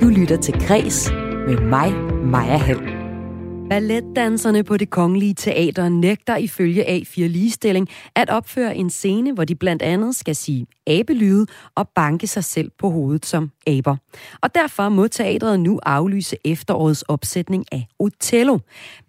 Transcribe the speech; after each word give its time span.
Du 0.00 0.06
lytter 0.06 0.36
til 0.36 0.54
Græs 0.66 1.10
med 1.46 1.60
mig, 1.60 1.92
Maja 2.24 2.56
Hall. 2.56 2.80
Balletdanserne 3.70 4.64
på 4.64 4.76
det 4.76 4.90
kongelige 4.90 5.34
teater 5.34 5.88
nægter 5.88 6.36
ifølge 6.36 6.84
A4 6.84 7.20
Ligestilling 7.20 7.88
at 8.14 8.30
opføre 8.30 8.76
en 8.76 8.90
scene, 8.90 9.32
hvor 9.32 9.44
de 9.44 9.54
blandt 9.54 9.82
andet 9.82 10.16
skal 10.16 10.36
sige 10.36 10.66
abelyde 10.86 11.46
og 11.74 11.88
banke 11.94 12.26
sig 12.26 12.44
selv 12.44 12.70
på 12.78 12.90
hovedet 12.90 13.26
som 13.26 13.50
aber. 13.66 13.96
Og 14.42 14.54
derfor 14.54 14.88
må 14.88 15.08
teatret 15.08 15.60
nu 15.60 15.80
aflyse 15.82 16.36
efterårets 16.44 17.02
opsætning 17.02 17.64
af 17.72 17.86
Otello. 17.98 18.58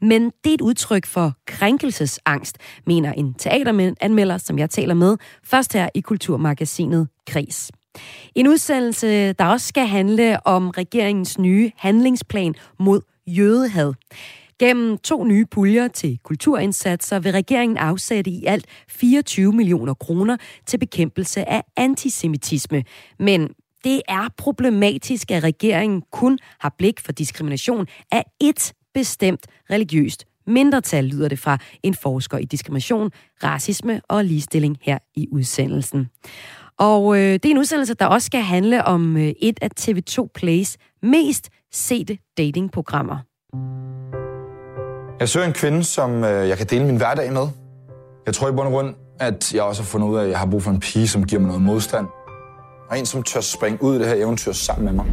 Men 0.01 0.23
det 0.43 0.49
er 0.49 0.54
et 0.54 0.61
udtryk 0.61 1.05
for 1.05 1.33
krænkelsesangst, 1.47 2.57
mener 2.85 3.13
en 3.13 3.33
teateranmelder, 3.33 4.38
som 4.38 4.59
jeg 4.59 4.69
taler 4.69 4.93
med, 4.93 5.17
først 5.43 5.73
her 5.73 5.89
i 5.95 6.01
Kulturmagasinet 6.01 7.07
Kris. 7.27 7.71
En 8.36 8.48
udsendelse, 8.48 9.34
der 9.34 9.45
også 9.45 9.67
skal 9.67 9.88
handle 9.88 10.48
om 10.48 10.70
regeringens 10.70 11.40
nye 11.40 11.71
handlingsplan 11.76 12.55
mod 12.80 13.02
jødehad. 13.27 13.94
Gennem 14.59 14.98
to 14.98 15.23
nye 15.23 15.45
puljer 15.45 15.88
til 15.88 16.20
kulturindsatser 16.23 17.20
vil 17.20 17.31
regeringen 17.31 17.77
afsætte 17.77 18.31
i 18.31 18.45
alt 18.45 18.66
24 18.90 19.54
millioner 19.54 19.94
kroner 19.94 20.38
til 20.66 20.77
bekæmpelse 20.77 21.49
af 21.49 21.63
antisemitisme. 21.77 22.84
Men 23.20 23.49
det 23.84 24.02
er 24.07 24.27
problematisk, 24.38 25.32
at 25.32 25.43
regeringen 25.43 26.04
kun 26.12 26.40
har 26.59 26.76
blik 26.77 26.99
for 26.99 27.12
diskrimination 27.12 27.88
af 28.12 28.23
et 28.40 28.73
bestemt 28.93 29.48
religiøst 29.71 30.26
mindretal, 30.48 31.04
lyder 31.04 31.27
det 31.27 31.40
fra 31.40 31.57
en 31.84 31.93
forsker 31.93 32.38
i 32.38 32.45
diskrimination, 32.45 33.12
racisme 33.43 34.02
og 34.07 34.26
ligestilling 34.26 34.77
her 34.82 34.98
i 35.16 35.27
udsendelsen. 35.32 36.07
Og 36.80 37.17
øh, 37.17 37.34
det 37.34 37.45
er 37.45 37.49
en 37.52 37.58
udsendelse, 37.58 37.94
der 37.94 38.05
også 38.05 38.26
skal 38.26 38.41
handle 38.41 38.85
om 38.85 39.18
øh, 39.18 39.34
et 39.41 39.59
af 39.62 39.70
TV2 39.80 40.27
Plays 40.35 40.77
mest 41.04 41.49
sete 41.74 42.18
datingprogrammer. 42.38 43.18
Jeg 45.20 45.29
søger 45.29 45.48
en 45.48 45.54
kvinde, 45.54 45.84
som 45.84 46.24
øh, 46.24 46.49
jeg 46.49 46.57
kan 46.57 46.68
dele 46.68 46.85
min 46.85 46.98
hverdag 46.98 47.34
med. 47.34 47.48
Jeg 48.26 48.34
tror 48.34 48.49
i 48.49 48.51
bund 48.51 48.68
og 48.68 48.71
grund, 48.71 48.96
at 49.20 49.54
jeg 49.54 49.63
også 49.63 49.82
har 49.82 49.88
fundet 49.88 50.07
ud 50.07 50.18
af, 50.18 50.24
at 50.24 50.29
jeg 50.29 50.40
har 50.40 50.46
brug 50.46 50.63
for 50.63 50.71
en 50.71 50.79
pige, 50.79 51.07
som 51.07 51.24
giver 51.24 51.41
mig 51.41 51.48
noget 51.48 51.62
modstand. 51.62 52.05
Og 52.90 52.99
en, 52.99 53.05
som 53.05 53.23
tør 53.23 53.41
springe 53.41 53.84
ud 53.84 53.96
i 53.96 53.99
det 53.99 54.07
her 54.07 54.16
eventyr 54.16 54.51
sammen 54.51 54.85
med 54.85 54.94
mig. 54.94 55.05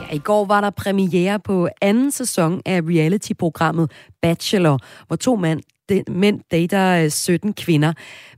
Ja, 0.00 0.14
i 0.14 0.18
går 0.18 0.44
var 0.44 0.60
der 0.60 0.70
premiere 0.70 1.40
på 1.40 1.68
anden 1.82 2.10
sæson 2.10 2.62
af 2.66 2.80
reality-programmet 2.80 3.90
Bachelor, 4.22 4.78
hvor 5.06 5.16
to 5.16 5.36
mænd 5.36 5.60
mænd 6.08 6.40
dater 6.50 7.08
17 7.08 7.52
kvinder. 7.52 7.92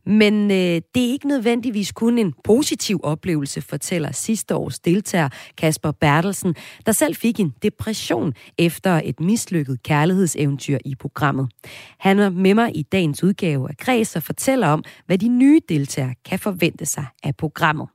Men 0.06 0.50
øh, 0.50 0.56
det 0.94 1.04
er 1.04 1.12
ikke 1.12 1.28
nødvendigvis 1.28 1.92
kun 1.92 2.18
en 2.18 2.34
positiv 2.44 3.00
oplevelse, 3.02 3.60
fortæller 3.60 4.12
sidste 4.12 4.54
års 4.54 4.78
deltager 4.78 5.28
Kasper 5.58 5.90
Bertelsen, 5.90 6.54
der 6.86 6.92
selv 6.92 7.14
fik 7.14 7.40
en 7.40 7.54
depression 7.62 8.34
efter 8.58 9.00
et 9.04 9.20
mislykket 9.20 9.82
kærlighedseventyr 9.82 10.78
i 10.84 10.94
programmet. 10.94 11.48
Han 11.98 12.18
er 12.18 12.30
med 12.30 12.54
mig 12.54 12.76
i 12.76 12.82
dagens 12.82 13.22
udgave 13.22 13.68
af 13.68 13.76
Græs 13.76 14.16
og 14.16 14.22
fortæller 14.22 14.68
om, 14.68 14.84
hvad 15.06 15.18
de 15.18 15.28
nye 15.28 15.60
deltagere 15.68 16.14
kan 16.24 16.38
forvente 16.38 16.86
sig 16.86 17.06
af 17.22 17.36
programmet. 17.36 17.88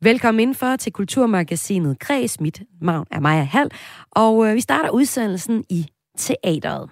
Velkommen 0.00 0.40
indenfor 0.40 0.76
til 0.76 0.92
Kulturmagasinet 0.92 1.98
Græs. 1.98 2.40
Mit 2.40 2.62
navn 2.82 3.06
er 3.10 3.20
Maja 3.20 3.42
Hall, 3.42 3.70
og 4.10 4.46
øh, 4.48 4.54
vi 4.54 4.60
starter 4.60 4.90
udsendelsen 4.90 5.64
i 5.70 5.86
teateret. 6.18 6.90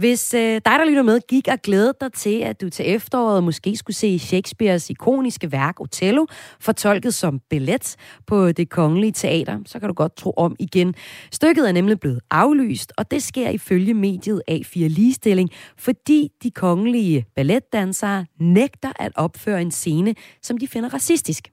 Hvis 0.00 0.34
øh, 0.34 0.40
dig, 0.40 0.62
der 0.64 0.84
lytter 0.84 1.02
med, 1.02 1.20
gik 1.28 1.48
og 1.48 1.58
glæder 1.62 1.92
dig 2.00 2.12
til, 2.12 2.40
at 2.40 2.60
du 2.60 2.68
til 2.68 2.94
efteråret 2.94 3.44
måske 3.44 3.76
skulle 3.76 3.96
se 3.96 4.18
Shakespeares 4.18 4.90
ikoniske 4.90 5.52
værk 5.52 5.80
Othello, 5.80 6.26
fortolket 6.60 7.14
som 7.14 7.40
billet 7.50 7.96
på 8.26 8.52
det 8.52 8.70
kongelige 8.70 9.12
teater, 9.12 9.58
så 9.66 9.78
kan 9.78 9.88
du 9.88 9.94
godt 9.94 10.16
tro 10.16 10.30
om 10.36 10.56
igen. 10.58 10.94
Stykket 11.32 11.68
er 11.68 11.72
nemlig 11.72 12.00
blevet 12.00 12.20
aflyst, 12.30 12.92
og 12.98 13.10
det 13.10 13.22
sker 13.22 13.48
ifølge 13.48 13.94
mediet 13.94 14.42
A4 14.50 14.74
Ligestilling, 14.74 15.50
fordi 15.78 16.28
de 16.42 16.50
kongelige 16.50 17.26
balletdansere 17.36 18.26
nægter 18.38 18.92
at 18.96 19.12
opføre 19.14 19.62
en 19.62 19.70
scene, 19.70 20.14
som 20.42 20.58
de 20.58 20.68
finder 20.68 20.94
racistisk. 20.94 21.48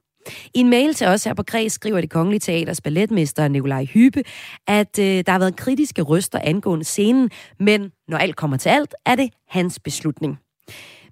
I 0.54 0.60
en 0.60 0.70
mail 0.70 0.94
til 0.94 1.08
os 1.08 1.24
her 1.24 1.34
på 1.34 1.44
Græs 1.44 1.72
skriver 1.72 2.02
det 2.02 2.10
Kongelige 2.10 2.40
Teaters 2.40 2.82
balletmester 2.82 3.48
Nikolaj 3.48 3.86
Hype, 3.86 4.24
at 4.68 5.00
øh, 5.00 5.06
der 5.06 5.32
har 5.32 5.40
været 5.40 5.56
kritiske 5.56 6.02
røster 6.02 6.40
angående 6.44 6.86
scenen, 6.86 7.30
men 7.60 7.92
når 8.08 8.18
alt 8.18 8.36
kommer 8.36 8.58
til 8.58 8.70
alt, 8.70 8.96
er 9.06 9.16
det 9.16 9.30
hans 9.48 9.80
beslutning. 9.80 10.40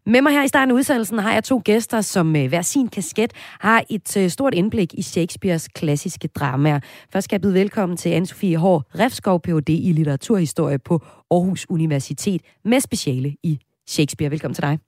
Med 0.07 0.21
mig 0.21 0.31
her 0.31 0.43
i 0.43 0.47
starten 0.47 0.71
af 0.71 0.75
udsendelsen 0.75 1.19
har 1.19 1.33
jeg 1.33 1.43
to 1.43 1.61
gæster, 1.65 2.01
som 2.01 2.25
med 2.25 2.47
hver 2.47 2.61
sin 2.61 2.87
kasket 2.87 3.33
har 3.59 3.83
et 3.89 4.17
øh, 4.17 4.29
stort 4.29 4.53
indblik 4.53 4.93
i 4.93 5.01
Shakespeares 5.01 5.67
klassiske 5.67 6.27
dramaer. 6.27 6.79
Først 7.13 7.25
skal 7.25 7.35
jeg 7.35 7.41
byde 7.41 7.53
velkommen 7.53 7.97
til 7.97 8.09
Anne-Sophie 8.09 8.57
Hård 8.57 8.83
Refskov, 8.99 9.41
Ph.D. 9.41 9.69
i 9.69 9.91
litteraturhistorie 9.91 10.79
på 10.79 11.01
Aarhus 11.31 11.65
Universitet 11.69 12.41
med 12.65 12.79
speciale 12.79 13.35
i 13.43 13.59
Shakespeare. 13.87 14.31
Velkommen 14.31 14.55
til 14.55 14.61
dig. 14.63 14.79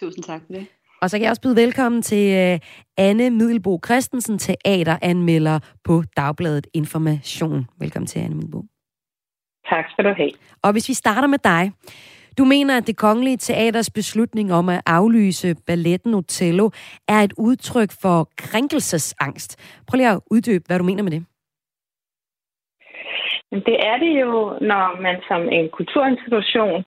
Tusind 0.00 0.24
tak 0.24 0.40
for 0.46 0.52
det. 0.52 0.66
Og 1.02 1.10
så 1.10 1.16
kan 1.16 1.22
jeg 1.22 1.30
også 1.30 1.42
byde 1.42 1.56
velkommen 1.56 2.02
til 2.02 2.24
uh, 2.54 2.58
Anne 2.98 3.30
Middelbo 3.30 3.80
Christensen, 3.86 4.38
teateranmelder 4.38 5.58
på 5.84 6.02
Dagbladet 6.16 6.66
Information. 6.74 7.66
Velkommen 7.80 8.06
til, 8.06 8.18
Anne 8.18 8.34
Middelbo. 8.34 8.62
Tak 9.70 9.84
skal 9.90 10.04
du 10.04 10.14
have. 10.16 10.30
Og 10.62 10.72
hvis 10.72 10.88
vi 10.88 10.94
starter 10.94 11.28
med 11.28 11.38
dig. 11.38 11.72
Du 12.38 12.44
mener, 12.44 12.76
at 12.76 12.86
det 12.86 12.96
kongelige 12.96 13.36
teaters 13.36 13.90
beslutning 13.90 14.52
om 14.52 14.68
at 14.68 14.82
aflyse 14.86 15.54
balletten 15.66 16.14
Otello 16.14 16.70
er 17.08 17.20
et 17.20 17.32
udtryk 17.38 17.90
for 18.02 18.28
krænkelsesangst. 18.36 19.50
Prøv 19.88 19.96
lige 19.96 20.08
at 20.08 20.20
uddybe, 20.30 20.64
hvad 20.66 20.78
du 20.78 20.84
mener 20.84 21.02
med 21.02 21.12
det. 21.12 21.26
Det 23.50 23.76
er 23.90 23.96
det 24.04 24.20
jo, 24.20 24.30
når 24.60 25.02
man 25.02 25.16
som 25.28 25.42
en 25.48 25.68
kulturinstitution 25.78 26.84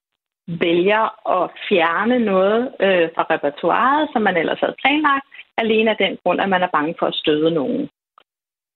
vælger 0.48 1.04
at 1.36 1.52
fjerne 1.70 2.20
noget 2.20 2.62
øh, 2.80 3.10
fra 3.16 3.26
repertoireet, 3.30 4.10
som 4.14 4.22
man 4.22 4.38
ellers 4.38 4.60
havde 4.60 4.76
planlagt, 4.82 5.26
alene 5.58 5.92
af 5.92 5.98
den 5.98 6.18
grund, 6.24 6.42
at 6.42 6.50
man 6.50 6.64
er 6.64 6.76
bange 6.78 6.96
for 7.00 7.06
at 7.06 7.16
støde 7.16 7.52
nogen. 7.52 7.90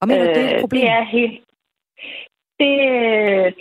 Og 0.01 0.07
mener 0.07 0.29
øh, 0.29 0.35
det 0.35 0.43
er 0.43 0.55
et 0.55 0.61
problem? 0.61 0.81
Det 0.81 0.89
er, 0.89 1.03
helt, 1.03 1.39
det, 2.59 2.73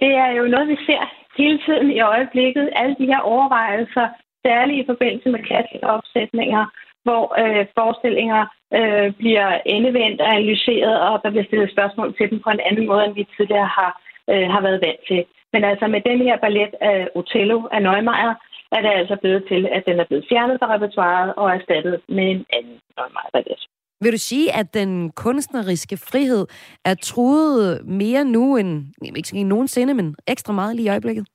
det 0.02 0.12
er 0.24 0.30
jo 0.38 0.44
noget, 0.54 0.68
vi 0.68 0.78
ser 0.86 1.02
hele 1.38 1.58
tiden 1.66 1.90
i 1.90 2.00
øjeblikket. 2.00 2.70
Alle 2.72 2.96
de 3.00 3.06
her 3.06 3.20
overvejelser, 3.20 4.08
særligt 4.46 4.82
i 4.82 4.86
forbindelse 4.86 5.28
med 5.28 5.42
klasseopsætninger, 5.48 6.64
hvor 7.04 7.24
øh, 7.42 7.66
forestillinger 7.78 8.42
øh, 8.78 9.08
bliver 9.20 9.48
endevendt 9.74 10.20
og 10.20 10.28
analyseret, 10.34 11.00
og 11.08 11.20
der 11.22 11.30
bliver 11.30 11.48
stillet 11.48 11.70
spørgsmål 11.70 12.16
til 12.16 12.30
dem 12.30 12.38
på 12.40 12.50
en 12.50 12.60
anden 12.68 12.86
måde, 12.86 13.04
end 13.04 13.14
vi 13.14 13.24
tidligere 13.36 13.70
har, 13.78 13.90
øh, 14.30 14.46
har 14.54 14.60
været 14.66 14.82
vant 14.86 15.02
til. 15.08 15.24
Men 15.52 15.64
altså 15.64 15.86
med 15.86 16.00
den 16.00 16.18
her 16.26 16.36
ballet 16.44 16.74
af 16.80 17.08
Otello 17.14 17.58
af 17.72 17.82
Neumeier, 17.82 18.34
er 18.72 18.80
det 18.80 18.92
altså 19.00 19.16
blevet 19.22 19.44
til, 19.48 19.66
at 19.66 19.82
den 19.86 20.00
er 20.00 20.04
blevet 20.04 20.26
fjernet 20.28 20.58
fra 20.60 20.74
repertoireet 20.74 21.34
og 21.34 21.50
erstattet 21.50 22.00
med 22.08 22.30
en 22.30 22.46
anden 22.52 22.78
Neumeier-ballet. 22.96 23.60
Vil 24.00 24.12
du 24.12 24.18
sige, 24.18 24.56
at 24.60 24.74
den 24.74 25.10
kunstneriske 25.10 25.96
frihed 25.96 26.46
er 26.84 26.94
truet 26.94 27.86
mere 27.86 28.24
nu 28.24 28.56
end, 28.56 28.84
ikke 29.16 29.42
nogensinde, 29.42 29.94
men 29.94 30.16
ekstra 30.26 30.52
meget 30.52 30.76
lige 30.76 30.86
i 30.86 30.90
øjeblikket? 30.90 31.26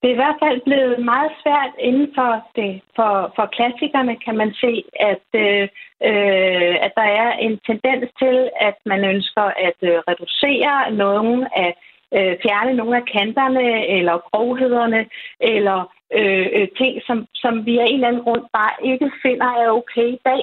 Det 0.00 0.08
er 0.08 0.16
i 0.16 0.22
hvert 0.22 0.40
fald 0.44 0.60
blevet 0.68 1.04
meget 1.04 1.32
svært 1.42 1.72
inden 1.78 2.08
for, 2.14 2.30
det, 2.56 2.80
for, 2.96 3.32
for 3.36 3.46
klassikerne, 3.56 4.16
kan 4.24 4.36
man 4.36 4.50
se, 4.62 4.72
at, 5.12 5.26
øh, 5.44 5.62
øh, 6.08 6.74
at 6.86 6.92
der 7.00 7.08
er 7.22 7.30
en 7.32 7.54
tendens 7.68 8.06
til, 8.22 8.50
at 8.68 8.76
man 8.86 9.04
ønsker 9.04 9.46
at 9.68 9.78
øh, 9.82 9.96
reducere 10.10 10.90
nogle 10.90 11.58
af 11.64 11.70
øh, 12.16 12.36
fjerne 12.42 12.72
nogle 12.74 12.96
af 12.96 13.04
kanterne 13.04 13.86
eller 13.86 14.18
grovhederne 14.30 15.06
eller 15.40 15.78
øh, 16.18 16.46
øh, 16.52 16.68
ting, 16.78 17.02
som, 17.06 17.26
som 17.34 17.66
vi 17.66 17.78
af 17.78 17.84
en 17.88 17.94
eller 17.94 18.08
anden 18.08 18.22
grund 18.22 18.44
bare 18.52 18.74
ikke 18.84 19.10
finder 19.22 19.46
er 19.46 19.70
okay 19.70 20.08
i 20.16 20.20
dag, 20.30 20.42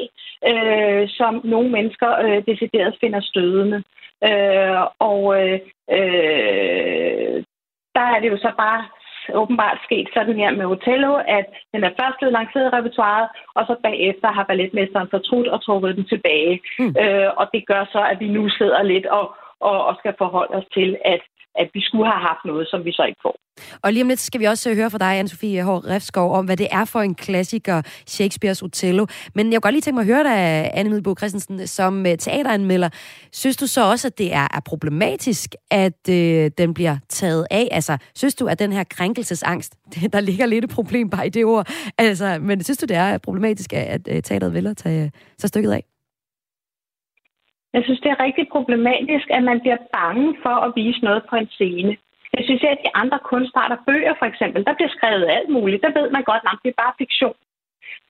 øh, 0.49 1.09
som 1.09 1.41
nogle 1.43 1.69
mennesker 1.69 2.09
øh, 2.25 2.43
decideret 2.47 2.97
finder 3.01 3.21
stødende. 3.21 3.83
Øh, 4.29 4.81
og 4.99 5.21
øh, 5.41 5.59
der 7.95 8.05
er 8.13 8.19
det 8.21 8.29
jo 8.31 8.37
så 8.37 8.51
bare 8.57 8.85
åbenbart 9.33 9.79
sket 9.83 10.07
sådan 10.13 10.35
her 10.35 10.51
med 10.51 10.65
Otello, 10.65 11.13
at 11.37 11.45
den 11.73 11.83
er 11.83 11.97
først 11.99 12.17
blevet 12.17 12.33
lanceret 12.33 12.65
i 12.65 12.75
repertoireet, 12.77 13.29
og 13.55 13.65
så 13.67 13.75
bagefter 13.83 14.27
har 14.31 14.43
balletmesteren 14.43 15.07
fortrudt 15.11 15.47
og 15.47 15.63
trukket 15.63 15.95
den 15.95 16.05
tilbage. 16.05 16.59
Mm. 16.79 16.95
Øh, 17.03 17.29
og 17.37 17.45
det 17.53 17.67
gør 17.67 17.83
så, 17.91 18.01
at 18.11 18.19
vi 18.19 18.27
nu 18.27 18.49
sidder 18.49 18.83
lidt 18.83 19.05
og, 19.05 19.35
og, 19.59 19.85
og 19.85 19.95
skal 19.99 20.13
forholde 20.17 20.55
os 20.59 20.67
til, 20.73 20.97
at 21.05 21.21
at 21.61 21.67
vi 21.73 21.81
skulle 21.87 22.07
have 22.11 22.21
haft 22.29 22.43
noget, 22.45 22.67
som 22.71 22.85
vi 22.85 22.91
så 22.91 23.03
ikke 23.09 23.19
får. 23.21 23.35
Og 23.81 23.93
lige 23.93 24.03
om 24.03 24.09
lidt 24.09 24.19
skal 24.19 24.41
vi 24.41 24.45
også 24.45 24.69
øh, 24.69 24.75
høre 24.75 24.89
fra 24.89 24.97
dig, 24.97 25.19
Anne-Sophie 25.19 25.61
H. 25.67 25.69
Refskov, 25.69 26.33
om 26.33 26.45
hvad 26.45 26.57
det 26.57 26.67
er 26.71 26.85
for 26.85 27.01
en 27.01 27.15
klassiker, 27.15 27.81
Shakespeares 28.07 28.61
Othello. 28.61 29.05
Men 29.35 29.45
jeg 29.51 29.57
kunne 29.57 29.61
godt 29.61 29.73
lige 29.73 29.81
tænke 29.81 29.95
mig 29.95 30.01
at 30.01 30.07
høre 30.07 30.23
dig, 30.23 30.71
Anne 30.73 30.89
Middelbo 30.89 31.15
Christensen, 31.17 31.67
som 31.67 32.05
øh, 32.05 32.17
teateranmelder. 32.17 32.89
Synes 33.33 33.57
du 33.57 33.67
så 33.67 33.91
også, 33.91 34.07
at 34.07 34.17
det 34.17 34.33
er, 34.33 34.47
er 34.53 34.59
problematisk, 34.65 35.55
at 35.71 36.09
øh, 36.09 36.51
den 36.57 36.73
bliver 36.73 36.97
taget 37.09 37.47
af? 37.51 37.67
Altså, 37.71 37.97
synes 38.15 38.35
du, 38.35 38.47
at 38.47 38.59
den 38.59 38.71
her 38.71 38.83
krænkelsesangst, 38.83 39.75
der 40.13 40.19
ligger 40.19 40.45
lidt 40.45 40.63
et 40.63 40.69
problem 40.69 41.09
bare 41.09 41.25
i 41.25 41.29
det 41.29 41.45
ord, 41.45 41.67
altså, 41.97 42.37
men 42.41 42.63
synes 42.63 42.77
du, 42.77 42.85
det 42.85 42.97
er 42.97 43.17
problematisk, 43.17 43.73
at, 43.73 44.07
at 44.07 44.15
øh, 44.15 44.23
teateret 44.23 44.53
vil 44.53 44.67
at 44.67 44.77
tage, 44.77 45.11
så 45.37 45.47
stykket 45.47 45.71
af? 45.71 45.83
Jeg 47.75 47.83
synes, 47.83 48.01
det 48.03 48.11
er 48.11 48.23
rigtig 48.25 48.45
problematisk, 48.55 49.27
at 49.37 49.43
man 49.49 49.59
bliver 49.63 49.79
bange 49.97 50.27
for 50.43 50.55
at 50.65 50.73
vise 50.75 51.01
noget 51.07 51.21
på 51.29 51.35
en 51.35 51.49
scene. 51.55 51.93
Jeg 52.35 52.43
synes, 52.45 52.63
at 52.63 52.83
de 52.85 52.95
andre 53.01 53.19
kunstarter, 53.31 53.77
bøger 53.87 54.13
for 54.19 54.27
eksempel, 54.31 54.59
der 54.67 54.73
bliver 54.77 54.91
skrevet 54.97 55.25
alt 55.37 55.49
muligt. 55.57 55.83
Der 55.83 55.99
ved 55.99 56.07
man 56.15 56.23
godt, 56.31 56.43
at 56.51 56.59
det 56.63 56.69
er 56.69 56.81
bare 56.83 56.99
fiktion. 57.01 57.37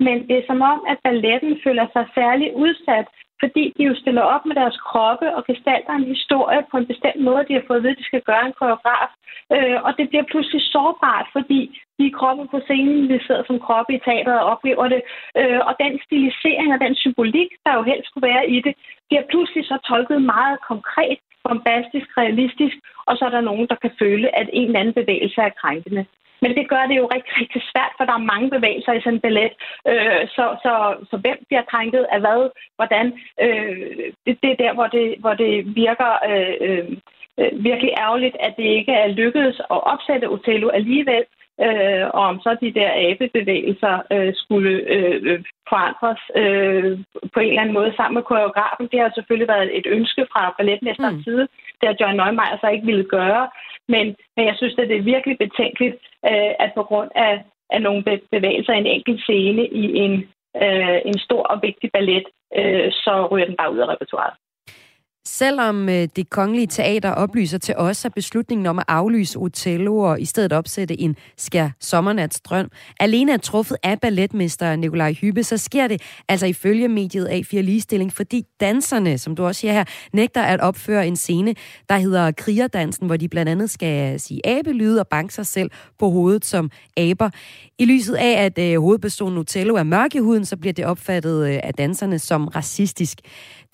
Men 0.05 0.15
det 0.27 0.35
er 0.37 0.45
som 0.47 0.61
om, 0.71 0.79
at 0.91 0.97
balletten 1.03 1.53
føler 1.63 1.87
sig 1.93 2.05
særlig 2.19 2.47
udsat, 2.63 3.07
fordi 3.45 3.63
de 3.77 3.83
jo 3.89 3.95
stiller 4.01 4.25
op 4.35 4.43
med 4.45 4.55
deres 4.61 4.77
kroppe 4.89 5.27
og 5.37 5.41
gestalter 5.49 5.93
en 5.95 6.11
historie 6.15 6.61
på 6.71 6.75
en 6.77 6.89
bestemt 6.91 7.21
måde, 7.27 7.47
de 7.47 7.57
har 7.57 7.65
fået 7.67 7.79
at 7.79 7.83
vide, 7.83 7.95
at 7.95 8.01
de 8.01 8.09
skal 8.09 8.27
gøre 8.29 8.45
en 8.45 8.59
koreograf. 8.59 9.11
Øh, 9.55 9.77
og 9.85 9.91
det 9.97 10.05
bliver 10.09 10.25
pludselig 10.31 10.61
sårbart, 10.75 11.27
fordi 11.35 11.59
de 11.99 12.15
kroppe 12.17 12.43
på 12.53 12.59
scenen, 12.67 13.09
vi 13.11 13.17
sidder 13.27 13.43
som 13.47 13.59
kroppe 13.65 13.91
i 13.93 14.03
teateret 14.07 14.39
og 14.41 14.49
oplever 14.53 14.87
det. 14.93 15.01
Øh, 15.39 15.59
og 15.67 15.73
den 15.83 15.93
stilisering 16.05 16.69
og 16.73 16.79
den 16.85 16.95
symbolik, 17.03 17.49
der 17.65 17.73
jo 17.77 17.83
helst 17.89 18.07
skulle 18.07 18.27
være 18.31 18.45
i 18.55 18.57
det, 18.65 18.73
bliver 19.07 19.23
pludselig 19.31 19.63
så 19.65 19.77
tolket 19.89 20.21
meget 20.35 20.57
konkret, 20.71 21.19
bombastisk, 21.43 22.07
realistisk, 22.21 22.75
og 23.07 23.13
så 23.17 23.25
er 23.25 23.33
der 23.35 23.49
nogen, 23.49 23.67
der 23.71 23.77
kan 23.83 23.91
føle, 24.01 24.27
at 24.39 24.47
en 24.53 24.67
eller 24.67 24.79
anden 24.79 24.99
bevægelse 25.01 25.41
er 25.41 25.57
krænkende. 25.61 26.05
Men 26.41 26.51
det 26.57 26.69
gør 26.69 26.83
det 26.89 26.97
jo 26.97 27.05
rigtig, 27.15 27.33
rigtig 27.41 27.61
svært, 27.71 27.93
for 27.97 28.05
der 28.05 28.13
er 28.13 28.29
mange 28.33 28.49
bevægelser 28.49 28.93
i 28.93 29.01
sådan 29.01 29.13
en 29.13 29.25
ballet. 29.27 29.53
Øh, 29.91 30.23
så, 30.35 30.45
så, 30.63 30.73
så 31.09 31.15
hvem 31.17 31.37
bliver 31.47 31.69
krænket 31.71 32.05
af 32.13 32.19
hvad? 32.19 32.49
Hvordan? 32.75 33.05
Øh, 33.43 33.97
det, 34.25 34.33
det 34.43 34.49
er 34.51 34.61
der, 34.63 34.73
hvor 34.73 34.87
det, 34.87 35.15
hvor 35.19 35.33
det 35.33 35.75
virker 35.75 36.11
øh, 36.31 36.87
øh, 37.39 37.63
virkelig 37.63 37.91
ærgerligt, 38.05 38.35
at 38.39 38.53
det 38.57 38.67
ikke 38.79 38.91
er 38.91 39.07
lykkedes 39.07 39.59
at 39.59 39.79
opsætte 39.93 40.29
Othello 40.29 40.69
alligevel. 40.69 41.23
Øh, 41.65 42.05
og 42.17 42.23
om 42.31 42.39
så 42.39 42.57
de 42.61 42.71
der 42.79 42.89
abebevægelser 43.07 43.95
øh, 44.11 44.33
skulle 44.35 44.73
øh, 44.95 45.43
forandres 45.69 46.21
øh, 46.41 46.99
på 47.33 47.39
en 47.39 47.49
eller 47.49 47.61
anden 47.61 47.77
måde 47.79 47.93
sammen 47.95 48.15
med 48.15 48.29
koreografen. 48.31 48.87
Det 48.91 48.99
har 48.99 49.11
selvfølgelig 49.15 49.47
været 49.47 49.77
et 49.77 49.87
ønske 49.97 50.25
fra 50.31 50.55
balletmesterens 50.57 51.17
mm. 51.17 51.23
side. 51.23 51.47
Det 51.79 51.85
har 51.89 51.95
John 51.99 52.17
Neumeier 52.17 52.57
så 52.61 52.67
ikke 52.67 52.85
ville 52.85 53.07
gøre. 53.17 53.49
Men, 53.87 54.15
men 54.35 54.45
jeg 54.45 54.55
synes, 54.57 54.75
at 54.77 54.89
det 54.89 54.97
er 54.97 55.11
virkelig 55.13 55.37
betænkeligt, 55.37 55.95
øh, 56.29 56.53
at 56.59 56.71
på 56.75 56.83
grund 56.83 57.11
af, 57.15 57.43
af 57.69 57.81
nogle 57.81 58.03
bevægelser 58.31 58.73
i 58.73 58.77
en 58.77 58.93
enkelt 58.95 59.21
scene 59.21 59.67
i 59.67 59.83
en, 60.03 60.13
øh, 60.63 60.99
en 61.05 61.19
stor 61.19 61.43
og 61.43 61.59
vigtig 61.61 61.89
ballet, 61.91 62.25
øh, 62.57 62.91
så 62.91 63.27
ryger 63.31 63.45
den 63.45 63.57
bare 63.57 63.73
ud 63.73 63.77
af 63.77 63.87
repertoiret. 63.87 64.33
Selvom 65.27 65.89
øh, 65.89 66.07
det 66.15 66.29
kongelige 66.29 66.67
teater 66.67 67.11
oplyser 67.11 67.57
til 67.57 67.75
os, 67.77 68.05
at 68.05 68.13
beslutningen 68.13 68.65
om 68.65 68.79
at 68.79 68.85
aflyse 68.87 69.37
Otello 69.37 69.97
og 69.97 70.21
i 70.21 70.25
stedet 70.25 70.53
opsætte 70.53 70.99
en 70.99 71.15
skær 71.37 71.69
sommernatsdrøm 71.79 72.71
alene 72.99 73.33
er 73.33 73.37
truffet 73.37 73.77
af 73.83 73.99
balletmester 73.99 74.75
Nikolaj 74.75 75.13
Hyppe, 75.13 75.43
så 75.43 75.57
sker 75.57 75.87
det 75.87 76.01
altså 76.29 76.45
ifølge 76.45 76.87
mediet 76.87 77.27
A4 77.27 77.59
Ligestilling, 77.59 78.13
fordi 78.13 78.43
danserne, 78.59 79.17
som 79.17 79.35
du 79.35 79.45
også 79.45 79.61
siger 79.61 79.73
her, 79.73 79.83
nægter 80.13 80.41
at 80.41 80.59
opføre 80.59 81.07
en 81.07 81.15
scene, 81.15 81.55
der 81.89 81.97
hedder 81.97 82.31
Krigerdansen, 82.31 83.07
hvor 83.07 83.17
de 83.17 83.29
blandt 83.29 83.49
andet 83.49 83.69
skal 83.69 84.19
sige 84.19 84.47
abelyde 84.47 84.99
og 84.99 85.07
banke 85.07 85.33
sig 85.33 85.45
selv 85.45 85.71
på 85.99 86.09
hovedet 86.09 86.45
som 86.45 86.69
aber. 86.97 87.29
I 87.79 87.85
lyset 87.85 88.15
af, 88.15 88.45
at 88.45 88.59
øh, 88.59 88.81
hovedpersonen 88.81 89.37
Otello 89.37 89.75
er 89.75 89.83
mørk 89.83 90.15
i 90.15 90.19
huden, 90.19 90.45
så 90.45 90.57
bliver 90.57 90.73
det 90.73 90.85
opfattet 90.85 91.47
øh, 91.47 91.59
af 91.63 91.73
danserne 91.73 92.19
som 92.19 92.47
racistisk. 92.47 93.19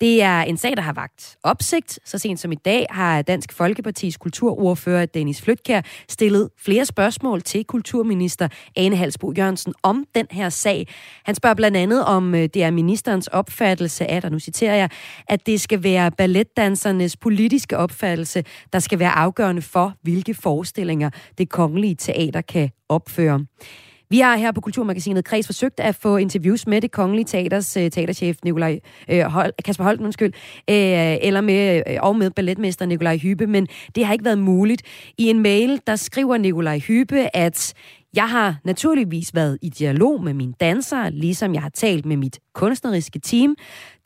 Det 0.02 0.22
er 0.22 0.40
en 0.40 0.56
sag, 0.56 0.76
der 0.76 0.82
har 0.82 0.92
vagt 0.92 1.36
opsigt. 1.42 1.98
Så 2.04 2.18
sent 2.18 2.40
som 2.40 2.52
i 2.52 2.54
dag 2.54 2.86
har 2.90 3.22
Dansk 3.22 3.52
Folkepartis 3.52 4.16
kulturordfører 4.16 5.06
Dennis 5.06 5.42
Flytkær 5.42 5.80
stillet 6.08 6.48
flere 6.58 6.84
spørgsmål 6.84 7.42
til 7.42 7.64
kulturminister 7.64 8.48
Ane 8.76 8.96
Halsbo 8.96 9.32
Jørgensen 9.38 9.74
om 9.82 10.04
den 10.14 10.26
her 10.30 10.48
sag. 10.48 10.86
Han 11.24 11.34
spørger 11.34 11.54
blandt 11.54 11.76
andet, 11.76 12.04
om 12.04 12.34
øh, 12.34 12.48
det 12.54 12.62
er 12.62 12.70
ministerens 12.70 13.26
opfattelse 13.26 14.10
af, 14.10 14.20
og 14.24 14.32
nu 14.32 14.38
citerer 14.38 14.74
jeg, 14.74 14.90
at 15.28 15.46
det 15.46 15.60
skal 15.60 15.82
være 15.82 16.10
balletdansernes 16.10 17.16
politiske 17.16 17.78
opfattelse, 17.78 18.44
der 18.72 18.78
skal 18.78 18.98
være 18.98 19.12
afgørende 19.12 19.62
for, 19.62 19.94
hvilke 20.02 20.34
forestillinger 20.34 21.10
det 21.38 21.48
kongelige 21.48 21.94
teater 21.94 22.40
kan 22.40 22.70
opføre. 22.88 23.46
Vi 24.12 24.20
har 24.20 24.36
her 24.36 24.52
på 24.52 24.60
Kulturmagasinet 24.60 25.24
Kreds 25.24 25.46
forsøgt 25.46 25.80
at 25.80 25.94
få 25.94 26.16
interviews 26.16 26.66
med 26.66 26.80
det 26.80 26.90
kongelige 26.90 27.24
teaters 27.24 27.76
uh, 27.76 27.82
teaterchef 27.82 28.36
Nikolaj 28.44 28.78
uh, 29.12 29.20
Hol, 29.20 29.50
Kasper 29.64 29.84
Holten, 29.84 30.04
undskyld, 30.04 30.32
uh, 30.56 30.74
eller 31.26 31.40
med, 31.40 31.82
uh, 31.90 32.06
og 32.06 32.16
med 32.16 32.30
balletmester 32.30 32.86
Nikolaj 32.86 33.16
Hybe, 33.16 33.46
men 33.46 33.68
det 33.94 34.06
har 34.06 34.12
ikke 34.12 34.24
været 34.24 34.38
muligt. 34.38 34.82
I 35.18 35.30
en 35.30 35.40
mail, 35.40 35.80
der 35.86 35.96
skriver 35.96 36.36
Nikolaj 36.36 36.78
Hybe, 36.78 37.36
at 37.36 37.74
jeg 38.14 38.28
har 38.28 38.56
naturligvis 38.64 39.34
været 39.34 39.58
i 39.62 39.68
dialog 39.68 40.24
med 40.24 40.34
mine 40.34 40.52
dansere, 40.60 41.10
ligesom 41.10 41.54
jeg 41.54 41.62
har 41.62 41.70
talt 41.70 42.06
med 42.06 42.16
mit 42.16 42.38
kunstneriske 42.54 43.18
team. 43.18 43.56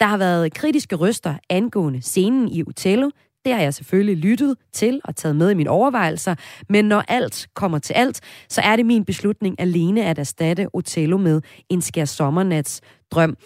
Der 0.01 0.07
har 0.07 0.17
været 0.17 0.55
kritiske 0.55 0.97
røster 0.97 1.35
angående 1.51 2.03
scenen 2.03 2.49
i 2.49 2.63
Utello, 2.63 3.11
det 3.47 3.55
har 3.55 3.63
jeg 3.63 3.75
selvfølgelig 3.75 4.17
lyttet 4.31 4.57
til 4.73 5.01
og 5.05 5.17
taget 5.17 5.37
med 5.37 5.51
i 5.51 5.55
mine 5.55 5.71
overvejelser, 5.71 6.35
men 6.69 6.85
når 6.85 7.03
alt 7.09 7.47
kommer 7.55 7.79
til 7.79 7.95
alt, 7.95 8.47
så 8.49 8.61
er 8.65 8.77
det 8.77 8.87
min 8.87 9.05
beslutning 9.05 9.61
alene 9.61 10.05
at 10.05 10.19
erstatte 10.19 10.67
Otello 10.73 11.17
med 11.17 11.43
en 11.71 11.83
skær 11.83 12.05
sommernats 12.05 12.81
drøm. 13.13 13.37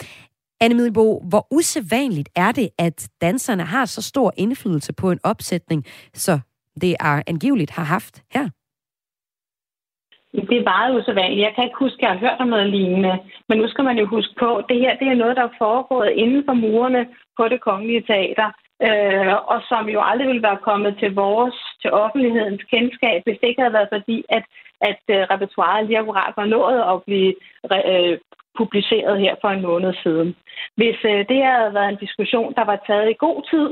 Anne 0.61 0.75
Middelbo, 0.77 1.23
hvor 1.31 1.47
usædvanligt 1.51 2.29
er 2.37 2.53
det, 2.53 2.69
at 2.79 3.09
danserne 3.21 3.63
har 3.63 3.85
så 3.85 4.03
stor 4.03 4.33
indflydelse 4.37 4.93
på 4.93 5.11
en 5.11 5.21
opsætning, 5.25 5.85
så 6.15 6.41
det 6.81 6.97
er 7.01 7.23
angiveligt 7.27 7.71
har 7.71 7.85
haft 7.85 8.23
her? 8.35 8.49
Det 10.33 10.57
er 10.59 10.71
meget 10.75 10.91
usædvanligt. 10.99 11.41
Jeg 11.47 11.53
kan 11.55 11.65
ikke 11.65 11.85
huske, 11.85 11.99
at 11.99 12.03
jeg 12.03 12.11
har 12.11 12.19
hørt 12.19 12.41
om 12.41 12.49
noget 12.49 12.71
lignende. 12.71 13.19
Men 13.49 13.59
nu 13.59 13.69
skal 13.69 13.85
man 13.85 13.99
jo 13.99 14.07
huske 14.07 14.35
på, 14.39 14.57
at 14.57 14.65
det 14.69 14.79
her 14.79 14.99
det 14.99 15.09
er 15.09 15.23
noget, 15.23 15.37
der 15.37 15.43
er 15.43 15.59
foregået 15.59 16.11
inden 16.11 16.43
for 16.47 16.55
murene 16.55 17.07
på 17.37 17.49
det 17.49 17.61
kongelige 17.61 18.03
teater 18.03 18.49
øh, 18.89 19.35
og 19.53 19.59
som 19.69 19.89
jo 19.89 20.01
aldrig 20.11 20.29
ville 20.29 20.43
være 20.43 20.67
kommet 20.69 20.97
til 20.99 21.15
vores, 21.15 21.57
til 21.83 21.91
offentlighedens 21.93 22.63
kendskab, 22.63 23.23
hvis 23.25 23.39
det 23.41 23.49
ikke 23.49 23.63
havde 23.63 23.79
været 23.79 23.89
fordi, 23.93 24.25
at, 24.29 24.45
at 24.81 25.03
uh, 25.09 25.23
repertoireet 25.33 25.87
lige 25.87 25.99
akkurat 25.99 26.33
var 26.37 26.47
nået 26.57 26.81
at 26.93 27.03
blive 27.07 27.35
øh, 27.93 28.19
publiceret 28.59 29.21
her 29.21 29.35
for 29.41 29.49
en 29.49 29.63
måned 29.63 29.93
siden. 30.03 30.37
Hvis 30.79 30.99
øh, 31.05 31.21
det 31.31 31.41
havde 31.45 31.75
været 31.75 31.89
en 31.89 32.03
diskussion, 32.05 32.55
der 32.59 32.65
var 32.65 32.79
taget 32.87 33.11
i 33.11 33.23
god 33.27 33.39
tid, 33.51 33.69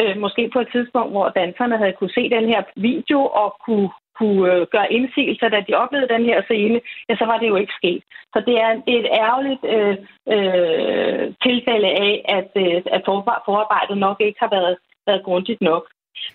uh, 0.00 0.14
måske 0.24 0.50
på 0.52 0.60
et 0.60 0.68
tidspunkt, 0.72 1.10
hvor 1.12 1.28
danserne 1.28 1.78
havde 1.78 1.98
kunne 1.98 2.16
se 2.18 2.30
den 2.30 2.46
her 2.52 2.62
video 2.76 3.20
og 3.42 3.56
kunne 3.66 3.90
kunne 4.18 4.52
øh, 4.52 4.66
gøre 4.74 4.92
indsigelser, 4.92 5.48
da 5.48 5.58
de 5.68 5.74
oplevede 5.82 6.14
den 6.14 6.24
her 6.30 6.38
scene, 6.42 6.80
ja, 7.08 7.14
så 7.16 7.24
var 7.30 7.38
det 7.38 7.48
jo 7.48 7.56
ikke 7.56 7.78
sket. 7.80 8.02
Så 8.34 8.38
det 8.46 8.56
er 8.64 8.70
et 8.96 9.06
ærgerligt 9.24 9.64
øh, 9.74 9.96
øh, 10.34 11.24
tilfælde 11.46 11.90
af, 12.06 12.14
at, 12.38 12.50
øh, 12.64 12.82
at 12.96 13.02
forarbejdet 13.48 13.98
nok 14.06 14.16
ikke 14.20 14.40
har 14.44 14.50
været, 14.56 14.76
været 15.06 15.24
grundigt 15.28 15.60
nok. 15.70 15.84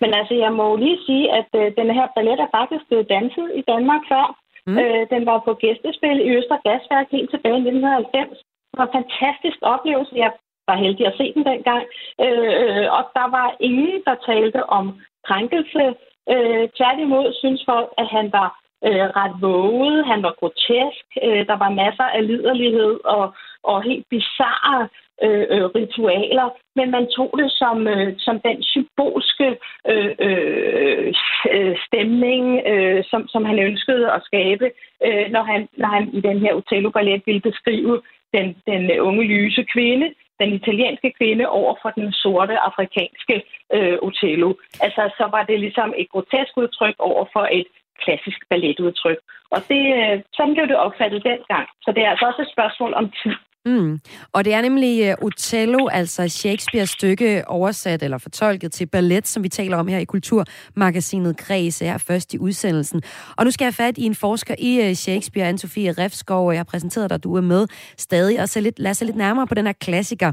Men 0.02 0.10
altså, 0.18 0.34
jeg 0.44 0.52
må 0.52 0.76
lige 0.76 1.04
sige, 1.06 1.24
at 1.40 1.50
øh, 1.60 1.66
den 1.78 1.88
her 1.98 2.06
ballet 2.16 2.38
er 2.40 2.54
faktisk 2.58 2.84
blevet 2.88 3.08
danset 3.14 3.48
i 3.60 3.62
Danmark 3.72 4.02
før. 4.12 4.26
Mm. 4.66 4.78
Øh, 4.78 5.02
den 5.14 5.22
var 5.30 5.38
på 5.46 5.52
gæstespil 5.62 6.18
i 6.20 6.30
Østre 6.36 6.58
Gasværk 6.64 7.06
helt 7.16 7.30
tilbage 7.30 7.58
i 7.58 7.66
1990. 7.68 8.38
Det 8.70 8.76
var 8.80 8.86
en 8.86 8.98
fantastisk 8.98 9.58
oplevelse. 9.74 10.12
Jeg 10.24 10.32
var 10.68 10.76
heldig 10.76 11.06
at 11.06 11.16
se 11.16 11.32
den 11.34 11.44
dengang. 11.44 11.84
Øh, 12.20 12.86
og 12.96 13.02
der 13.18 13.26
var 13.36 13.56
ingen, 13.60 14.02
der 14.06 14.24
talte 14.26 14.60
om 14.78 15.00
krænkelse. 15.28 15.84
Øh, 16.32 16.68
tværtimod 16.78 17.26
synes 17.40 17.62
folk, 17.70 17.88
at 17.98 18.06
han 18.16 18.32
var 18.32 18.48
øh, 18.86 19.06
ret 19.20 19.34
våget, 19.40 20.06
han 20.06 20.22
var 20.22 20.34
grotesk, 20.40 21.06
øh, 21.22 21.46
der 21.50 21.56
var 21.64 21.70
masser 21.82 22.08
af 22.16 22.26
liderlighed 22.26 22.92
og, 23.04 23.34
og 23.62 23.82
helt 23.82 24.06
bizarre 24.10 24.88
øh, 25.22 25.46
øh, 25.54 25.64
ritualer, 25.64 26.48
men 26.76 26.90
man 26.90 27.06
tog 27.16 27.30
det 27.38 27.50
som, 27.52 27.88
øh, 27.88 28.14
som 28.18 28.40
den 28.40 28.62
symbolske 28.62 29.48
øh, 29.90 30.12
øh, 30.18 31.14
øh 31.54 31.76
stemning, 31.86 32.44
øh, 32.66 33.04
som, 33.10 33.28
som 33.28 33.44
han 33.44 33.58
ønskede 33.58 34.12
at 34.12 34.22
skabe, 34.24 34.70
øh, 35.06 35.26
når, 35.30 35.42
han, 35.42 35.68
når 35.76 35.88
han 35.88 36.08
i 36.12 36.20
den 36.20 36.38
her 36.38 36.54
Otello-ballet 36.54 37.22
ville 37.26 37.40
beskrive 37.40 38.02
den, 38.34 38.56
den 38.66 39.00
unge 39.00 39.24
lyse 39.24 39.62
kvinde, 39.74 40.14
den 40.40 40.50
italienske 40.52 41.12
kvinde 41.18 41.48
over 41.48 41.74
for 41.82 41.90
den 41.90 42.12
sorte 42.12 42.58
afrikanske 42.58 43.36
øh, 43.76 43.98
Otello. 44.02 44.50
Altså, 44.80 45.02
så 45.18 45.24
var 45.34 45.42
det 45.42 45.60
ligesom 45.60 45.94
et 45.96 46.08
grotesk 46.12 46.52
udtryk 46.56 46.94
over 46.98 47.24
for 47.32 47.48
et 47.58 47.66
klassisk 48.02 48.40
balletudtryk. 48.50 49.18
Og 49.54 49.60
det, 49.68 49.84
øh, 50.00 50.22
sådan 50.36 50.54
blev 50.54 50.66
det 50.68 50.76
opfattet 50.86 51.24
dengang. 51.24 51.66
Så 51.84 51.92
det 51.94 52.02
er 52.02 52.10
altså 52.10 52.26
også 52.26 52.42
et 52.42 52.54
spørgsmål 52.56 52.94
om 52.94 53.06
tid. 53.22 53.36
Mm. 53.66 54.00
Og 54.32 54.44
det 54.44 54.54
er 54.54 54.60
nemlig 54.60 55.02
øh, 55.02 55.14
uh, 55.20 55.26
Otello, 55.26 55.88
altså 55.88 56.28
Shakespeares 56.28 56.90
stykke, 56.90 57.48
oversat 57.48 58.02
eller 58.02 58.18
fortolket 58.18 58.72
til 58.72 58.86
ballet, 58.86 59.28
som 59.28 59.42
vi 59.42 59.48
taler 59.48 59.76
om 59.76 59.88
her 59.88 59.98
i 59.98 60.04
Kulturmagasinet 60.04 61.36
Græs 61.36 61.78
her 61.78 61.98
først 61.98 62.34
i 62.34 62.38
udsendelsen. 62.38 63.02
Og 63.36 63.44
nu 63.44 63.50
skal 63.50 63.64
jeg 63.64 63.74
fat 63.74 63.98
i 63.98 64.02
en 64.02 64.14
forsker 64.14 64.54
i 64.58 64.88
uh, 64.88 64.94
Shakespeare, 64.94 65.50
Anne-Sophie 65.50 66.02
Refskov, 66.02 66.46
og 66.46 66.52
jeg 66.52 66.58
har 66.58 66.64
præsenteret 66.64 67.10
dig, 67.10 67.24
du 67.24 67.34
er 67.34 67.40
med 67.40 67.66
stadig, 67.98 68.40
og 68.40 68.48
så 68.48 68.60
lidt, 68.60 68.78
lad 68.78 68.90
os 68.90 68.96
se 68.96 69.04
lidt 69.04 69.16
nærmere 69.16 69.46
på 69.46 69.54
den 69.54 69.66
her 69.66 69.72
klassiker. 69.72 70.32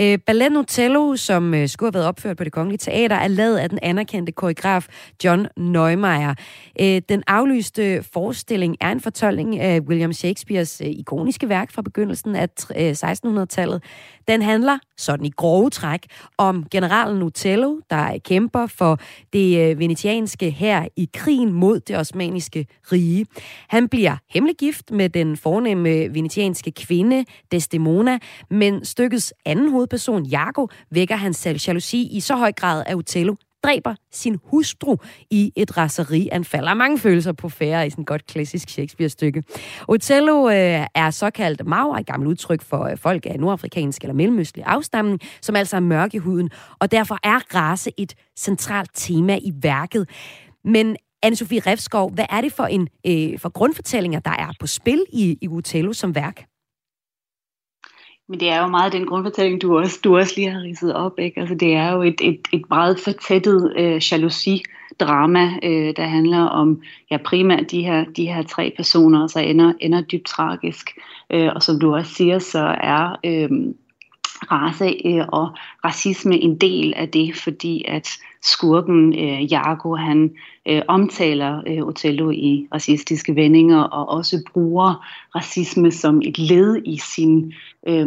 Uh, 0.00 0.14
ballet 0.26 0.56
Otello, 0.56 1.16
som 1.16 1.54
uh, 1.54 1.66
skulle 1.66 1.86
have 1.86 1.94
været 1.94 2.06
opført 2.06 2.36
på 2.36 2.44
det 2.44 2.52
kongelige 2.52 2.78
teater, 2.78 3.16
er 3.16 3.28
lavet 3.28 3.56
af 3.56 3.68
den 3.68 3.78
anerkendte 3.82 4.32
koreograf 4.32 4.86
John 5.24 5.46
Neumeier. 5.56 6.34
Uh, 6.80 6.98
den 7.08 7.22
aflyste 7.26 8.04
forestilling 8.12 8.76
er 8.80 8.92
en 8.92 9.00
fortolkning 9.00 9.60
af 9.60 9.80
William 9.80 10.12
Shakespeares 10.12 10.80
uh, 10.80 10.86
ikoniske 10.86 11.48
værk 11.48 11.72
fra 11.72 11.82
begyndelsen 11.82 12.36
af 12.36 12.48
1600-tallet. 12.70 13.74
Øh, 13.74 13.80
den 14.28 14.42
handler, 14.42 14.78
sådan 14.96 15.26
i 15.26 15.30
grove 15.36 15.70
træk, 15.70 16.06
om 16.38 16.66
generalen 16.70 17.18
Nutello, 17.18 17.80
der 17.90 18.18
kæmper 18.24 18.66
for 18.66 18.98
det 19.32 19.58
øh, 19.58 19.78
venetianske 19.78 20.50
her 20.50 20.86
i 20.96 21.08
krigen 21.14 21.52
mod 21.52 21.80
det 21.80 21.98
osmaniske 21.98 22.66
rige. 22.92 23.26
Han 23.68 23.88
bliver 23.88 24.16
hemmelig 24.30 24.56
gift 24.56 24.90
med 24.90 25.08
den 25.08 25.36
fornemme 25.36 26.14
venetianske 26.14 26.70
kvinde 26.70 27.24
Desdemona, 27.52 28.18
men 28.50 28.84
stykkets 28.84 29.34
anden 29.44 29.70
hovedperson, 29.70 30.26
Jago, 30.26 30.66
vækker 30.90 31.16
hans 31.16 31.46
jalousi 31.68 32.08
i 32.12 32.20
så 32.20 32.36
høj 32.36 32.52
grad, 32.52 32.82
at 32.86 32.94
Otello 32.94 33.34
dræber 33.66 33.94
sin 34.12 34.38
hustru 34.44 34.96
i 35.30 35.52
et 35.56 35.76
raserianfald. 35.76 36.64
Der 36.64 36.70
er 36.70 36.74
mange 36.74 36.98
følelser 36.98 37.32
på 37.32 37.48
færre 37.48 37.86
i 37.86 37.90
sådan 37.90 38.02
et 38.02 38.08
godt 38.08 38.26
klassisk 38.26 38.68
Shakespeare-stykke. 38.68 39.42
Othello 39.88 40.48
øh, 40.48 40.86
er 40.94 41.10
såkaldt 41.10 41.66
maur, 41.66 41.96
et 41.96 42.06
gammelt 42.06 42.28
udtryk 42.28 42.62
for 42.62 42.84
øh, 42.84 42.98
folk 42.98 43.26
af 43.26 43.40
nordafrikansk 43.40 44.02
eller 44.02 44.14
mellemøstlig 44.14 44.64
afstamning, 44.64 45.20
som 45.42 45.56
altså 45.56 45.76
er 45.76 45.80
mørke 45.80 46.14
i 46.16 46.18
huden, 46.18 46.50
og 46.78 46.90
derfor 46.90 47.18
er 47.22 47.54
race 47.54 47.90
et 47.96 48.14
centralt 48.38 48.90
tema 48.94 49.38
i 49.42 49.52
værket. 49.62 50.08
Men 50.64 50.96
Anne-Sophie 51.26 51.66
Refskov, 51.66 52.12
hvad 52.12 52.26
er 52.30 52.40
det 52.40 52.52
for 52.52 52.64
en 52.64 52.88
øh, 53.06 53.38
for 53.38 53.48
grundfortællinger, 53.48 54.20
der 54.20 54.30
er 54.30 54.52
på 54.60 54.66
spil 54.66 55.04
i, 55.12 55.38
i 55.40 55.48
Othello 55.48 55.92
som 55.92 56.14
værk? 56.14 56.44
Men 58.28 58.40
det 58.40 58.48
er 58.48 58.62
jo 58.62 58.66
meget 58.66 58.92
den 58.92 59.06
grundfortælling, 59.06 59.62
du 59.62 59.78
også, 59.78 60.00
du 60.04 60.16
også 60.16 60.32
lige 60.36 60.50
har 60.50 60.62
ridset 60.62 60.94
op. 60.94 61.18
Ikke? 61.18 61.40
Altså, 61.40 61.54
det 61.54 61.74
er 61.74 61.92
jo 61.92 62.02
et, 62.02 62.20
et, 62.20 62.40
et 62.52 62.64
meget 62.70 63.00
fortættet 63.00 63.72
øh, 63.76 64.02
jalousi-drama, 64.12 65.58
øh, 65.62 65.96
der 65.96 66.04
handler 66.04 66.42
om 66.42 66.82
ja, 67.10 67.16
primært 67.16 67.70
de 67.70 67.82
her, 67.82 68.04
de 68.04 68.26
her 68.26 68.42
tre 68.42 68.72
personer, 68.76 69.22
og 69.22 69.30
så 69.30 69.40
ender, 69.40 69.72
ender 69.80 70.00
dybt 70.00 70.26
tragisk. 70.26 70.90
Øh, 71.30 71.50
og 71.54 71.62
som 71.62 71.80
du 71.80 71.94
også 71.94 72.14
siger, 72.14 72.38
så 72.38 72.76
er 72.80 73.16
øh, 73.24 73.50
race 74.50 74.96
øh, 75.04 75.24
og 75.28 75.56
racisme 75.84 76.38
en 76.38 76.56
del 76.58 76.94
af 76.96 77.08
det, 77.08 77.36
fordi 77.36 77.84
at 77.88 78.08
skurken 78.46 79.18
øh, 79.18 79.52
Jago, 79.52 79.94
han 79.94 80.30
øh, 80.68 80.82
omtaler 80.88 81.62
øh, 81.66 81.86
Othello 81.86 82.30
i 82.30 82.68
racistiske 82.74 83.36
vendinger 83.36 83.80
og 83.80 84.08
også 84.08 84.42
bruger 84.52 85.06
racisme 85.34 85.92
som 85.92 86.22
et 86.24 86.38
led 86.38 86.82
i 86.84 86.98
sin, 86.98 87.52
øh, 87.88 88.06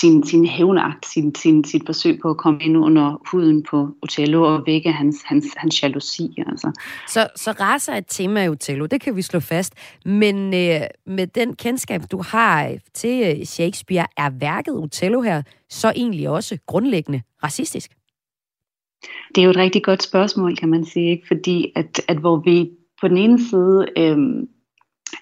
sin, 0.00 0.26
sin 0.26 0.46
hævnagt, 0.46 1.06
sin, 1.06 1.34
sin, 1.34 1.64
sit 1.64 1.82
forsøg 1.86 2.18
på 2.22 2.30
at 2.30 2.36
komme 2.36 2.62
ind 2.62 2.76
under 2.76 3.22
huden 3.30 3.62
på 3.62 3.88
Othello 4.02 4.42
og 4.42 4.62
vække 4.66 4.92
hans, 4.92 5.16
hans, 5.24 5.46
hans 5.56 5.82
jalousi. 5.82 6.34
Altså. 6.46 6.80
Så, 7.08 7.28
så 7.36 7.50
race 7.50 7.92
er 7.92 7.96
et 7.96 8.06
tema 8.08 8.44
i 8.44 8.48
Othello, 8.48 8.86
det 8.86 9.00
kan 9.00 9.16
vi 9.16 9.22
slå 9.22 9.40
fast. 9.40 9.74
Men 10.04 10.54
øh, 10.54 10.80
med 11.06 11.26
den 11.26 11.56
kendskab, 11.56 12.02
du 12.10 12.22
har 12.22 12.72
til 12.94 13.36
øh, 13.38 13.44
Shakespeare, 13.44 14.06
er 14.16 14.30
værket 14.30 14.74
Othello 14.74 15.20
her 15.20 15.42
så 15.68 15.92
egentlig 15.96 16.28
også 16.28 16.58
grundlæggende 16.66 17.22
racistisk? 17.44 17.90
Det 19.34 19.40
er 19.40 19.44
jo 19.44 19.50
et 19.50 19.56
rigtig 19.56 19.82
godt 19.82 20.02
spørgsmål, 20.02 20.56
kan 20.56 20.68
man 20.68 20.84
sige, 20.84 21.10
ikke? 21.10 21.26
fordi 21.26 21.72
at, 21.76 22.00
at 22.08 22.16
hvor 22.16 22.36
vi 22.36 22.70
på 23.00 23.08
den 23.08 23.16
ene 23.16 23.38
side 23.48 23.86
øh, 23.96 24.18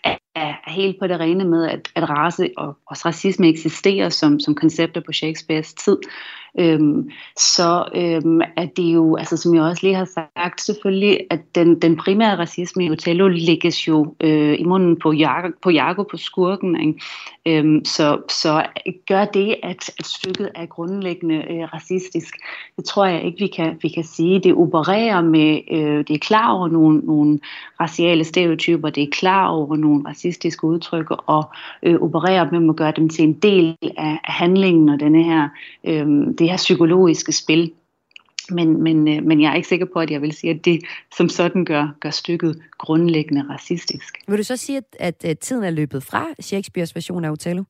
er, 0.05 0.17
er 0.35 0.71
helt 0.71 0.97
på 1.01 1.07
det 1.07 1.21
rene 1.21 1.45
med, 1.45 1.69
at, 1.69 1.89
at 1.95 2.11
race 2.11 2.51
og 2.57 2.77
også 2.87 3.03
racisme 3.09 3.49
eksisterer 3.49 4.09
som, 4.09 4.41
som 4.41 4.55
koncepter 4.55 5.01
på 5.01 5.13
Shakespeares 5.13 5.75
tid, 5.75 5.99
øhm, 6.59 7.11
så 7.37 7.85
øhm, 7.95 8.41
er 8.57 8.67
det 8.77 8.95
jo, 8.95 9.17
altså 9.17 9.37
som 9.37 9.55
jeg 9.55 9.63
også 9.63 9.87
lige 9.87 9.95
har 9.95 10.29
sagt, 10.37 10.61
selvfølgelig, 10.61 11.19
at 11.31 11.41
den, 11.55 11.83
den 11.83 11.97
primære 11.97 12.39
racisme 12.39 12.85
i 12.85 12.91
Othello 12.91 13.29
lægges 13.29 13.89
jo 13.89 14.15
øh, 14.21 14.61
i 14.61 14.65
munden 14.65 14.99
på 14.99 15.13
Jago, 15.13 15.49
på, 15.63 15.71
Jago, 15.71 16.03
på 16.03 16.17
skurken. 16.17 16.81
Ikke? 16.81 17.01
Øhm, 17.47 17.85
så, 17.85 18.21
så 18.29 18.67
gør 19.09 19.25
det, 19.25 19.57
at, 19.63 19.91
at 19.99 20.07
stykket 20.07 20.51
er 20.55 20.67
grundlæggende 20.67 21.35
øh, 21.35 21.75
racistisk. 21.75 22.35
Det 22.77 22.85
tror 22.85 23.07
jeg 23.07 23.25
ikke, 23.25 23.39
vi 23.39 23.47
kan, 23.47 23.79
vi 23.83 23.89
kan 23.89 24.05
sige. 24.05 24.41
Det 24.41 24.55
opererer 24.55 25.21
med, 25.21 25.61
øh, 25.71 25.99
det 25.99 26.11
er 26.11 26.19
klar 26.19 26.53
over 26.53 26.69
nogle, 26.69 26.99
nogle 26.99 27.41
raciale 27.81 28.25
stereotyper, 28.25 28.91
det 28.91 29.03
er 29.03 29.11
klar 29.13 29.49
over 29.49 29.77
nogle 29.77 30.09
racistiske 30.09 30.65
udtryk, 30.65 31.07
og 31.27 31.45
øh, 31.83 31.95
opererer 32.01 32.51
med 32.51 32.69
at 32.69 32.77
gøre 32.77 32.93
dem 32.97 33.09
til 33.09 33.25
en 33.25 33.33
del 33.33 33.77
af 33.97 34.19
handlingen 34.25 34.89
og 34.89 35.01
denne 35.01 35.23
her 35.25 35.49
øh, 35.85 36.07
det 36.39 36.51
her 36.51 36.57
psykologiske 36.57 37.33
spil. 37.33 37.73
Men, 38.51 38.83
men, 38.83 39.09
øh, 39.09 39.23
men 39.25 39.41
jeg 39.41 39.51
er 39.51 39.55
ikke 39.55 39.69
sikker 39.69 39.87
på, 39.93 39.99
at 39.99 40.11
jeg 40.11 40.23
vil 40.23 40.33
sige, 40.33 40.51
at 40.51 40.65
det 40.65 40.85
som 41.17 41.29
sådan 41.29 41.65
gør, 41.65 41.89
gør 42.01 42.11
stykket 42.11 42.63
grundlæggende 42.79 43.45
racistisk. 43.51 44.19
Vil 44.29 44.39
du 44.39 44.45
så 44.45 44.57
sige, 44.57 44.79
at, 44.79 44.85
at, 44.99 45.25
at 45.25 45.39
tiden 45.39 45.65
er 45.65 45.71
løbet 45.71 46.03
fra 46.03 46.27
Shakespeares 46.41 46.95
version 46.95 47.25
af 47.25 47.31
Othello? 47.31 47.65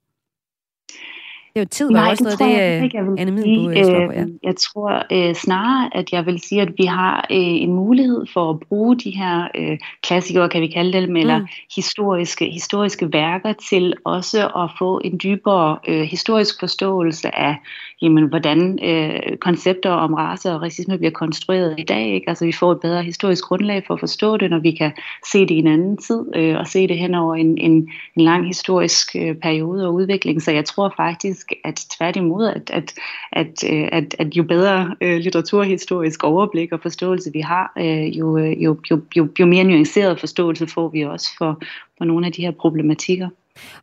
Det 1.54 1.60
er 1.60 1.64
jo 1.64 1.68
tid, 1.70 1.90
Nej, 1.90 2.10
også 2.10 2.24
noget, 2.24 2.38
det, 2.38 2.58
jeg 2.58 2.84
ikke, 2.84 2.96
jeg 2.96 3.06
vil 3.06 3.14
Anne 3.18 3.42
sige, 3.42 3.68
øh, 3.68 4.06
på, 4.06 4.12
ja. 4.12 4.24
Jeg 4.42 4.54
tror 4.56 5.02
øh, 5.12 5.34
snarere, 5.34 5.96
at 5.96 6.12
jeg 6.12 6.26
vil 6.26 6.40
sige, 6.40 6.62
at 6.62 6.72
vi 6.78 6.84
har 6.84 7.26
øh, 7.30 7.36
en 7.38 7.72
mulighed 7.72 8.26
for 8.32 8.50
at 8.50 8.60
bruge 8.60 8.96
de 8.96 9.10
her 9.10 9.48
øh, 9.54 9.78
klassikere, 10.02 10.48
kan 10.48 10.62
vi 10.62 10.66
kalde 10.66 11.00
dem, 11.00 11.16
eller 11.16 11.38
mm. 11.38 11.46
historiske, 11.74 12.50
historiske 12.50 13.12
værker 13.12 13.52
til 13.52 13.94
også 14.04 14.48
at 14.48 14.70
få 14.78 15.00
en 15.04 15.20
dybere 15.22 15.78
øh, 15.88 16.02
historisk 16.02 16.60
forståelse 16.60 17.34
af, 17.34 17.56
jamen, 18.02 18.28
hvordan 18.28 18.78
øh, 18.82 19.36
koncepter 19.36 19.90
om 19.90 20.14
race 20.14 20.52
og 20.52 20.62
racisme 20.62 20.98
bliver 20.98 21.10
konstrueret 21.10 21.74
i 21.78 21.82
dag. 21.82 22.14
Ikke? 22.14 22.28
Altså 22.28 22.44
vi 22.44 22.52
får 22.52 22.72
et 22.72 22.80
bedre 22.80 23.02
historisk 23.02 23.44
grundlag 23.44 23.84
for 23.86 23.94
at 23.94 24.00
forstå 24.00 24.36
det, 24.36 24.50
når 24.50 24.58
vi 24.58 24.70
kan 24.70 24.92
se 25.32 25.40
det 25.40 25.50
i 25.50 25.58
en 25.58 25.66
anden 25.66 25.96
tid, 25.96 26.24
øh, 26.36 26.56
og 26.58 26.66
se 26.66 26.88
det 26.88 26.98
hen 26.98 27.14
over 27.14 27.34
en, 27.34 27.58
en, 27.58 27.72
en 28.16 28.24
lang 28.24 28.46
historisk 28.46 29.16
øh, 29.16 29.34
periode 29.34 29.86
og 29.86 29.94
udvikling. 29.94 30.42
Så 30.42 30.50
jeg 30.50 30.64
tror 30.64 30.94
faktisk, 30.96 31.52
at 31.64 31.86
tværtimod, 31.98 32.46
at, 32.46 32.70
at, 32.70 32.94
at, 33.32 33.64
øh, 33.72 33.88
at, 33.92 34.16
at 34.18 34.36
jo 34.36 34.42
bedre 34.42 34.94
øh, 35.00 35.18
litteraturhistorisk 35.18 36.24
overblik 36.24 36.72
og 36.72 36.80
forståelse 36.80 37.32
vi 37.32 37.40
har, 37.40 37.72
øh, 37.78 38.18
jo, 38.18 38.38
øh, 38.38 38.62
jo, 38.62 38.76
jo, 38.90 39.00
jo, 39.16 39.28
jo 39.40 39.46
mere 39.46 39.64
nuanceret 39.64 40.20
forståelse 40.20 40.66
får 40.66 40.88
vi 40.88 41.02
også 41.02 41.30
for, 41.38 41.62
for 41.98 42.04
nogle 42.04 42.26
af 42.26 42.32
de 42.32 42.42
her 42.42 42.50
problematikker. 42.50 43.28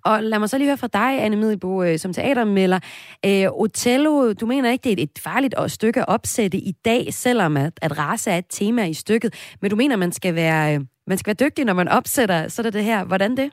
Og 0.06 0.24
lad 0.24 0.40
mig 0.40 0.50
så 0.50 0.58
lige 0.58 0.68
høre 0.68 0.78
fra 0.78 0.88
dig, 0.88 1.24
Anne 1.24 1.38
Middelbo, 1.38 1.84
øh, 1.84 2.00
som 2.00 2.14
teatermelder. 2.14 2.80
Øh, 3.26 3.48
Othello, 3.52 4.34
du 4.34 4.46
mener 4.46 4.72
ikke, 4.72 4.84
det 4.84 5.00
er 5.00 5.04
et 5.04 5.20
farligt 5.24 5.56
stykke 5.68 6.00
at 6.00 6.06
opsætte 6.08 6.58
i 6.58 6.72
dag, 6.86 7.14
selvom 7.14 7.58
at, 7.58 7.74
at 7.82 8.00
race 8.00 8.32
er 8.32 8.38
et 8.38 8.46
tema 8.50 8.86
i 8.86 8.94
stykket, 8.94 9.56
men 9.62 9.72
du 9.72 9.76
mener, 9.76 9.96
man 9.96 10.12
skal 10.12 10.36
være, 10.36 10.76
øh, 10.76 10.82
man 11.08 11.18
skal 11.18 11.36
være 11.40 11.48
dygtig, 11.48 11.66
når 11.66 11.74
man 11.74 11.88
opsætter 11.88 12.48
så 12.48 12.62
er 12.66 12.72
det 12.72 12.84
her. 12.84 13.04
Hvordan 13.04 13.38
det? 13.38 13.52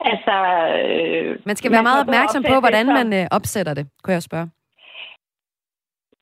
Altså, 0.00 0.34
øh, 0.82 1.38
man 1.46 1.56
skal 1.56 1.70
være 1.70 1.82
man 1.82 1.84
meget 1.84 2.00
opmærksom 2.00 2.42
på, 2.48 2.60
hvordan 2.60 2.86
man 2.86 3.12
øh, 3.12 3.26
opsætter 3.30 3.74
det, 3.74 3.86
kunne 4.02 4.14
jeg 4.14 4.22
spørge. 4.22 4.50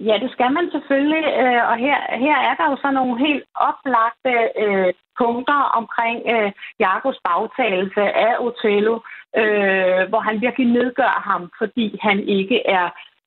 Ja, 0.08 0.14
det 0.22 0.30
skal 0.32 0.52
man 0.52 0.70
selvfølgelig, 0.70 1.24
øh, 1.42 1.62
og 1.70 1.76
her, 1.86 1.98
her 2.24 2.36
er 2.48 2.54
der 2.58 2.66
jo 2.70 2.76
så 2.76 2.90
nogle 2.90 3.14
helt 3.26 3.44
oplagte 3.54 4.34
øh, 4.64 4.92
punkter 5.20 5.60
omkring 5.80 6.18
øh, 6.34 6.52
Jakobs 6.84 7.20
bagtagelse 7.28 8.02
af 8.26 8.32
Otello, 8.46 8.94
øh, 9.40 10.02
hvor 10.10 10.20
han 10.28 10.40
virkelig 10.40 10.68
nedgør 10.78 11.16
ham, 11.30 11.42
fordi 11.58 11.86
han 12.06 12.18
ikke 12.38 12.58
er 12.66 12.86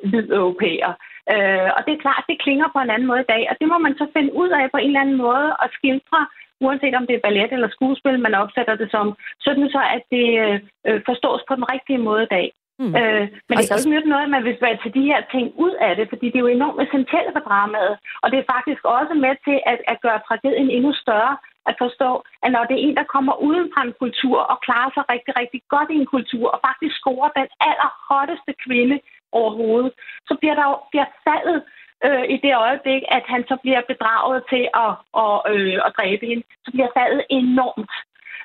hvid 0.10 0.28
europæer. 0.40 0.92
Øh, 1.34 1.70
og 1.76 1.82
det 1.86 1.92
er 1.94 2.04
klart, 2.06 2.30
det 2.30 2.44
klinger 2.46 2.68
på 2.72 2.80
en 2.82 2.94
anden 2.94 3.10
måde 3.12 3.22
i 3.24 3.32
dag, 3.34 3.44
og 3.52 3.56
det 3.60 3.68
må 3.68 3.78
man 3.78 3.96
så 3.98 4.06
finde 4.16 4.32
ud 4.42 4.50
af 4.50 4.72
på 4.72 4.78
en 4.78 4.90
eller 4.90 5.02
anden 5.02 5.22
måde 5.26 5.50
og 5.62 5.68
skildre, 5.78 6.22
uanset 6.66 6.96
om 7.00 7.08
det 7.08 7.16
er 7.16 7.26
ballet 7.28 7.52
eller 7.54 7.70
skuespil, 7.70 8.20
man 8.20 8.36
opsætter 8.44 8.76
det 8.76 8.92
som, 8.92 9.08
sådan 9.46 9.70
så, 9.76 9.82
at 9.96 10.04
det 10.16 10.28
øh, 10.44 10.60
øh, 10.88 11.02
forstås 11.06 11.42
på 11.48 11.54
den 11.56 11.66
rigtige 11.74 12.06
måde 12.08 12.24
i 12.24 12.34
dag. 12.38 12.48
Mm. 12.80 12.96
Øh, 13.00 13.26
men 13.48 13.54
det 13.58 13.64
kan 13.68 13.76
jo 13.76 13.82
ikke 13.82 13.94
nytte 13.96 14.10
noget, 14.14 14.26
at 14.28 14.36
man 14.36 14.44
vil 14.48 14.58
tage 14.60 14.98
de 15.00 15.10
her 15.12 15.22
ting 15.34 15.46
ud 15.66 15.74
af 15.88 15.96
det, 15.96 16.06
fordi 16.12 16.26
det 16.30 16.38
er 16.38 16.46
jo 16.48 16.56
enormt 16.58 16.82
essentielt 16.86 17.32
for 17.36 17.44
dramaet. 17.50 17.96
Og 18.24 18.28
det 18.32 18.38
er 18.40 18.52
faktisk 18.56 18.82
også 18.98 19.14
med 19.26 19.34
til 19.48 19.58
at, 19.72 19.80
at 19.92 20.02
gøre 20.06 20.20
tragedien 20.28 20.70
endnu 20.70 20.92
større, 21.04 21.36
at 21.70 21.76
forstå, 21.84 22.10
at 22.44 22.52
når 22.56 22.64
det 22.66 22.76
er 22.76 22.84
en, 22.88 22.96
der 23.00 23.12
kommer 23.16 23.34
uden 23.48 23.66
fra 23.74 23.82
en 23.88 23.96
kultur 24.02 24.38
og 24.52 24.58
klarer 24.66 24.92
sig 24.94 25.04
rigtig, 25.14 25.34
rigtig 25.42 25.62
godt 25.74 25.90
i 25.92 26.00
en 26.02 26.10
kultur, 26.16 26.46
og 26.54 26.60
faktisk 26.68 26.96
scorer 27.02 27.30
den 27.40 27.48
allerhotteste 27.70 28.54
kvinde 28.66 28.98
overhovedet, 29.40 29.92
så 30.28 30.34
bliver 30.40 30.56
der 30.60 30.66
jo 30.72 30.76
bliver 30.92 31.10
faldet 31.28 31.60
øh, 32.08 32.26
i 32.36 32.38
det 32.46 32.54
øjeblik, 32.66 33.04
at 33.18 33.24
han 33.34 33.42
så 33.50 33.56
bliver 33.64 33.82
bedraget 33.92 34.40
til 34.52 34.64
at, 34.86 34.94
at, 35.24 35.36
øh, 35.54 35.78
at 35.86 35.94
dræbe 35.98 36.26
hende, 36.30 36.44
så 36.66 36.70
bliver 36.76 36.92
faldet 37.00 37.24
enormt. 37.30 37.94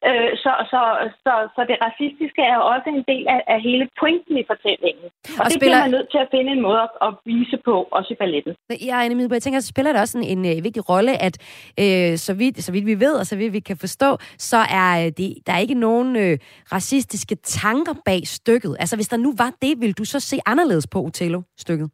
Øh, 0.06 0.30
så, 0.44 0.52
så, 0.72 0.80
så, 1.24 1.32
så 1.54 1.60
det 1.70 1.76
racistiske 1.86 2.42
er 2.52 2.58
også 2.72 2.88
en 2.96 3.04
del 3.12 3.24
af, 3.34 3.40
af 3.54 3.58
hele 3.68 3.88
pointen 4.00 4.34
i 4.42 4.44
fortællingen. 4.52 5.06
Og, 5.06 5.10
og 5.40 5.44
det 5.44 5.52
spiller... 5.52 5.76
bliver 5.76 5.86
man 5.86 5.90
nødt 5.96 6.10
til 6.10 6.20
at 6.24 6.28
finde 6.34 6.50
en 6.52 6.62
måde 6.68 6.80
at, 6.86 6.90
at 7.06 7.10
vise 7.24 7.58
på, 7.64 7.74
også 7.96 8.10
i 8.14 8.16
balletten. 8.22 8.52
Ja, 8.88 8.96
Anne 9.04 9.14
Middelbo, 9.14 9.34
jeg 9.34 9.42
tænker, 9.42 9.60
så 9.60 9.72
spiller 9.74 9.92
det 9.92 10.00
også 10.00 10.18
en, 10.18 10.24
en, 10.24 10.44
en 10.44 10.64
vigtig 10.64 10.82
rolle, 10.92 11.12
at 11.26 11.34
øh, 11.82 12.16
så, 12.26 12.32
vidt, 12.34 12.56
så 12.64 12.72
vidt 12.72 12.86
vi 12.86 13.00
ved, 13.00 13.14
og 13.20 13.26
så 13.26 13.36
vidt 13.36 13.52
vi 13.52 13.60
kan 13.60 13.76
forstå, 13.76 14.10
så 14.50 14.60
er 14.82 14.90
øh, 15.02 15.08
det, 15.18 15.28
der 15.46 15.52
er 15.52 15.58
ikke 15.66 15.84
nogen 15.88 16.16
øh, 16.16 16.38
racistiske 16.76 17.34
tanker 17.34 17.94
bag 18.04 18.20
stykket. 18.26 18.76
Altså, 18.80 18.96
hvis 18.96 19.08
der 19.08 19.16
nu 19.16 19.30
var 19.38 19.50
det, 19.62 19.72
vil 19.82 19.98
du 19.98 20.04
så 20.04 20.20
se 20.20 20.36
anderledes 20.46 20.86
på 20.92 20.98
Othello-stykket? 21.06 21.90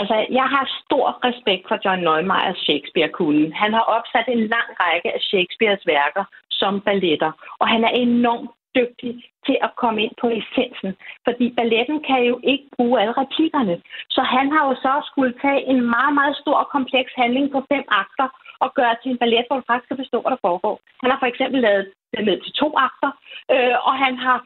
Altså, 0.00 0.16
jeg 0.40 0.48
har 0.54 0.64
stor 0.84 1.06
respekt 1.28 1.64
for 1.68 1.76
John 1.84 2.00
Neumeyers 2.06 2.60
Shakespeare-kulden. 2.66 3.48
Han 3.62 3.70
har 3.76 3.84
opsat 3.96 4.26
en 4.34 4.42
lang 4.54 4.68
række 4.82 5.08
af 5.16 5.20
Shakespeares 5.30 5.84
værker 5.94 6.24
som 6.60 6.80
balletter, 6.80 7.32
og 7.60 7.66
han 7.68 7.84
er 7.84 7.92
enormt 8.06 8.50
dygtig 8.78 9.12
til 9.46 9.56
at 9.66 9.70
komme 9.82 9.98
ind 10.04 10.14
på 10.22 10.26
essensen. 10.38 10.90
Fordi 11.26 11.46
balletten 11.58 11.98
kan 12.08 12.20
jo 12.30 12.36
ikke 12.52 12.66
bruge 12.76 13.00
alle 13.00 13.14
replikkerne. 13.22 13.74
Så 14.14 14.22
han 14.34 14.46
har 14.54 14.62
jo 14.68 14.74
så 14.86 14.92
skulle 15.10 15.34
tage 15.44 15.62
en 15.72 15.80
meget, 15.94 16.14
meget 16.18 16.36
stor 16.42 16.56
og 16.62 16.68
kompleks 16.76 17.12
handling 17.22 17.46
på 17.52 17.60
fem 17.72 17.84
akter 18.02 18.28
og 18.64 18.68
gøre 18.78 18.94
til 19.02 19.10
en 19.10 19.22
ballet, 19.22 19.44
hvor 19.46 19.56
du 19.56 19.64
faktisk 19.66 19.88
kan 19.88 20.02
forstå, 20.02 20.18
hvad 20.20 20.32
der 20.34 20.46
foregår. 20.48 20.76
Han 21.02 21.10
har 21.10 21.18
for 21.22 21.30
eksempel 21.32 21.60
lavet 21.66 21.84
det 22.12 22.24
med 22.28 22.36
til 22.40 22.52
to 22.60 22.68
akter, 22.88 23.10
øh, 23.54 23.76
og 23.88 23.94
han 24.04 24.14
har 24.26 24.38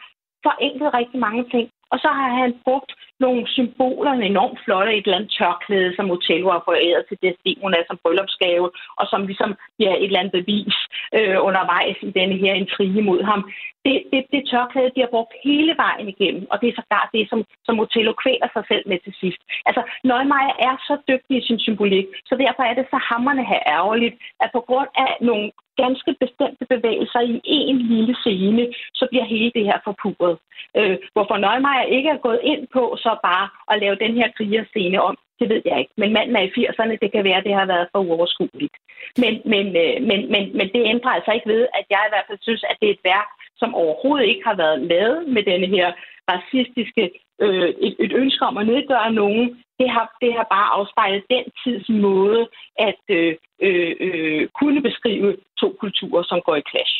forenklet 0.47 0.95
rigtig 0.99 1.19
mange 1.26 1.45
ting. 1.55 1.67
Og 1.93 1.99
så 2.03 2.09
har 2.19 2.31
han 2.41 2.53
brugt 2.65 2.93
nogle 3.25 3.43
symboler, 3.49 4.13
enormt 4.13 4.59
flotte, 4.65 4.93
et 4.93 5.05
eller 5.05 5.19
andet 5.19 5.35
tørklæde, 5.39 5.97
som 5.97 6.11
Otello 6.11 6.49
har 6.51 6.63
foræret 6.69 7.03
til 7.09 7.19
Desdemona 7.25 7.77
som 7.87 7.99
bryllupsgave, 8.03 8.67
og 9.01 9.05
som 9.11 9.27
ligesom 9.27 9.51
bliver 9.77 9.95
et 9.95 10.05
eller 10.05 10.21
andet 10.21 10.37
bevis 10.39 10.77
øh, 11.19 11.37
undervejs 11.49 11.99
i 12.09 12.11
denne 12.19 12.37
her 12.43 12.53
intrige 12.55 13.03
mod 13.03 13.23
ham. 13.31 13.41
Det, 13.87 13.97
det, 14.13 14.23
det 14.33 14.49
tørklæde, 14.51 14.95
de 14.95 15.01
har 15.05 15.15
brugt 15.15 15.33
hele 15.45 15.73
vejen 15.85 16.09
igennem, 16.15 16.47
og 16.51 16.57
det 16.61 16.69
er 16.69 16.79
sågar 16.79 17.11
det, 17.15 17.25
som, 17.31 17.41
som 17.67 17.81
Otello 17.83 18.13
kvæler 18.23 18.49
sig 18.53 18.65
selv 18.71 18.85
med 18.91 18.99
til 19.05 19.15
sidst. 19.21 19.41
Altså, 19.69 19.83
Nøgmeier 20.05 20.55
er 20.69 20.75
så 20.89 20.95
dygtig 21.11 21.37
i 21.39 21.47
sin 21.47 21.59
symbolik, 21.67 22.07
så 22.29 22.35
derfor 22.45 22.63
er 22.63 22.75
det 22.75 22.87
så 22.91 22.99
hammerne 23.11 23.45
her 23.51 23.63
ærgerligt, 23.77 24.17
at 24.41 24.51
på 24.53 24.61
grund 24.69 24.91
af 25.05 25.11
nogle 25.21 25.51
ganske 25.83 26.13
bestemte 26.25 26.65
bevægelser 26.75 27.21
i 27.21 27.41
en 27.71 27.79
lille 27.93 28.15
scene, 28.23 28.65
så 28.99 29.05
bliver 29.11 29.25
hele 29.25 29.51
det 29.57 29.65
her 29.69 29.79
forpurret. 29.85 30.37
Øh, 30.79 30.97
hvorfor 31.15 31.37
Nøgmeier 31.37 31.87
ikke 31.97 32.09
er 32.09 32.25
gået 32.27 32.41
ind 32.53 32.63
på 32.77 32.83
så 33.05 33.13
bare 33.29 33.47
at 33.71 33.81
lave 33.83 33.97
den 34.05 34.13
her 34.19 34.29
krigerscene 34.37 34.99
om, 35.09 35.17
det 35.41 35.49
ved 35.53 35.63
jeg 35.65 35.79
ikke. 35.83 35.95
Men 36.01 36.13
manden 36.13 36.37
er 36.37 36.45
i 36.47 36.55
80'erne, 36.59 36.99
det 37.03 37.13
kan 37.13 37.25
være, 37.25 37.41
at 37.41 37.47
det 37.49 37.55
har 37.61 37.67
været 37.75 37.89
for 37.93 38.01
uoverskueligt. 38.07 38.77
Men, 39.23 39.33
men, 39.53 39.67
øh, 39.83 39.95
men, 40.09 40.21
men, 40.33 40.43
men 40.59 40.67
det 40.75 40.83
ændrer 40.93 41.13
altså 41.17 41.31
ikke 41.33 41.49
ved, 41.55 41.63
at 41.79 41.85
jeg 41.95 42.03
i 42.05 42.13
hvert 42.13 42.29
fald 42.29 42.39
synes, 42.43 42.63
at 42.71 42.77
det 42.81 42.89
er 42.89 42.97
et 42.97 43.07
værk, 43.13 43.29
som 43.61 43.75
overhovedet 43.75 44.26
ikke 44.26 44.45
har 44.50 44.57
været 44.62 44.79
lavet 44.93 45.21
med 45.35 45.43
denne 45.50 45.67
her 45.76 45.88
racistiske, 46.33 47.05
øh, 47.45 47.71
et, 47.87 47.95
et 48.05 48.12
ønske 48.23 48.43
om 48.50 48.57
at 48.57 48.67
nedgøre 48.67 49.12
nogen. 49.12 49.47
Det 49.81 49.88
har, 49.95 50.07
det 50.23 50.31
har 50.38 50.47
bare 50.57 50.69
afspejlet 50.76 51.23
den 51.35 51.45
tids 51.62 51.88
måde 51.88 52.43
at 52.88 53.02
øh, 53.09 53.35
øh, 53.67 53.93
øh 54.00 54.49
kunne 54.61 54.83
beskrive 54.83 55.37
to 55.61 55.69
kulturer, 55.81 56.23
som 56.23 56.40
går 56.47 56.57
i 56.57 56.69
clash. 56.71 56.95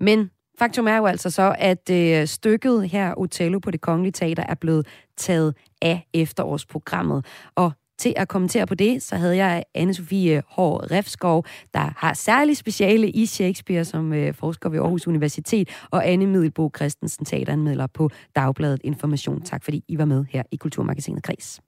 Men 0.00 0.30
Faktum 0.58 0.86
er 0.86 0.96
jo 0.96 1.06
altså 1.06 1.30
så, 1.30 1.54
at 1.58 1.90
øh, 1.90 2.26
stykket 2.26 2.90
her, 2.90 3.14
Otello 3.16 3.58
på 3.58 3.70
det 3.70 3.80
Kongelige 3.80 4.12
Teater, 4.12 4.44
er 4.48 4.54
blevet 4.60 5.10
taget 5.16 5.56
af 5.82 6.06
efterårsprogrammet. 6.14 7.50
Og 7.56 7.72
til 8.04 8.14
at 8.16 8.28
kommentere 8.28 8.66
på 8.66 8.74
det, 8.74 9.02
så 9.02 9.16
havde 9.16 9.36
jeg 9.36 9.64
Anne-Sophie 9.78 10.40
Hård 10.54 10.90
Refskov, 10.90 11.44
der 11.74 11.86
har 11.96 12.14
særlig 12.14 12.56
speciale 12.56 13.10
i 13.10 13.26
Shakespeare, 13.26 13.84
som 13.84 14.12
øh, 14.12 14.34
forsker 14.34 14.68
ved 14.68 14.78
Aarhus 14.78 15.06
Universitet, 15.06 15.66
og 15.90 16.08
Anne 16.08 16.26
Middelbo 16.26 16.70
Christensen, 16.76 17.24
teateranmelder 17.24 17.86
på 17.86 18.10
Dagbladet 18.36 18.80
Information. 18.84 19.42
Tak 19.42 19.64
fordi 19.64 19.84
I 19.88 19.98
var 19.98 20.04
med 20.04 20.24
her 20.30 20.42
i 20.50 20.56
Kulturmagasinet 20.56 21.22
Kres. 21.22 21.60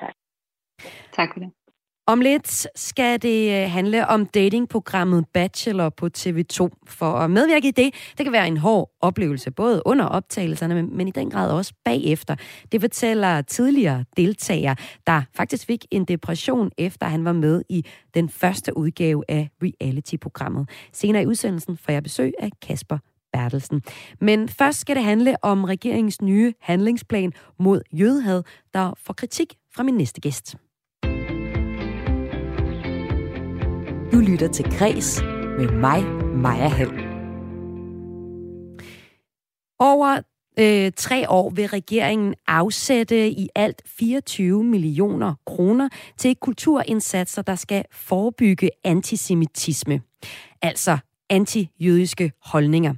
Tak. 0.00 0.14
Tak 1.12 1.28
for 1.32 1.40
det. 1.40 1.50
Om 2.06 2.20
lidt 2.20 2.66
skal 2.74 3.22
det 3.22 3.62
øh, 3.62 3.70
handle 3.70 4.06
om 4.06 4.26
datingprogrammet 4.26 5.24
Bachelor 5.32 5.88
på 5.88 6.08
TV2. 6.18 6.68
For 6.86 7.12
at 7.12 7.30
medvirke 7.30 7.68
i 7.68 7.70
det, 7.70 7.94
det 8.18 8.26
kan 8.26 8.32
være 8.32 8.46
en 8.46 8.56
hård 8.56 8.90
oplevelse, 9.00 9.50
både 9.50 9.82
under 9.84 10.04
optagelserne, 10.04 10.82
men 10.82 11.08
i 11.08 11.10
den 11.10 11.30
grad 11.30 11.50
også 11.50 11.72
bagefter. 11.84 12.36
Det 12.72 12.80
fortæller 12.80 13.42
tidligere 13.42 14.04
deltagere, 14.16 14.76
der 15.06 15.22
faktisk 15.34 15.66
fik 15.66 15.86
en 15.90 16.04
depression, 16.04 16.70
efter 16.78 17.06
han 17.06 17.24
var 17.24 17.32
med 17.32 17.62
i 17.68 17.84
den 18.14 18.28
første 18.28 18.76
udgave 18.76 19.24
af 19.28 19.50
reality-programmet. 19.62 20.68
Senere 20.92 21.22
i 21.22 21.26
udsendelsen 21.26 21.76
får 21.76 21.92
jeg 21.92 22.02
besøg 22.02 22.32
af 22.38 22.50
Kasper 22.62 22.98
Bertelsen. 23.32 23.82
Men 24.20 24.48
først 24.48 24.80
skal 24.80 24.96
det 24.96 25.04
handle 25.04 25.36
om 25.42 25.64
regeringens 25.64 26.22
nye 26.22 26.54
handlingsplan 26.60 27.32
mod 27.58 27.82
jødhed, 27.92 28.42
der 28.74 28.92
får 28.98 29.14
kritik 29.14 29.54
fra 29.74 29.82
min 29.82 29.94
næste 29.94 30.20
gæst. 30.20 30.56
Du 34.12 34.18
lytter 34.18 34.48
til 34.48 34.64
Græs 34.78 35.22
med 35.58 35.68
mig, 35.72 36.04
Maja 36.34 36.68
Hall. 36.68 36.90
Over 39.78 40.20
øh, 40.58 40.92
tre 40.96 41.30
år 41.30 41.50
vil 41.50 41.66
regeringen 41.66 42.34
afsætte 42.46 43.28
i 43.28 43.48
alt 43.54 43.82
24 43.86 44.64
millioner 44.64 45.34
kroner 45.46 45.88
til 46.16 46.36
kulturindsatser, 46.36 47.42
der 47.42 47.54
skal 47.54 47.84
forebygge 47.92 48.70
antisemitisme. 48.84 50.00
Altså 50.62 50.98
antijødiske 51.30 52.32
holdninger. 52.44 52.94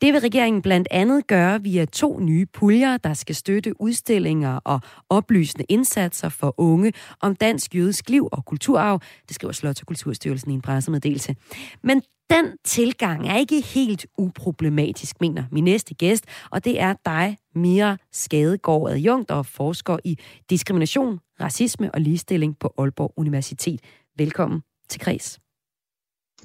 Det 0.00 0.12
vil 0.12 0.20
regeringen 0.20 0.62
blandt 0.62 0.88
andet 0.90 1.26
gøre 1.26 1.62
via 1.62 1.84
to 1.84 2.18
nye 2.18 2.46
puljer, 2.46 2.96
der 2.96 3.14
skal 3.14 3.34
støtte 3.34 3.80
udstillinger 3.80 4.60
og 4.64 4.80
oplysende 5.08 5.64
indsatser 5.68 6.28
for 6.28 6.54
unge 6.56 6.92
om 7.20 7.36
dansk 7.36 7.74
jødisk 7.74 8.10
liv 8.10 8.28
og 8.32 8.44
kulturarv, 8.44 9.00
det 9.28 9.34
skriver 9.34 9.52
Slot 9.52 9.76
til 9.76 9.86
Kulturstyrelsen 9.86 10.50
i 10.50 10.54
en 10.54 10.62
pressemeddelelse. 10.62 11.36
Men 11.82 12.02
den 12.30 12.56
tilgang 12.64 13.28
er 13.28 13.36
ikke 13.36 13.60
helt 13.60 14.06
uproblematisk, 14.18 15.20
mener 15.20 15.44
min 15.50 15.64
næste 15.64 15.94
gæst, 15.94 16.24
og 16.50 16.64
det 16.64 16.80
er 16.80 16.94
dig, 17.04 17.38
Mira 17.54 17.96
Skadegaard, 18.12 18.90
adjunkt 18.90 19.30
og 19.30 19.46
forsker 19.46 19.96
i 20.04 20.18
diskrimination, 20.50 21.20
racisme 21.40 21.90
og 21.94 22.00
ligestilling 22.00 22.58
på 22.58 22.74
Aalborg 22.78 23.12
Universitet. 23.16 23.80
Velkommen 24.16 24.62
til 24.88 25.00
Kreds. 25.00 25.38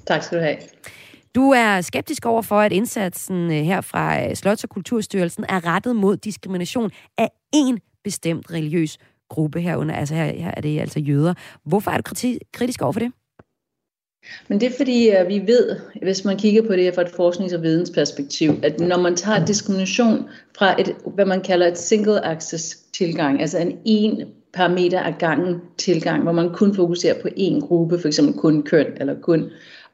Tak 0.06 0.22
skal 0.22 0.38
du 0.38 0.42
have. 0.42 0.56
Du 1.34 1.50
er 1.50 1.80
skeptisk 1.80 2.26
over 2.26 2.42
for, 2.42 2.60
at 2.60 2.72
indsatsen 2.72 3.52
øh, 3.52 3.62
her 3.62 3.80
fra 3.80 4.24
øh, 4.24 4.30
Slots- 4.30 4.64
og 4.64 4.70
Kulturstyrelsen 4.70 5.44
er 5.48 5.66
rettet 5.66 5.96
mod 5.96 6.16
diskrimination 6.16 6.90
af 7.18 7.28
en 7.54 7.78
bestemt 8.04 8.50
religiøs 8.50 8.98
gruppe 9.28 9.60
herunder. 9.60 9.94
Altså 9.94 10.14
her, 10.14 10.24
her 10.24 10.50
er 10.56 10.60
det 10.60 10.80
altså 10.80 11.00
jøder. 11.00 11.34
Hvorfor 11.64 11.90
er 11.90 11.96
du 11.96 12.02
kritisk 12.52 12.82
over 12.82 12.92
for 12.92 13.00
det? 13.00 13.12
Men 14.48 14.60
det 14.60 14.66
er 14.72 14.76
fordi, 14.76 15.08
at 15.08 15.28
vi 15.28 15.42
ved, 15.46 15.76
hvis 16.02 16.24
man 16.24 16.36
kigger 16.36 16.62
på 16.62 16.72
det 16.72 16.82
her 16.82 16.92
fra 16.94 17.02
et 17.02 17.08
forsknings- 17.08 17.54
og 17.54 17.62
vidensperspektiv, 17.62 18.60
at 18.62 18.80
når 18.80 18.98
man 18.98 19.16
tager 19.16 19.44
diskrimination 19.44 20.28
fra 20.58 20.80
et, 20.80 20.96
hvad 21.14 21.24
man 21.24 21.40
kalder 21.40 21.66
et 21.66 21.78
single 21.78 22.26
access 22.26 22.76
tilgang, 22.76 23.40
altså 23.40 23.58
en 23.58 23.78
en 23.84 24.28
parameter 24.52 25.00
af 25.00 25.14
gangen 25.18 25.60
tilgang, 25.78 26.22
hvor 26.22 26.32
man 26.32 26.50
kun 26.52 26.74
fokuserer 26.74 27.22
på 27.22 27.28
én 27.28 27.60
gruppe, 27.60 27.98
for 27.98 28.08
eksempel 28.08 28.34
kun 28.34 28.62
køn 28.62 28.86
eller 28.96 29.20
kun 29.20 29.50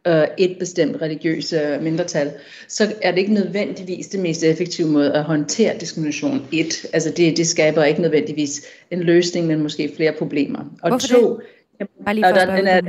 øh, 0.07 0.27
et 0.39 0.57
bestemt 0.59 1.03
religiøst 1.03 1.53
øh, 1.53 1.83
mindretal, 1.83 2.33
så 2.69 2.93
er 3.03 3.11
det 3.11 3.19
ikke 3.19 3.35
nødvendigvis 3.35 4.07
det 4.07 4.21
mest 4.21 4.43
effektive 4.43 4.89
måde 4.89 5.13
at 5.13 5.25
håndtere 5.25 5.79
diskrimination. 5.81 6.47
Et, 6.53 6.87
altså 6.93 7.11
det, 7.17 7.37
det 7.37 7.47
skaber 7.47 7.85
ikke 7.85 8.03
nødvendigvis 8.03 8.63
en 8.91 9.01
løsning, 9.01 9.47
men 9.47 9.63
måske 9.63 9.93
flere 9.97 10.13
problemer. 10.13 10.59
Og 10.83 10.89
Hvorfor 10.89 11.09
to, 11.09 11.41
det? 11.81 11.89
Bare 12.05 12.15
lige 12.15 12.25
for 12.25 12.33
der, 12.33 12.47
er, 12.47 12.81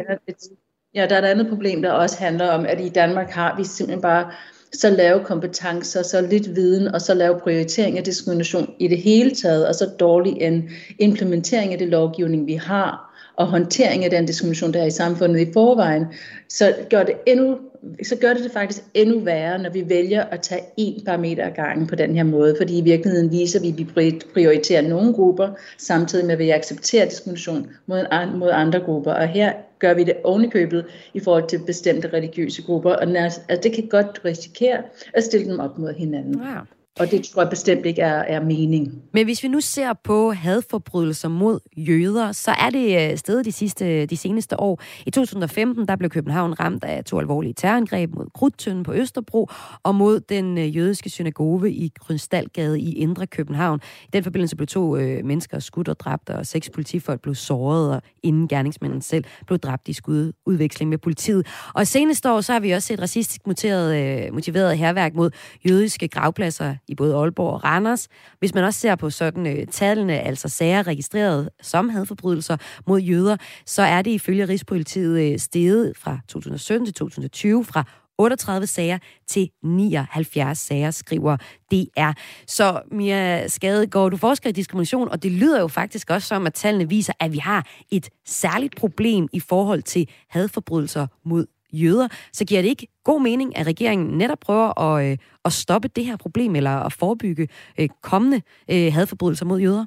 ja, 0.96 1.06
der 1.06 1.16
er 1.16 1.20
et 1.20 1.26
andet 1.26 1.48
problem, 1.48 1.82
der 1.82 1.92
også 1.92 2.18
handler 2.20 2.48
om, 2.48 2.66
at 2.66 2.82
i 2.82 2.90
Danmark 2.90 3.30
har 3.30 3.58
vi 3.58 3.64
simpelthen 3.64 4.02
bare 4.02 4.32
så 4.74 4.90
lave 4.90 5.24
kompetencer, 5.24 6.02
så 6.02 6.22
lidt 6.22 6.56
viden 6.56 6.88
og 6.88 7.02
så 7.02 7.14
lave 7.14 7.40
prioritering 7.40 7.98
af 7.98 8.04
diskrimination 8.04 8.74
i 8.80 8.88
det 8.88 8.98
hele 8.98 9.32
taget, 9.32 9.68
og 9.68 9.76
så 9.76 9.86
dårlig 10.00 10.42
en 10.42 10.70
implementering 11.00 11.74
af 11.74 11.80
det 11.80 11.88
lovgivning, 11.88 12.48
vi 12.48 12.54
har, 12.54 13.07
og 13.38 13.48
håndtering 13.48 14.04
af 14.04 14.10
den 14.10 14.26
diskrimination, 14.26 14.74
der 14.74 14.82
er 14.82 14.86
i 14.86 14.92
samfundet 14.92 15.40
i 15.40 15.54
forvejen, 15.54 16.06
så 16.50 16.74
gør 16.90 17.04
det 17.04 17.16
endnu 17.26 17.58
så 18.04 18.16
gør 18.16 18.34
det 18.34 18.44
det 18.44 18.52
faktisk 18.52 18.84
endnu 18.94 19.20
værre, 19.20 19.60
når 19.60 19.70
vi 19.70 19.90
vælger 19.90 20.24
at 20.24 20.42
tage 20.42 20.62
én 20.80 21.06
parameter 21.06 21.46
ad 21.46 21.52
gangen 21.52 21.88
på 21.88 21.96
den 21.96 22.16
her 22.16 22.24
måde, 22.24 22.56
fordi 22.60 22.78
i 22.78 22.82
virkeligheden 22.82 23.32
viser 23.32 23.60
vi, 23.60 23.70
at 23.70 23.78
vi 23.78 23.88
prioriterer 24.34 24.82
nogle 24.82 25.14
grupper, 25.14 25.50
samtidig 25.78 26.26
med 26.26 26.34
at 26.34 26.40
vi 26.40 26.50
accepterer 26.50 27.06
diskrimination 27.06 27.68
mod, 27.86 28.36
mod 28.38 28.50
andre 28.54 28.80
grupper. 28.80 29.14
Og 29.14 29.28
her 29.28 29.54
gør 29.80 29.94
vi 29.94 30.04
det 30.04 30.16
ovenikøbet 30.24 30.86
i 31.14 31.20
forhold 31.20 31.48
til 31.48 31.60
bestemte 31.66 32.10
religiøse 32.14 32.62
grupper, 32.62 32.92
og 32.92 33.04
altså, 33.04 33.40
det 33.64 33.74
kan 33.74 33.88
godt 33.88 34.22
risikere 34.26 34.78
at 35.14 35.24
stille 35.24 35.52
dem 35.52 35.60
op 35.60 35.78
mod 35.78 35.94
hinanden. 35.94 36.36
Wow. 36.36 36.77
Og 37.00 37.12
det 37.12 37.24
tror 37.24 37.42
jeg 37.42 37.50
bestemt 37.50 37.86
ikke 37.86 38.02
er, 38.02 38.18
er 38.18 38.44
mening. 38.44 39.02
Men 39.14 39.26
hvis 39.26 39.44
vi 39.44 39.48
nu 39.48 39.62
ser 39.62 39.94
på 40.04 40.32
hadforbrydelser 40.32 41.30
mod 41.30 41.60
jøder, 41.78 42.32
så 42.32 42.52
er 42.52 42.70
det 42.70 43.12
øh, 43.12 43.18
stedet 43.18 43.46
de, 43.46 43.52
sidste, 43.52 44.06
de 44.06 44.18
seneste 44.18 44.60
år. 44.60 44.82
I 45.06 45.12
2015 45.12 45.88
der 45.88 45.96
blev 45.96 46.10
København 46.10 46.60
ramt 46.60 46.84
af 46.84 47.04
to 47.04 47.20
alvorlige 47.20 47.54
terrorangreb 47.54 48.16
mod 48.16 48.26
Krudtønden 48.34 48.84
på 48.84 48.94
Østerbro 48.94 49.50
og 49.84 49.96
mod 49.96 50.20
den 50.20 50.58
øh, 50.58 50.76
jødiske 50.76 51.10
synagoge 51.10 51.72
i 51.72 51.92
Grønstalgade 52.00 52.80
i 52.80 52.94
Indre 52.94 53.28
København. 53.28 53.80
I 54.04 54.10
den 54.14 54.24
forbindelse 54.24 54.56
blev 54.56 54.68
to 54.68 54.98
øh, 54.98 55.26
mennesker 55.26 55.60
skudt 55.60 55.88
og 55.88 56.00
dræbt, 56.00 56.30
og 56.30 56.46
seks 56.46 56.70
politifolk 56.70 57.22
blev 57.22 57.36
såret, 57.36 57.92
og 57.92 58.02
inden 58.24 58.48
gerningsmanden 58.48 59.02
selv 59.02 59.24
blev 59.48 59.60
dræbt 59.60 59.88
i 59.88 59.94
skududveksling 59.94 60.90
med 60.90 60.98
politiet. 60.98 61.48
Og 61.74 61.88
seneste 61.88 62.32
år 62.32 62.42
så 62.42 62.54
har 62.54 62.60
vi 62.60 62.72
også 62.72 62.88
set 62.88 63.02
racistisk 63.02 63.48
motiveret, 63.48 64.26
øh, 64.26 64.34
motiveret 64.34 64.78
herværk 64.78 65.16
mod 65.16 65.32
jødiske 65.70 66.08
gravpladser 66.08 66.76
i 66.88 66.96
både 66.96 67.16
Aalborg 67.16 67.54
og 67.54 67.64
Randers. 67.64 68.08
Hvis 68.40 68.54
man 68.54 68.64
også 68.64 68.80
ser 68.80 68.96
på 68.96 69.10
sådan 69.10 69.48
øh, 69.48 69.68
tallene, 69.68 70.20
altså 70.20 70.50
sager 70.50 70.88
registreret 70.88 71.50
som 71.62 71.90
hadforbrydelser 71.90 72.58
mod 72.88 73.00
jøder, 73.00 73.38
så 73.66 73.82
er 73.82 74.02
det 74.02 74.12
ifølge 74.12 74.46
Rigspolitiet 74.46 75.32
øh, 75.32 75.40
steget 75.40 75.94
fra 75.98 76.20
2017 76.28 76.86
til 76.86 76.94
2020 76.94 77.66
fra 77.66 77.84
38 78.18 78.68
sager 78.68 78.98
til 79.28 79.50
79 79.64 80.58
sager, 80.58 80.92
skriver 80.92 81.38
DR. 81.72 82.12
Så 82.48 82.82
Mia 82.92 83.48
Skadegaard, 83.48 84.12
du 84.12 84.18
forsker 84.18 84.50
i 84.50 84.52
diskrimination, 84.52 85.10
og 85.10 85.24
det 85.24 85.32
lyder 85.32 85.60
jo 85.60 85.68
faktisk 85.68 86.10
også 86.10 86.28
som, 86.28 86.48
at 86.48 86.54
tallene 86.54 86.90
viser, 86.90 87.14
at 87.20 87.34
vi 87.34 87.38
har 87.38 87.68
et 87.92 88.10
særligt 88.26 88.76
problem 88.76 89.28
i 89.34 89.40
forhold 89.40 89.82
til 89.82 90.10
hadforbrydelser 90.30 91.08
mod 91.26 91.46
jøder, 91.74 92.08
så 92.34 92.46
giver 92.46 92.62
det 92.62 92.70
ikke 92.70 92.88
god 93.04 93.22
mening, 93.22 93.58
at 93.58 93.68
regeringen 93.68 94.18
netop 94.18 94.40
prøver 94.40 94.82
at, 94.82 95.12
øh, 95.12 95.18
at 95.46 95.54
stoppe 95.54 95.88
det 95.96 96.06
her 96.06 96.18
problem, 96.18 96.56
eller 96.56 96.72
at 96.72 96.94
forebygge 96.94 97.48
øh, 97.80 97.90
kommende 98.02 98.42
øh, 98.72 98.94
hadforbrydelser 98.94 99.46
mod 99.46 99.60
jøder? 99.60 99.86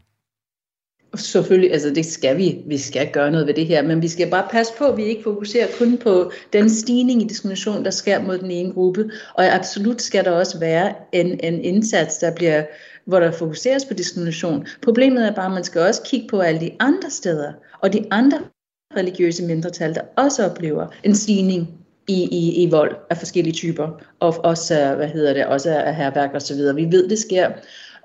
Selvfølgelig, 1.14 1.73
altså 1.73 1.90
det 1.90 2.07
skal 2.07 2.37
vi. 2.37 2.59
Vi 2.66 2.79
skal 2.79 3.11
gøre 3.12 3.31
noget 3.31 3.47
ved 3.47 3.55
det 3.55 3.66
her, 3.66 3.83
men 3.83 4.03
vi 4.03 4.09
skal 4.09 4.31
bare 4.31 4.49
passe 4.51 4.73
på, 4.79 4.85
at 4.85 4.97
vi 4.97 5.05
ikke 5.05 5.23
fokuserer 5.23 5.66
kun 5.79 5.99
på 5.99 6.33
den 6.53 6.71
stigning 6.71 7.23
i 7.23 7.27
diskrimination, 7.27 7.85
der 7.85 7.90
sker 7.90 8.23
mod 8.23 8.38
den 8.38 8.51
ene 8.51 8.73
gruppe. 8.73 9.11
Og 9.35 9.45
absolut 9.45 10.03
skal 10.03 10.25
der 10.25 10.31
også 10.31 10.59
være 10.59 10.95
en, 11.12 11.40
en 11.45 11.61
indsats, 11.61 12.19
der 12.19 12.35
bliver, 12.35 12.64
hvor 13.05 13.21
der 13.21 13.33
fokuseres 13.33 13.85
på 13.85 13.95
diskrimination. 13.95 14.66
Problemet 14.83 15.29
er 15.29 15.35
bare, 15.35 15.47
at 15.47 15.53
man 15.53 15.64
skal 15.64 15.81
også 15.81 16.03
kigge 16.03 16.29
på 16.29 16.40
alle 16.40 16.61
de 16.61 16.71
andre 16.81 17.11
steder, 17.11 17.53
og 17.83 17.93
de 17.93 18.05
andre 18.11 18.38
religiøse 18.96 19.44
mindretal, 19.44 19.94
der 19.94 20.00
også 20.16 20.44
oplever 20.46 20.87
en 21.05 21.14
stigning 21.14 21.68
i, 22.09 22.29
i, 22.33 22.62
i 22.62 22.70
vold 22.70 22.96
af 23.11 23.16
forskellige 23.16 23.55
typer, 23.55 23.88
og 24.20 24.44
også, 24.44 24.81
øh, 24.81 24.96
hvad 24.96 25.09
hedder 25.09 25.35
det, 25.35 25.46
også 25.46 25.70
af 25.70 25.96
herværk 25.96 26.31
og 26.35 26.42
så 26.42 26.55
videre. 26.55 26.74
Vi 26.74 26.85
ved, 26.85 27.09
det 27.09 27.18
sker. 27.18 27.50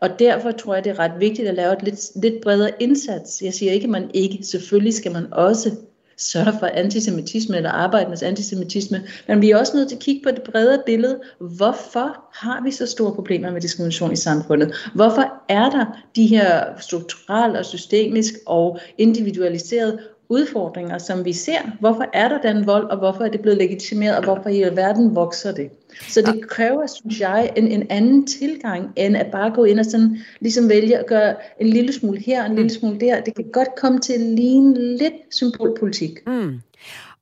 Og 0.01 0.19
derfor 0.19 0.51
tror 0.51 0.73
jeg, 0.73 0.83
det 0.83 0.89
er 0.89 0.99
ret 0.99 1.19
vigtigt 1.19 1.47
at 1.47 1.55
lave 1.55 1.73
et 1.73 1.83
lidt, 1.83 2.23
lidt 2.23 2.41
bredere 2.43 2.71
indsats. 2.79 3.41
Jeg 3.41 3.53
siger 3.53 3.71
ikke, 3.71 3.83
at 3.83 3.89
man 3.89 4.09
ikke, 4.13 4.43
selvfølgelig 4.43 4.93
skal 4.93 5.11
man 5.11 5.33
også 5.33 5.71
sørge 6.17 6.53
for 6.59 6.65
antisemitisme 6.65 7.57
eller 7.57 7.69
arbejde 7.69 8.09
med 8.09 8.23
antisemitisme, 8.23 9.03
men 9.27 9.41
vi 9.41 9.51
er 9.51 9.57
også 9.57 9.77
nødt 9.77 9.87
til 9.87 9.95
at 9.95 10.01
kigge 10.01 10.21
på 10.23 10.31
det 10.31 10.43
bredere 10.43 10.81
billede. 10.85 11.19
Hvorfor 11.39 12.25
har 12.33 12.63
vi 12.63 12.71
så 12.71 12.85
store 12.85 13.15
problemer 13.15 13.51
med 13.51 13.61
diskrimination 13.61 14.11
i 14.11 14.15
samfundet? 14.15 14.75
Hvorfor 14.95 15.33
er 15.49 15.69
der 15.69 15.85
de 16.15 16.27
her 16.27 16.63
strukturelt 16.79 17.57
og 17.57 17.65
systemisk 17.65 18.33
og 18.45 18.79
individualiseret 18.97 19.99
udfordringer, 20.29 20.97
som 20.97 21.25
vi 21.25 21.33
ser. 21.33 21.59
Hvorfor 21.79 22.05
er 22.13 22.27
der 22.27 22.41
den 22.41 22.67
vold, 22.67 22.89
og 22.89 22.97
hvorfor 22.97 23.23
er 23.23 23.29
det 23.29 23.41
blevet 23.41 23.57
legitimeret, 23.57 24.17
og 24.17 24.23
hvorfor 24.23 24.49
i 24.49 24.61
alverden 24.61 25.15
vokser 25.15 25.51
det? 25.51 25.69
Så 26.07 26.21
det 26.21 26.49
kræver, 26.49 26.87
synes 26.87 27.19
jeg, 27.19 27.53
en, 27.55 27.67
en 27.67 27.87
anden 27.89 28.27
tilgang, 28.27 28.91
end 28.95 29.17
at 29.17 29.27
bare 29.31 29.51
gå 29.51 29.63
ind 29.63 29.79
og 29.79 29.85
sådan, 29.85 30.17
ligesom 30.39 30.69
vælge 30.69 30.97
at 30.97 31.05
gøre 31.07 31.35
en 31.61 31.67
lille 31.67 31.93
smule 31.93 32.19
her, 32.19 32.45
en 32.45 32.55
lille 32.55 32.69
smule 32.69 32.99
der. 32.99 33.21
Det 33.21 33.35
kan 33.35 33.45
godt 33.53 33.75
komme 33.77 33.99
til 33.99 34.13
at 34.13 34.21
ligne 34.21 34.97
lidt 34.97 35.13
symbolpolitik. 35.31 36.27
Mm. 36.27 36.59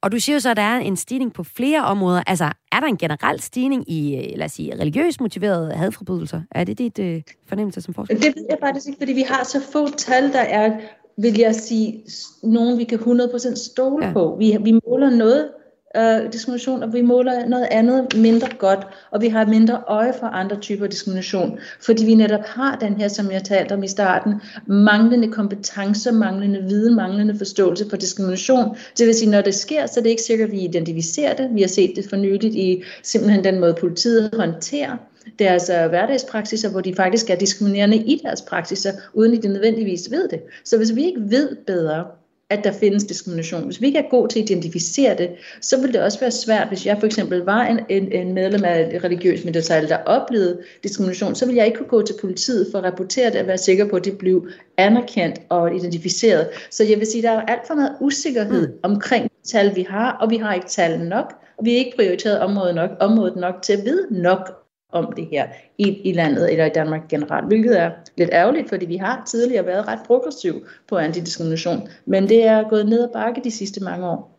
Og 0.02 0.12
du 0.12 0.20
siger 0.20 0.36
jo 0.36 0.40
så, 0.40 0.50
at 0.50 0.58
der 0.58 0.64
er 0.64 0.78
en 0.78 0.96
stigning 0.96 1.34
på 1.34 1.44
flere 1.44 1.84
områder. 1.84 2.24
Altså, 2.28 2.52
er 2.72 2.80
der 2.80 2.88
en 2.88 2.98
generel 2.98 3.40
stigning 3.42 3.92
i, 3.92 4.16
øh, 4.16 4.38
lad 4.38 4.46
os 4.46 4.52
sige, 4.52 4.76
religiøst 4.80 5.22
motiverede 5.22 5.74
hadforbrydelser? 5.74 6.42
Er 6.52 6.64
det 6.64 6.78
dit 6.78 7.00
øh, 7.00 7.22
fornemmelse 7.48 7.82
som 7.82 7.94
forsker? 7.94 8.16
Det 8.16 8.36
ved 8.36 8.46
jeg 8.50 8.58
faktisk 8.62 8.88
ikke, 8.88 8.98
fordi 9.00 9.14
vi 9.14 9.22
har 9.22 9.44
så 9.44 9.62
få 9.72 9.90
tal, 9.98 10.34
der 10.34 10.40
er 10.40 10.72
vil 11.18 11.40
jeg 11.40 11.56
sige, 11.56 12.04
nogen 12.44 12.78
vi 12.78 12.84
kan 12.84 13.00
100% 13.00 13.56
stole 13.56 14.06
ja. 14.06 14.14
på. 14.14 14.36
Vi, 14.40 14.58
vi 14.64 14.80
måler 14.88 15.10
noget 15.10 15.50
øh, 15.98 16.34
diskrimination, 16.34 16.84
og 16.84 16.94
vi 16.94 17.02
måler 17.02 17.48
noget 17.48 17.68
andet 17.72 18.08
mindre 18.16 18.48
godt, 18.58 18.88
og 19.12 19.22
vi 19.22 19.28
har 19.28 19.46
mindre 19.46 19.84
øje 19.88 20.14
for 20.20 20.28
andre 20.28 20.56
typer 20.56 20.88
diskrimination, 20.88 21.60
fordi 21.82 22.06
vi 22.06 22.16
netop 22.16 22.46
har 22.46 22.76
den 22.76 22.94
her, 22.94 23.08
som 23.08 23.32
jeg 23.32 23.44
talte 23.44 23.74
om 23.74 23.84
i 23.84 23.88
starten, 23.88 24.34
manglende 24.68 25.32
kompetencer, 25.32 26.12
manglende 26.12 26.64
viden, 26.64 26.96
manglende 26.96 27.38
forståelse 27.38 27.90
for 27.90 27.98
diskrimination. 27.98 28.76
Det 28.98 29.08
vil 29.08 29.16
sige, 29.16 29.32
når 29.32 29.42
det 29.42 29.56
sker, 29.56 29.86
så 29.86 30.00
er 30.00 30.04
det 30.04 30.10
ikke 30.10 30.22
sikkert, 30.22 30.50
at 30.50 30.56
vi 30.56 30.62
identificerer 30.62 31.36
det. 31.36 31.50
Vi 31.54 31.62
har 31.62 31.68
set 31.68 31.94
det 31.96 32.06
for 32.10 32.16
nyligt 32.16 32.56
i 32.56 32.84
simpelthen 33.04 33.44
den 33.44 33.60
måde, 33.60 33.74
politiet 33.74 34.30
håndterer 34.34 34.98
deres 35.40 35.70
uh, 35.70 35.90
hverdagspraksiser, 35.90 36.70
hvor 36.70 36.82
de 36.82 36.96
faktisk 36.96 37.30
er 37.30 37.36
diskriminerende 37.36 37.98
i 37.98 38.22
deres 38.24 38.42
praksiser, 38.42 38.92
uden 39.14 39.38
at 39.38 39.44
de 39.44 39.48
nødvendigvis 39.48 40.12
ved 40.12 40.28
det. 40.28 40.42
Så 40.66 40.78
hvis 40.78 40.96
vi 40.96 41.06
ikke 41.06 41.22
ved 41.22 41.56
bedre, 41.68 42.06
at 42.54 42.64
der 42.64 42.72
findes 42.72 43.04
diskrimination. 43.04 43.64
Hvis 43.64 43.82
vi 43.82 43.86
ikke 43.86 44.00
er 44.00 44.10
gode 44.10 44.34
til 44.34 44.42
at 44.42 44.50
identificere 44.50 45.18
det, 45.18 45.30
så 45.62 45.82
vil 45.82 45.94
det 45.94 46.02
også 46.02 46.20
være 46.20 46.32
svært, 46.32 46.68
hvis 46.68 46.86
jeg 46.86 46.98
for 47.00 47.06
eksempel 47.06 47.40
var 47.40 47.62
en, 47.62 47.80
en, 47.90 48.12
en 48.12 48.34
medlem 48.34 48.64
af 48.64 48.90
et 48.96 49.04
religiøst 49.04 49.46
mindretal, 49.46 49.90
der 49.90 49.98
oplevede 49.98 50.62
diskrimination, 50.84 51.36
så 51.36 51.46
vil 51.46 51.56
jeg 51.56 51.66
ikke 51.66 51.78
kunne 51.78 51.88
gå 51.88 52.02
til 52.02 52.16
politiet 52.22 52.68
for 52.72 52.78
at 52.78 52.84
rapportere 52.84 53.30
det 53.32 53.42
og 53.42 53.48
være 53.48 53.58
sikker 53.58 53.90
på, 53.90 53.96
at 53.96 54.06
det 54.06 54.18
blev 54.18 54.48
anerkendt 54.78 55.42
og 55.50 55.76
identificeret. 55.76 56.48
Så 56.72 56.84
jeg 56.84 57.00
vil 57.00 57.08
sige, 57.08 57.30
at 57.30 57.34
der 57.34 57.42
er 57.42 57.46
alt 57.46 57.68
for 57.68 57.74
meget 57.74 57.96
usikkerhed 58.02 58.68
mm. 58.68 58.80
omkring 58.84 59.32
tal, 59.44 59.76
vi 59.76 59.86
har, 59.90 60.12
og 60.12 60.30
vi 60.30 60.38
har 60.38 60.54
ikke 60.54 60.68
tal 60.68 61.00
nok, 61.00 61.34
og 61.58 61.66
vi 61.66 61.72
har 61.72 61.78
ikke 61.78 61.96
prioriteret 61.96 62.40
området 62.40 62.76
nok, 62.76 62.90
området 63.00 63.36
nok 63.36 63.62
til 63.62 63.74
at 63.74 63.86
vide 63.86 64.08
nok 64.22 64.63
om 64.94 65.14
det 65.16 65.28
her 65.32 65.48
i, 65.78 66.02
i 66.10 66.14
landet 66.14 66.52
eller 66.52 66.66
i 66.66 66.70
Danmark 66.70 67.08
generelt, 67.10 67.48
hvilket 67.48 67.80
er 67.80 67.92
lidt 68.18 68.30
ærgerligt, 68.34 68.70
fordi 68.70 68.86
vi 68.86 68.98
har 68.98 69.24
tidligere 69.28 69.66
været 69.66 69.88
ret 69.88 70.00
progressiv 70.08 70.66
på 70.90 70.98
antidiskrimination, 70.98 71.88
men 72.06 72.30
det 72.30 72.44
er 72.46 72.70
gået 72.70 72.86
ned 72.86 73.04
ad 73.04 73.10
bakke 73.14 73.42
de 73.44 73.52
sidste 73.52 73.84
mange 73.84 74.08
år. 74.08 74.33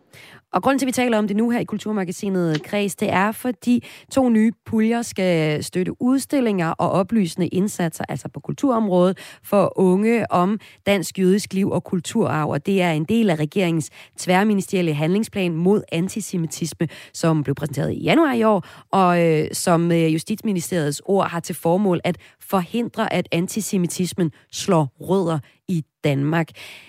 Og 0.54 0.62
grunden 0.62 0.78
til, 0.78 0.86
at 0.86 0.86
vi 0.86 0.92
taler 0.92 1.18
om 1.18 1.28
det 1.28 1.36
nu 1.36 1.50
her 1.50 1.60
i 1.60 1.64
Kulturmagasinet 1.64 2.62
Kreds, 2.62 2.96
det 2.96 3.12
er, 3.12 3.32
fordi 3.32 3.84
to 4.10 4.28
nye 4.28 4.52
puljer 4.66 5.02
skal 5.02 5.64
støtte 5.64 6.02
udstillinger 6.02 6.70
og 6.70 6.90
oplysende 6.90 7.48
indsatser, 7.48 8.04
altså 8.08 8.28
på 8.28 8.40
kulturområdet, 8.40 9.18
for 9.44 9.72
unge 9.76 10.32
om 10.32 10.60
dansk 10.86 11.18
jødisk 11.18 11.52
liv 11.52 11.70
og 11.70 11.84
kulturarv. 11.84 12.50
Og 12.50 12.66
det 12.66 12.82
er 12.82 12.90
en 12.90 13.04
del 13.04 13.30
af 13.30 13.36
regeringens 13.36 13.90
tværministerielle 14.18 14.94
handlingsplan 14.94 15.54
mod 15.54 15.82
antisemitisme, 15.92 16.88
som 17.12 17.42
blev 17.42 17.54
præsenteret 17.54 17.92
i 17.92 18.02
januar 18.02 18.32
i 18.32 18.42
år, 18.42 18.64
og 18.92 19.22
øh, 19.22 19.48
som 19.52 19.92
øh, 19.92 20.14
Justitsministeriets 20.14 21.02
ord 21.04 21.30
har 21.30 21.40
til 21.40 21.54
formål 21.54 22.00
at 22.04 22.18
forhindre, 22.40 23.12
at 23.12 23.28
antisemitismen 23.32 24.30
slår 24.52 24.92
rødder 25.00 25.38
i 25.68 25.84
Danmark. 26.04 26.48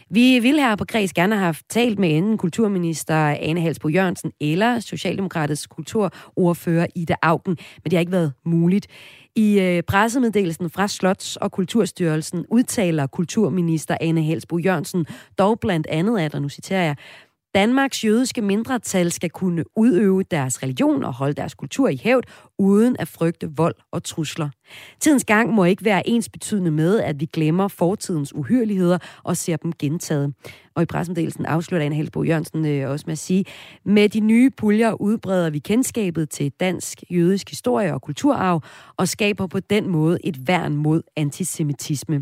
Vi 0.10 0.39
vil 0.39 0.56
her 0.56 0.75
på 0.75 0.86
Græs 0.86 1.13
gerne 1.13 1.38
have 1.38 1.56
talt 1.69 1.99
med 1.99 2.17
enten 2.17 2.38
kulturminister 2.38 3.15
Ane 3.15 3.62
Halsbo 3.62 3.88
Jørgensen 3.88 4.32
eller 4.41 4.80
Socialdemokratets 4.80 5.67
kulturordfører 5.67 6.88
Ida 6.95 7.15
Augen, 7.21 7.58
men 7.84 7.84
det 7.84 7.93
har 7.93 7.99
ikke 7.99 8.12
været 8.12 8.34
muligt. 8.45 8.88
I 9.36 9.60
øh, 9.60 9.84
pressemeddelelsen 9.84 10.69
fra 10.69 10.88
Slots- 10.88 11.36
og 11.41 11.51
Kulturstyrelsen 11.51 12.45
udtaler 12.49 13.08
kulturminister 13.08 13.97
Ane 14.01 14.23
Halsbo 14.23 14.58
Jørgensen 14.58 15.06
dog 15.38 15.60
blandt 15.60 15.88
andet, 15.88 16.19
at, 16.19 16.36
og 16.36 16.41
nu 16.41 16.49
citerer 16.49 16.84
jeg, 16.84 16.95
Danmarks 17.56 18.04
jødiske 18.04 18.41
mindretal 18.41 19.12
skal 19.12 19.30
kunne 19.30 19.63
udøve 19.75 20.23
deres 20.23 20.63
religion 20.63 21.04
og 21.04 21.13
holde 21.13 21.34
deres 21.34 21.56
kultur 21.56 21.89
i 21.89 21.99
hævd, 22.04 22.23
uden 22.60 22.95
at 22.99 23.08
frygte 23.08 23.49
vold 23.56 23.75
og 23.91 24.04
trusler. 24.04 24.49
Tidens 24.99 25.25
gang 25.25 25.54
må 25.54 25.63
ikke 25.63 25.86
være 25.86 26.10
ens 26.10 26.30
betydende 26.30 26.71
med, 26.71 26.99
at 26.99 27.19
vi 27.19 27.25
glemmer 27.25 27.67
fortidens 27.67 28.36
uhyreligheder 28.36 28.97
og 29.23 29.38
ser 29.38 29.56
dem 29.56 29.73
gentaget. 29.73 30.34
Og 30.75 30.84
i 30.84 30.86
pressemeddelelsen 30.86 31.45
afslutter 31.45 31.86
Anne 31.86 31.95
Helsbo 31.95 32.23
Jørgensen 32.23 32.65
øh, 32.65 32.89
også 32.89 33.04
med 33.08 33.12
at 33.12 33.17
sige, 33.17 33.45
med 33.86 34.10
de 34.10 34.19
nye 34.19 34.49
puljer 34.49 35.01
udbreder 35.01 35.49
vi 35.49 35.60
kendskabet 35.60 36.30
til 36.30 36.51
dansk 36.60 37.04
jødisk 37.10 37.49
historie 37.49 37.93
og 37.93 38.01
kulturarv, 38.01 38.62
og 38.97 39.08
skaber 39.08 39.47
på 39.47 39.60
den 39.60 39.89
måde 39.89 40.17
et 40.23 40.47
værn 40.47 40.75
mod 40.75 41.01
antisemitisme. 41.15 42.21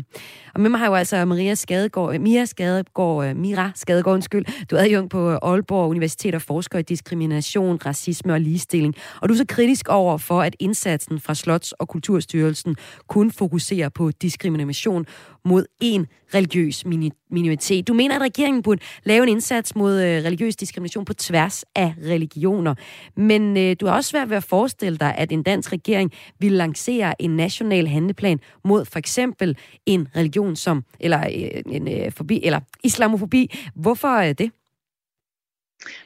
Og 0.54 0.60
med 0.60 0.70
mig 0.70 0.80
har 0.80 0.86
jo 0.86 0.94
altså 0.94 1.24
Maria 1.24 1.54
Skadegård, 1.54 2.14
øh, 2.14 2.20
Mia 2.20 2.44
Skadegård, 2.44 3.26
øh, 3.26 3.36
Mira 3.36 3.70
Skadegård, 3.74 4.14
undskyld. 4.14 4.66
Du 4.70 4.76
er 4.76 4.80
adjunkt 4.80 5.10
på 5.10 5.30
Aalborg 5.30 5.90
Universitet 5.90 6.34
og 6.34 6.42
forsker 6.42 6.78
i 6.78 6.82
diskrimination, 6.82 7.76
racisme 7.86 8.32
og 8.32 8.40
ligestilling. 8.40 8.94
Og 9.20 9.28
du 9.28 9.34
er 9.34 9.38
så 9.38 9.46
kritisk 9.48 9.88
over 9.88 10.18
for, 10.18 10.42
at 10.42 10.56
indsatsen 10.58 11.20
fra 11.20 11.34
Slots- 11.34 11.72
og 11.78 11.88
Kulturstyrelsen 11.88 12.33
kun 13.08 13.30
fokuserer 13.30 13.88
på 13.88 14.10
diskrimination 14.10 15.06
mod 15.44 15.66
en 15.80 16.06
religiøs 16.34 16.84
minoritet. 17.30 17.88
Du 17.88 17.94
mener, 17.94 18.14
at 18.14 18.20
regeringen 18.20 18.62
burde 18.62 18.80
lave 19.04 19.22
en 19.22 19.28
indsats 19.28 19.76
mod 19.76 20.02
øh, 20.02 20.24
religiøs 20.24 20.56
diskrimination 20.56 21.04
på 21.04 21.14
tværs 21.14 21.64
af 21.74 21.94
religioner. 22.04 22.74
Men 23.16 23.56
øh, 23.56 23.76
du 23.80 23.86
har 23.86 23.94
også 23.94 24.10
svært 24.10 24.30
ved 24.30 24.36
at 24.36 24.44
forestille 24.44 24.98
dig, 24.98 25.14
at 25.18 25.32
en 25.32 25.42
dansk 25.42 25.72
regering 25.72 26.12
vil 26.40 26.52
lancere 26.52 27.22
en 27.22 27.36
national 27.36 27.86
handleplan 27.86 28.40
mod 28.64 28.84
for 28.84 28.98
eksempel 28.98 29.56
en 29.86 30.08
religion 30.16 30.56
som, 30.56 30.84
eller, 31.00 31.20
øh, 31.20 31.74
en, 31.74 31.88
øh, 31.88 32.12
forbi, 32.12 32.40
eller 32.44 32.60
islamofobi. 32.84 33.50
Hvorfor 33.74 34.16
øh, 34.18 34.34
det? 34.38 34.50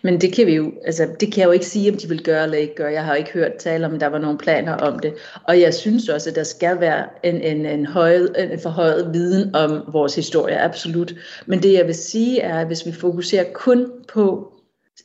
Men 0.02 0.20
det 0.20 0.32
kan 0.32 0.46
vi 0.46 0.54
jo, 0.54 0.72
altså 0.84 1.08
det 1.20 1.32
kan 1.32 1.40
jeg 1.40 1.46
jo 1.46 1.52
ikke 1.52 1.66
sige, 1.66 1.92
om 1.92 1.98
de 1.98 2.08
vil 2.08 2.22
gøre 2.22 2.42
eller 2.42 2.58
ikke 2.58 2.74
gøre. 2.74 2.92
Jeg 2.92 3.04
har 3.04 3.14
ikke 3.14 3.30
hørt 3.30 3.54
tale 3.54 3.86
om, 3.86 3.94
at 3.94 4.00
der 4.00 4.06
var 4.06 4.18
nogle 4.18 4.38
planer 4.38 4.72
om 4.72 4.98
det. 4.98 5.14
Og 5.44 5.60
jeg 5.60 5.74
synes 5.74 6.08
også, 6.08 6.30
at 6.30 6.36
der 6.36 6.42
skal 6.42 6.80
være 6.80 7.04
en, 7.22 7.40
en, 7.42 7.66
en, 7.66 7.86
højet, 7.86 8.52
en 8.52 8.60
forhøjet 8.60 9.10
viden 9.12 9.54
om 9.54 9.82
vores 9.92 10.14
historie, 10.14 10.58
absolut. 10.58 11.14
Men 11.46 11.62
det 11.62 11.72
jeg 11.72 11.86
vil 11.86 11.94
sige 11.94 12.40
er, 12.40 12.60
at 12.60 12.66
hvis 12.66 12.86
vi 12.86 12.92
fokuserer 12.92 13.44
kun 13.52 13.86
på 14.12 14.52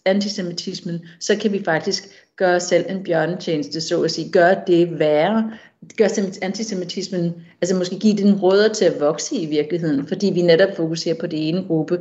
antisemitismen, 0.05 1.01
så 1.19 1.35
kan 1.35 1.51
vi 1.51 1.63
faktisk 1.63 2.03
gøre 2.35 2.59
selv 2.59 2.85
en 2.89 3.03
bjørnetjeneste, 3.03 3.81
så 3.81 4.01
at 4.01 4.11
sige, 4.11 4.31
gøre 4.31 4.55
det 4.67 4.99
værre, 4.99 5.51
gør 5.97 6.07
antisemitismen, 6.41 7.33
altså 7.61 7.75
måske 7.75 7.99
give 7.99 8.17
den 8.17 8.41
rødder 8.41 8.73
til 8.73 8.85
at 8.85 8.99
vokse 8.99 9.35
i 9.35 9.45
virkeligheden, 9.45 10.07
fordi 10.07 10.31
vi 10.33 10.41
netop 10.41 10.75
fokuserer 10.75 11.15
på 11.19 11.27
det 11.27 11.49
ene 11.49 11.63
gruppe. 11.67 11.99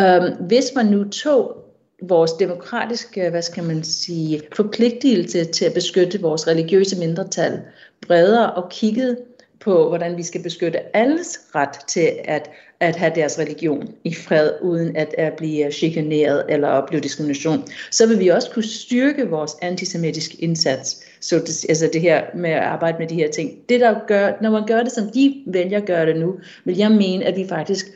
Um, 0.00 0.46
hvis 0.46 0.72
man 0.74 0.86
nu 0.86 1.04
tog 1.08 1.65
vores 2.02 2.32
demokratiske, 2.32 3.30
hvad 3.30 3.42
skal 3.42 3.64
man 3.64 3.84
sige, 3.84 4.42
forpligtelse 4.56 5.44
til 5.44 5.64
at 5.64 5.74
beskytte 5.74 6.20
vores 6.20 6.48
religiøse 6.48 6.98
mindretal 6.98 7.60
bredere 8.06 8.52
og 8.52 8.70
kigget 8.70 9.18
på, 9.60 9.88
hvordan 9.88 10.16
vi 10.16 10.22
skal 10.22 10.42
beskytte 10.42 10.96
alles 10.96 11.40
ret 11.54 11.78
til 11.88 12.10
at, 12.24 12.50
at 12.80 12.96
have 12.96 13.12
deres 13.14 13.38
religion 13.38 13.94
i 14.04 14.14
fred, 14.14 14.50
uden 14.62 14.96
at, 14.96 15.14
at 15.18 15.32
blive 15.36 15.72
chikaneret 15.72 16.44
eller 16.48 16.68
opleve 16.68 17.00
diskrimination, 17.00 17.64
så 17.90 18.06
vil 18.06 18.20
vi 18.20 18.28
også 18.28 18.50
kunne 18.50 18.64
styrke 18.64 19.28
vores 19.28 19.52
antisemitiske 19.62 20.36
indsats. 20.36 21.04
Så 21.20 21.38
det, 21.38 21.66
altså 21.68 21.90
det 21.92 22.00
her 22.00 22.24
med 22.34 22.50
at 22.50 22.62
arbejde 22.62 22.98
med 22.98 23.08
de 23.08 23.14
her 23.14 23.30
ting. 23.30 23.68
Det 23.68 23.80
der 23.80 23.94
gør, 24.06 24.32
når 24.42 24.50
man 24.50 24.66
gør 24.66 24.82
det, 24.82 24.92
som 24.92 25.10
de 25.10 25.42
vælger 25.46 25.78
at 25.78 25.86
gøre 25.86 26.06
det 26.06 26.16
nu, 26.16 26.38
vil 26.64 26.76
jeg 26.76 26.90
mene, 26.90 27.24
at 27.24 27.36
vi 27.36 27.46
faktisk 27.48 27.86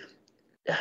øh, 0.68 0.74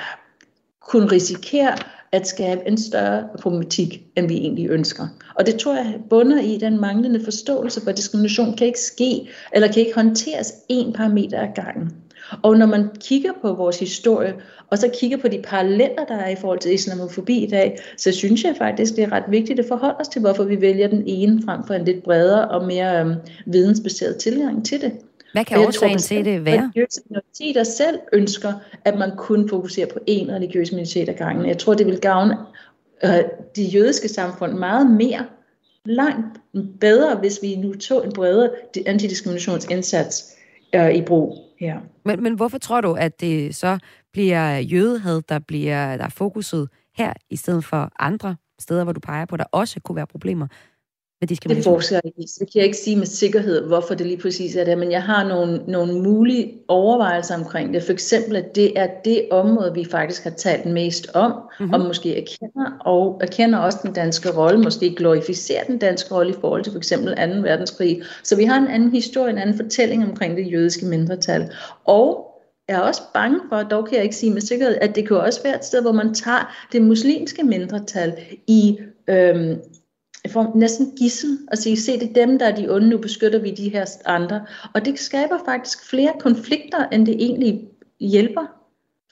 kunne 0.81 1.11
risikere 1.11 1.77
at 2.11 2.27
skabe 2.27 2.61
en 2.67 2.77
større 2.77 3.23
problematik, 3.41 4.01
end 4.15 4.27
vi 4.27 4.37
egentlig 4.37 4.69
ønsker. 4.69 5.07
Og 5.35 5.45
det 5.45 5.55
tror 5.55 5.75
jeg 5.75 5.95
bunder 6.09 6.41
i 6.41 6.57
den 6.57 6.81
manglende 6.81 7.23
forståelse 7.23 7.81
for, 7.81 7.89
at 7.89 7.97
diskrimination 7.97 8.57
kan 8.57 8.67
ikke 8.67 8.79
ske, 8.79 9.29
eller 9.53 9.67
kan 9.67 9.77
ikke 9.77 9.95
håndteres 9.95 10.53
en 10.69 10.93
parameter 10.93 11.41
ad 11.41 11.47
gangen. 11.55 11.91
Og 12.43 12.57
når 12.57 12.65
man 12.65 12.89
kigger 12.99 13.31
på 13.41 13.53
vores 13.53 13.79
historie, 13.79 14.33
og 14.69 14.77
så 14.77 14.89
kigger 14.99 15.17
på 15.17 15.27
de 15.27 15.41
paralleller, 15.43 16.05
der 16.07 16.15
er 16.15 16.29
i 16.29 16.35
forhold 16.35 16.59
til 16.59 16.73
islamofobi 16.73 17.43
i 17.43 17.47
dag, 17.49 17.79
så 17.97 18.11
synes 18.11 18.43
jeg 18.43 18.55
faktisk, 18.57 18.95
det 18.95 19.03
er 19.03 19.11
ret 19.11 19.23
vigtigt 19.29 19.59
at 19.59 19.65
forholde 19.65 19.97
os 19.99 20.07
til, 20.07 20.21
hvorfor 20.21 20.43
vi 20.43 20.61
vælger 20.61 20.87
den 20.87 21.03
ene 21.05 21.41
frem 21.45 21.63
for 21.67 21.73
en 21.73 21.85
lidt 21.85 22.03
bredere 22.03 22.47
og 22.47 22.67
mere 22.67 22.99
øhm, 22.99 23.13
vidensbaseret 23.45 24.17
tilgang 24.17 24.65
til 24.65 24.81
det. 24.81 24.91
Hvad 25.33 25.45
kan 25.45 25.57
årsagen 25.57 25.97
til 25.97 26.25
det 26.25 26.45
være? 26.45 26.61
Religiøse 26.61 27.01
minoriteter 27.09 27.63
selv 27.63 27.99
ønsker, 28.13 28.53
at 28.85 28.97
man 28.97 29.11
kun 29.17 29.49
fokuserer 29.49 29.87
på 29.87 29.99
én 30.09 30.31
religiøs 30.31 30.71
minoritet 30.71 31.09
ad 31.09 31.13
gangen. 31.13 31.45
Jeg 31.45 31.57
tror, 31.57 31.73
det 31.73 31.85
vil 31.85 31.99
gavne 31.99 32.37
øh, 33.03 33.23
de 33.55 33.63
jødiske 33.63 34.07
samfund 34.07 34.53
meget 34.53 34.91
mere, 34.91 35.25
langt 35.85 36.39
bedre, 36.79 37.15
hvis 37.15 37.39
vi 37.41 37.55
nu 37.55 37.73
tog 37.73 38.05
en 38.05 38.13
bredere 38.13 38.49
antidiskriminationsindsats 38.85 40.35
øh, 40.75 40.93
i 40.95 41.01
brug 41.01 41.37
her. 41.59 41.79
Men, 42.05 42.23
men 42.23 42.33
hvorfor 42.33 42.57
tror 42.57 42.81
du, 42.81 42.93
at 42.93 43.21
det 43.21 43.55
så 43.55 43.77
bliver 44.13 44.57
jødehad, 44.57 45.21
der 45.29 45.39
bliver 45.39 45.97
der 45.97 46.05
er 46.05 46.09
fokuset 46.09 46.69
her, 46.97 47.13
i 47.29 47.35
stedet 47.35 47.65
for 47.65 47.91
andre 47.99 48.35
steder, 48.59 48.83
hvor 48.83 48.93
du 48.93 48.99
peger 48.99 49.25
på, 49.25 49.37
der 49.37 49.43
også 49.51 49.79
kunne 49.79 49.95
være 49.95 50.07
problemer? 50.07 50.47
Med 51.21 51.27
diskrimination? 51.27 51.73
Det 51.73 51.81
forsker 51.81 51.99
jeg 52.03 52.11
i. 52.17 52.25
Det 52.39 52.51
kan 52.51 52.59
jeg 52.59 52.65
ikke 52.65 52.77
sige 52.77 52.95
med 52.95 53.05
sikkerhed, 53.05 53.67
hvorfor 53.67 53.93
det 53.93 54.07
lige 54.07 54.21
præcis 54.21 54.55
er 54.55 54.63
det, 54.63 54.77
men 54.77 54.91
jeg 54.91 55.03
har 55.03 55.27
nogle, 55.27 55.61
nogle 55.67 56.01
mulige 56.01 56.53
overvejelser 56.67 57.35
omkring 57.35 57.73
det. 57.73 57.83
For 57.83 57.91
eksempel, 57.91 58.35
at 58.35 58.55
det 58.55 58.79
er 58.79 58.87
det 59.05 59.27
område, 59.31 59.73
vi 59.73 59.85
faktisk 59.91 60.23
har 60.23 60.29
talt 60.29 60.65
mest 60.65 61.07
om, 61.13 61.31
mm-hmm. 61.31 61.73
og 61.73 61.79
måske 61.79 62.17
erkender, 62.17 62.77
og 62.79 63.21
erkender 63.21 63.59
også 63.59 63.79
den 63.83 63.93
danske 63.93 64.31
rolle, 64.37 64.59
måske 64.59 64.95
glorificerer 64.95 65.63
den 65.63 65.77
danske 65.77 66.15
rolle 66.15 66.31
i 66.31 66.35
forhold 66.41 66.63
til 66.63 66.71
for 66.71 66.77
eksempel 66.77 67.15
2. 67.15 67.21
verdenskrig. 67.41 68.01
Så 68.23 68.35
vi 68.35 68.43
har 68.43 68.57
en 68.57 68.67
anden 68.67 68.91
historie, 68.91 69.31
en 69.31 69.37
anden 69.37 69.57
fortælling 69.57 70.09
omkring 70.09 70.37
det 70.37 70.51
jødiske 70.51 70.85
mindretal. 70.85 71.51
Og 71.85 72.25
jeg 72.69 72.77
er 72.77 72.81
også 72.81 73.01
bange 73.13 73.39
for, 73.49 73.63
dog 73.63 73.87
kan 73.87 73.95
jeg 73.95 74.03
ikke 74.03 74.15
sige 74.15 74.33
med 74.33 74.41
sikkerhed, 74.41 74.77
at 74.81 74.95
det 74.95 75.07
kan 75.07 75.17
også 75.17 75.43
være 75.43 75.55
et 75.55 75.65
sted, 75.65 75.81
hvor 75.81 75.91
man 75.91 76.13
tager 76.13 76.67
det 76.71 76.81
muslimske 76.81 77.43
mindretal 77.43 78.13
i, 78.47 78.79
øhm, 79.07 79.57
får 80.27 80.51
næsten 80.55 80.91
gissel 80.97 81.37
og 81.51 81.57
sige, 81.57 81.77
se 81.77 81.99
det 81.99 82.09
er 82.09 82.25
dem, 82.25 82.39
der 82.39 82.45
er 82.45 82.55
de 82.55 82.69
onde, 82.69 82.89
nu 82.89 82.97
beskytter 82.97 83.39
vi 83.39 83.51
de 83.51 83.69
her 83.69 83.85
andre. 84.05 84.45
Og 84.73 84.85
det 84.85 84.99
skaber 84.99 85.37
faktisk 85.45 85.89
flere 85.89 86.11
konflikter, 86.19 86.87
end 86.91 87.05
det 87.05 87.15
egentlig 87.15 87.61
hjælper. 87.99 88.59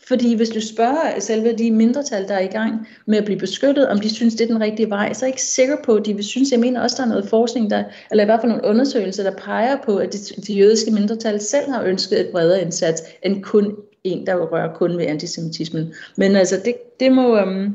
Fordi 0.08 0.36
hvis 0.36 0.50
du 0.50 0.62
spørger 0.62 1.20
selve 1.20 1.54
de 1.54 1.72
mindretal, 1.72 2.28
der 2.28 2.34
er 2.34 2.40
i 2.40 2.48
gang 2.48 2.88
med 3.06 3.18
at 3.18 3.26
blive 3.26 3.40
beskyttet, 3.40 3.88
om 3.88 4.00
de 4.00 4.16
synes, 4.16 4.36
det 4.36 4.44
er 4.44 4.48
den 4.48 4.62
rigtige 4.62 4.90
vej, 4.90 5.14
så 5.14 5.26
er 5.26 5.28
jeg 5.28 5.34
ikke 5.34 5.44
sikker 5.44 5.76
på, 5.86 5.96
at 5.96 6.06
de 6.06 6.14
vil 6.14 6.24
synes, 6.24 6.52
jeg 6.52 6.60
mener 6.60 6.82
også, 6.82 6.96
der 6.98 7.04
er 7.04 7.10
noget 7.10 7.30
forskning, 7.30 7.70
der, 7.70 7.84
eller 8.12 8.24
i 8.24 8.26
hvert 8.26 8.42
fald 8.42 8.52
nogle 8.52 8.68
undersøgelser, 8.68 9.24
der 9.24 9.32
peger 9.38 9.78
på, 9.86 9.98
at 9.98 10.14
de, 10.14 10.18
de 10.42 10.54
jødiske 10.54 10.92
mindretal 10.92 11.42
selv 11.42 11.72
har 11.72 11.84
ønsket 11.84 12.20
et 12.20 12.28
bredere 12.32 12.62
indsats, 12.62 13.02
end 13.24 13.44
kun 13.44 13.76
en, 14.04 14.28
der 14.28 14.36
rører 14.36 14.74
kun 14.74 14.98
ved 14.98 15.06
antisemitismen. 15.06 15.94
Men 16.18 16.36
altså, 16.36 16.62
det, 16.66 16.76
det 17.00 17.12
må, 17.12 17.38
Øhm, 17.38 17.74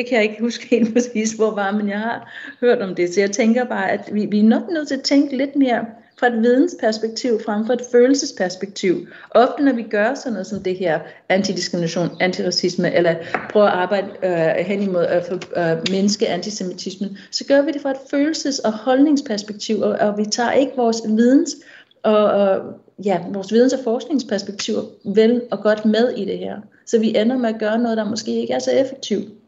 det 0.00 0.08
kan 0.08 0.16
jeg 0.16 0.24
ikke 0.24 0.42
huske 0.42 0.66
helt 0.66 0.92
præcis, 0.94 1.32
hvor 1.32 1.54
var, 1.54 1.70
men 1.70 1.88
jeg 1.88 1.98
har 1.98 2.32
hørt 2.60 2.82
om 2.82 2.94
det. 2.94 3.14
Så 3.14 3.20
jeg 3.20 3.30
tænker 3.30 3.64
bare, 3.64 3.90
at 3.90 4.10
vi, 4.12 4.26
vi 4.26 4.38
er 4.38 4.44
nok 4.44 4.62
nødt 4.72 4.88
til 4.88 4.94
at 4.94 5.02
tænke 5.02 5.36
lidt 5.36 5.56
mere 5.56 5.84
fra 6.18 6.26
et 6.26 6.42
vidensperspektiv 6.42 7.40
frem 7.44 7.66
for 7.66 7.72
et 7.72 7.82
følelsesperspektiv. 7.92 9.06
Ofte 9.30 9.62
når 9.62 9.72
vi 9.72 9.82
gør 9.82 10.14
sådan 10.14 10.32
noget 10.32 10.46
som 10.46 10.62
det 10.62 10.76
her, 10.78 11.00
antidiskrimination, 11.28 12.08
antiracisme, 12.20 12.94
eller 12.94 13.14
prøver 13.50 13.66
at 13.66 13.72
arbejde 13.72 14.08
øh, 14.22 14.66
hen 14.66 14.82
imod 14.82 15.04
at 15.04 15.32
øh, 15.32 15.70
øh, 15.70 15.78
menneske 15.90 16.28
antisemitismen, 16.28 17.18
så 17.30 17.44
gør 17.44 17.62
vi 17.62 17.72
det 17.72 17.80
fra 17.80 17.90
et 17.90 17.96
følelses- 18.14 18.60
og 18.64 18.72
holdningsperspektiv, 18.72 19.80
og, 19.80 19.90
og 19.90 20.18
vi 20.18 20.24
tager 20.24 20.52
ikke 20.52 20.72
vores 20.76 21.02
videns 21.06 21.56
og, 22.02 22.24
og 22.24 22.60
ja, 23.04 23.20
vores 23.32 23.52
videns- 23.52 23.72
og 23.72 23.80
forskningsperspektiv 23.84 24.74
vel 25.04 25.42
og 25.50 25.62
godt 25.62 25.84
med 25.84 26.08
i 26.16 26.24
det 26.24 26.38
her. 26.38 26.56
Så 26.86 26.98
vi 26.98 27.16
ender 27.16 27.38
med 27.38 27.48
at 27.48 27.60
gøre 27.60 27.78
noget, 27.78 27.96
der 27.96 28.04
måske 28.04 28.40
ikke 28.40 28.52
er 28.52 28.58
så 28.58 28.70
effektivt. 28.70 29.39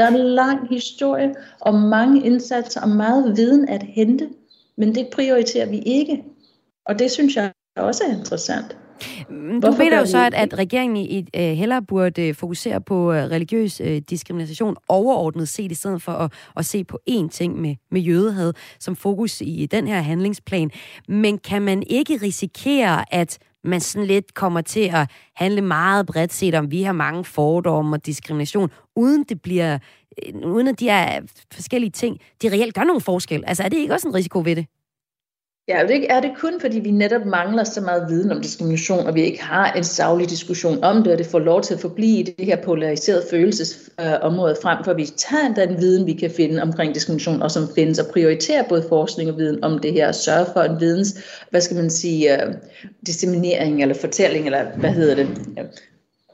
Der 0.00 0.06
er 0.06 0.10
en 0.10 0.26
lang 0.26 0.68
historie 0.68 1.34
og 1.60 1.74
mange 1.74 2.24
indsatser 2.24 2.80
og 2.80 2.88
meget 2.88 3.36
viden 3.36 3.68
at 3.68 3.82
hente, 3.82 4.28
men 4.76 4.94
det 4.94 5.08
prioriterer 5.12 5.70
vi 5.70 5.78
ikke. 5.78 6.24
Og 6.86 6.98
det 6.98 7.10
synes 7.10 7.36
jeg 7.36 7.52
også 7.76 8.04
er 8.08 8.18
interessant. 8.18 8.76
Mm, 9.28 9.60
du 9.60 9.72
mener 9.72 9.98
jo 9.98 10.06
så, 10.06 10.18
at, 10.18 10.34
at 10.34 10.58
regeringen 10.58 10.96
i, 10.96 11.18
uh, 11.36 11.40
hellere 11.40 11.82
burde 11.82 12.34
fokusere 12.34 12.80
på 12.80 13.08
uh, 13.08 13.14
religiøs 13.14 13.80
uh, 13.80 13.96
diskrimination 14.10 14.76
overordnet 14.88 15.48
set, 15.48 15.72
i 15.72 15.74
stedet 15.74 16.02
for 16.02 16.12
at, 16.12 16.32
at 16.56 16.64
se 16.64 16.84
på 16.84 16.98
én 17.10 17.28
ting 17.28 17.60
med, 17.60 17.76
med 17.90 18.00
jødehad 18.00 18.52
som 18.78 18.96
fokus 18.96 19.40
i 19.40 19.66
den 19.70 19.86
her 19.86 20.00
handlingsplan. 20.00 20.70
Men 21.08 21.38
kan 21.38 21.62
man 21.62 21.82
ikke 21.86 22.18
risikere, 22.22 23.14
at 23.14 23.38
man 23.64 23.80
sådan 23.80 24.06
lidt 24.06 24.34
kommer 24.34 24.60
til 24.60 24.90
at 24.92 25.10
handle 25.36 25.60
meget 25.60 26.06
bredt 26.06 26.32
set 26.32 26.54
om, 26.54 26.70
vi 26.70 26.82
har 26.82 26.92
mange 26.92 27.24
fordomme 27.24 27.96
og 27.96 28.06
diskrimination, 28.06 28.70
uden 28.96 29.24
det 29.24 29.42
bliver, 29.42 29.78
øh, 30.26 30.40
uden 30.50 30.68
at 30.68 30.80
de 30.80 30.88
er 30.88 31.20
forskellige 31.52 31.90
ting, 31.90 32.18
de 32.42 32.48
reelt 32.48 32.74
gør 32.74 32.84
nogen 32.84 33.00
forskel. 33.00 33.44
Altså 33.46 33.62
er 33.62 33.68
det 33.68 33.76
ikke 33.76 33.94
også 33.94 34.08
en 34.08 34.14
risiko 34.14 34.40
ved 34.44 34.56
det? 34.56 34.66
Ja, 35.70 35.84
det 35.88 36.12
er 36.12 36.20
det 36.20 36.30
kun, 36.38 36.60
fordi 36.60 36.78
vi 36.78 36.90
netop 36.90 37.24
mangler 37.24 37.64
så 37.64 37.80
meget 37.80 38.06
viden 38.08 38.32
om 38.32 38.40
diskrimination, 38.40 39.06
og 39.06 39.14
vi 39.14 39.22
ikke 39.22 39.42
har 39.42 39.72
en 39.72 39.84
savlig 39.84 40.30
diskussion 40.30 40.84
om 40.84 41.02
det, 41.02 41.12
og 41.12 41.18
det 41.18 41.26
får 41.26 41.38
lov 41.38 41.62
til 41.62 41.74
at 41.74 41.80
forblive 41.80 42.18
i 42.18 42.22
det 42.22 42.46
her 42.46 42.62
polariserede 42.62 43.24
følelsesområde, 43.30 44.50
øh, 44.50 44.62
frem 44.62 44.84
for 44.84 44.90
at 44.90 44.96
vi 44.96 45.06
tager 45.16 45.54
den 45.54 45.80
viden, 45.80 46.06
vi 46.06 46.12
kan 46.12 46.30
finde 46.30 46.62
omkring 46.62 46.94
diskrimination, 46.94 47.42
og 47.42 47.50
som 47.50 47.68
findes, 47.74 47.98
og 47.98 48.06
prioriterer 48.06 48.62
både 48.68 48.84
forskning 48.88 49.30
og 49.30 49.38
viden 49.38 49.64
om 49.64 49.78
det 49.78 49.92
her, 49.92 50.08
og 50.08 50.14
sørge 50.14 50.46
for 50.52 50.60
en 50.60 50.80
videns, 50.80 51.18
hvad 51.50 51.60
skal 51.60 51.76
man 51.76 51.90
sige, 51.90 52.32
uh, 52.32 52.54
disseminering 53.06 53.82
eller 53.82 53.94
fortælling, 53.94 54.46
eller 54.46 54.64
hvad 54.76 54.90
hedder 54.90 55.14
det, 55.14 55.28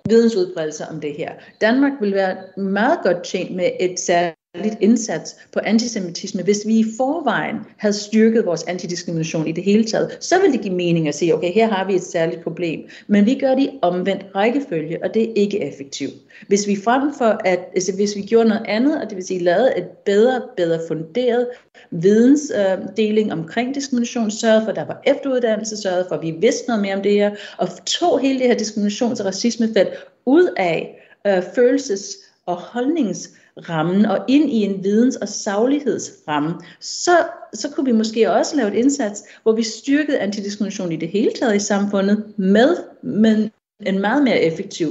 vidensudbredelse 0.08 0.84
om 0.90 1.00
det 1.00 1.14
her. 1.18 1.32
Danmark 1.60 1.92
vil 2.00 2.14
være 2.14 2.36
meget 2.56 2.98
godt 3.02 3.24
tjent 3.24 3.56
med 3.56 3.70
et 3.80 4.00
særligt 4.00 4.35
særligt 4.56 4.76
indsats 4.80 5.36
på 5.52 5.60
antisemitisme, 5.64 6.42
hvis 6.42 6.62
vi 6.66 6.78
i 6.78 6.84
forvejen 6.96 7.56
havde 7.76 7.94
styrket 7.94 8.46
vores 8.46 8.62
antidiskrimination 8.62 9.46
i 9.46 9.52
det 9.52 9.64
hele 9.64 9.84
taget, 9.84 10.16
så 10.20 10.40
ville 10.40 10.52
det 10.52 10.60
give 10.62 10.74
mening 10.74 11.08
at 11.08 11.14
sige, 11.14 11.34
okay, 11.34 11.52
her 11.52 11.68
har 11.68 11.86
vi 11.86 11.94
et 11.94 12.02
særligt 12.02 12.42
problem. 12.42 12.80
Men 13.06 13.26
vi 13.26 13.34
gør 13.34 13.54
det 13.54 13.62
i 13.62 13.78
omvendt 13.82 14.26
rækkefølge, 14.34 15.04
og 15.04 15.14
det 15.14 15.22
er 15.22 15.32
ikke 15.36 15.62
effektivt. 15.62 16.12
Hvis 16.48 16.66
vi 16.66 16.76
frem 16.84 17.14
for 17.18 17.40
at, 17.44 17.58
altså 17.74 17.92
hvis 17.94 18.16
vi 18.16 18.22
gjorde 18.22 18.48
noget 18.48 18.66
andet, 18.68 19.02
og 19.02 19.08
det 19.08 19.16
vil 19.16 19.26
sige 19.26 19.40
lavede 19.40 19.78
et 19.78 19.88
bedre, 20.04 20.42
bedre 20.56 20.80
funderet 20.88 21.46
vidensdeling 21.90 23.32
øh, 23.32 23.38
omkring 23.38 23.74
diskrimination, 23.74 24.30
sørgede 24.30 24.62
for, 24.64 24.70
at 24.70 24.76
der 24.76 24.86
var 24.86 25.02
efteruddannelse, 25.06 25.76
sørgede 25.76 26.04
for, 26.08 26.14
at 26.14 26.22
vi 26.22 26.30
vidste 26.30 26.68
noget 26.68 26.82
mere 26.82 26.94
om 26.94 27.02
det 27.02 27.12
her, 27.12 27.30
og 27.58 27.68
tog 27.86 28.20
hele 28.20 28.38
det 28.38 28.46
her 28.46 28.54
diskriminations- 28.54 29.20
og 29.20 29.26
racismefelt 29.26 29.88
ud 30.26 30.54
af 30.56 31.02
øh, 31.26 31.38
følelses- 31.38 32.26
og 32.46 32.56
holdnings 32.56 33.30
rammen 33.68 34.06
og 34.06 34.24
ind 34.28 34.50
i 34.50 34.62
en 34.62 34.84
videns- 34.84 35.16
og 35.16 35.28
saglighedsramme, 35.28 36.54
så, 36.80 37.10
så 37.54 37.70
kunne 37.70 37.86
vi 37.86 37.92
måske 37.92 38.30
også 38.30 38.56
lave 38.56 38.68
et 38.68 38.74
indsats, 38.74 39.22
hvor 39.42 39.52
vi 39.52 39.62
styrkede 39.62 40.18
antidiskrimination 40.18 40.92
i 40.92 40.96
det 40.96 41.08
hele 41.08 41.30
taget 41.40 41.56
i 41.56 41.58
samfundet 41.58 42.24
med, 42.36 42.76
med 43.02 43.50
en 43.86 44.00
meget 44.00 44.22
mere 44.24 44.40
effektiv 44.40 44.88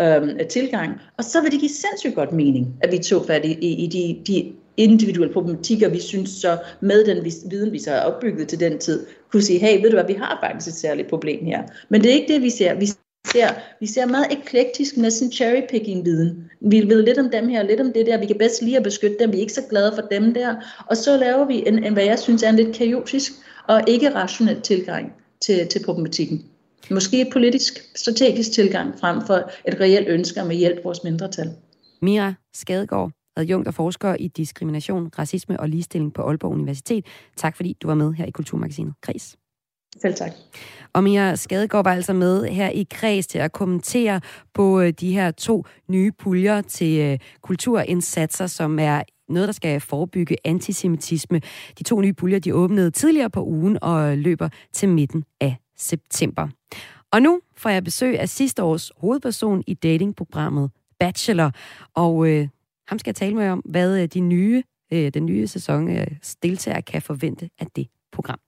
øh, 0.00 0.46
tilgang. 0.50 0.92
Og 1.18 1.24
så 1.24 1.42
vil 1.42 1.52
det 1.52 1.60
give 1.60 1.70
sindssygt 1.70 2.14
godt 2.14 2.32
mening, 2.32 2.76
at 2.80 2.92
vi 2.92 2.98
tog 2.98 3.26
fat 3.26 3.44
i, 3.44 3.52
i, 3.52 3.84
i 3.84 3.86
de, 3.86 4.32
de 4.32 4.52
individuelle 4.76 5.32
problematikker, 5.32 5.88
vi 5.88 6.00
synes 6.00 6.30
så 6.30 6.58
med 6.80 7.04
den 7.04 7.24
viden, 7.50 7.72
vi 7.72 7.78
så 7.78 7.90
har 7.90 8.00
opbygget 8.00 8.48
til 8.48 8.60
den 8.60 8.78
tid, 8.78 9.06
kunne 9.32 9.42
sige, 9.42 9.58
hey, 9.58 9.82
ved 9.82 9.90
du 9.90 9.96
hvad, 9.96 10.06
vi 10.06 10.12
har 10.12 10.38
faktisk 10.42 10.68
et 10.68 10.80
særligt 10.80 11.08
problem 11.08 11.44
her. 11.44 11.62
Men 11.88 12.02
det 12.02 12.10
er 12.10 12.14
ikke 12.14 12.32
det, 12.32 12.42
vi 12.42 12.50
ser. 12.50 12.74
Vi 12.74 12.86
ser, 13.32 13.48
vi 13.80 13.86
ser 13.86 14.06
meget 14.06 14.26
eklektisk, 14.30 14.96
næsten 14.96 15.32
cherrypicking 15.32 16.04
viden. 16.04 16.50
Vi 16.60 16.88
ved 16.88 17.02
lidt 17.02 17.18
om 17.18 17.30
dem 17.30 17.48
her, 17.48 17.62
lidt 17.62 17.80
om 17.80 17.92
det 17.92 18.06
der. 18.06 18.18
Vi 18.18 18.26
kan 18.26 18.38
bedst 18.38 18.62
lige 18.62 18.76
at 18.76 18.82
beskytte 18.82 19.16
dem. 19.20 19.32
Vi 19.32 19.36
er 19.36 19.40
ikke 19.40 19.52
så 19.52 19.62
glade 19.70 19.92
for 19.94 20.02
dem 20.10 20.34
der. 20.34 20.54
Og 20.86 20.96
så 20.96 21.16
laver 21.16 21.44
vi 21.44 21.64
en, 21.66 21.84
en 21.84 21.92
hvad 21.92 22.04
jeg 22.04 22.18
synes 22.18 22.42
er 22.42 22.48
en 22.48 22.56
lidt 22.56 22.76
kaotisk 22.76 23.32
og 23.68 23.82
ikke 23.88 24.14
rationel 24.14 24.60
tilgang 24.60 25.12
til, 25.40 25.68
til 25.68 25.84
problematikken. 25.84 26.44
Måske 26.90 27.20
et 27.20 27.28
politisk, 27.32 27.90
strategisk 27.96 28.52
tilgang 28.52 28.98
frem 29.00 29.26
for 29.26 29.50
et 29.68 29.80
reelt 29.80 30.08
ønske 30.08 30.42
om 30.42 30.50
at 30.50 30.56
hjælpe 30.56 30.80
vores 30.84 31.04
mindretal. 31.04 31.50
Mira 32.02 32.34
Skadegaard, 32.54 33.10
adjunkt 33.36 33.68
og 33.68 33.74
forsker 33.74 34.16
i 34.20 34.28
diskrimination, 34.28 35.10
racisme 35.18 35.60
og 35.60 35.68
ligestilling 35.68 36.14
på 36.14 36.22
Aalborg 36.22 36.52
Universitet. 36.52 37.06
Tak 37.36 37.56
fordi 37.56 37.76
du 37.82 37.86
var 37.86 37.94
med 37.94 38.12
her 38.12 38.24
i 38.24 38.30
Kulturmagasinet 38.30 38.94
Kris. 39.02 39.36
Selv 40.02 40.14
tak. 40.14 40.32
Og 40.92 41.04
Mia 41.04 41.34
Skadegaard 41.34 41.84
var 41.84 41.92
altså 41.92 42.12
med 42.12 42.44
her 42.44 42.68
i 42.68 42.86
Kreds 42.90 43.26
til 43.26 43.38
at 43.38 43.52
kommentere 43.52 44.20
på 44.54 44.80
øh, 44.80 44.92
de 45.00 45.12
her 45.12 45.30
to 45.30 45.64
nye 45.88 46.12
puljer 46.12 46.62
til 46.62 47.00
øh, 47.00 47.18
kulturindsatser, 47.42 48.46
som 48.46 48.78
er 48.78 49.02
noget, 49.28 49.48
der 49.48 49.52
skal 49.52 49.80
forebygge 49.80 50.36
antisemitisme. 50.44 51.40
De 51.78 51.82
to 51.82 52.00
nye 52.00 52.12
puljer, 52.12 52.38
de 52.38 52.54
åbnede 52.54 52.90
tidligere 52.90 53.30
på 53.30 53.44
ugen 53.44 53.78
og 53.82 54.18
løber 54.18 54.48
til 54.72 54.88
midten 54.88 55.24
af 55.40 55.56
september. 55.76 56.48
Og 57.12 57.22
nu 57.22 57.40
får 57.56 57.70
jeg 57.70 57.84
besøg 57.84 58.20
af 58.20 58.28
sidste 58.28 58.62
års 58.62 58.92
hovedperson 58.96 59.62
i 59.66 59.74
datingprogrammet 59.74 60.70
Bachelor, 61.00 61.50
og 61.94 62.28
øh, 62.28 62.48
ham 62.88 62.98
skal 62.98 63.10
jeg 63.10 63.16
tale 63.16 63.34
med 63.34 63.48
om, 63.48 63.58
hvad 63.58 64.02
øh, 64.02 64.08
de 64.08 64.20
nye, 64.20 64.62
øh, 64.92 65.10
den 65.14 65.26
nye 65.26 65.46
sæson 65.46 65.96
øh, 65.96 66.06
deltager 66.42 66.80
kan 66.80 67.02
forvente 67.02 67.50
af 67.58 67.66
det 67.76 67.86
program. 68.12 68.38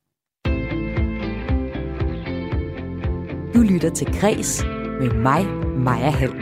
Du 3.57 3.61
lytter 3.61 3.91
til 3.91 4.21
Græs 4.21 4.65
med 5.01 5.11
mig, 5.11 5.47
Maja 5.79 6.11
Hall. 6.11 6.35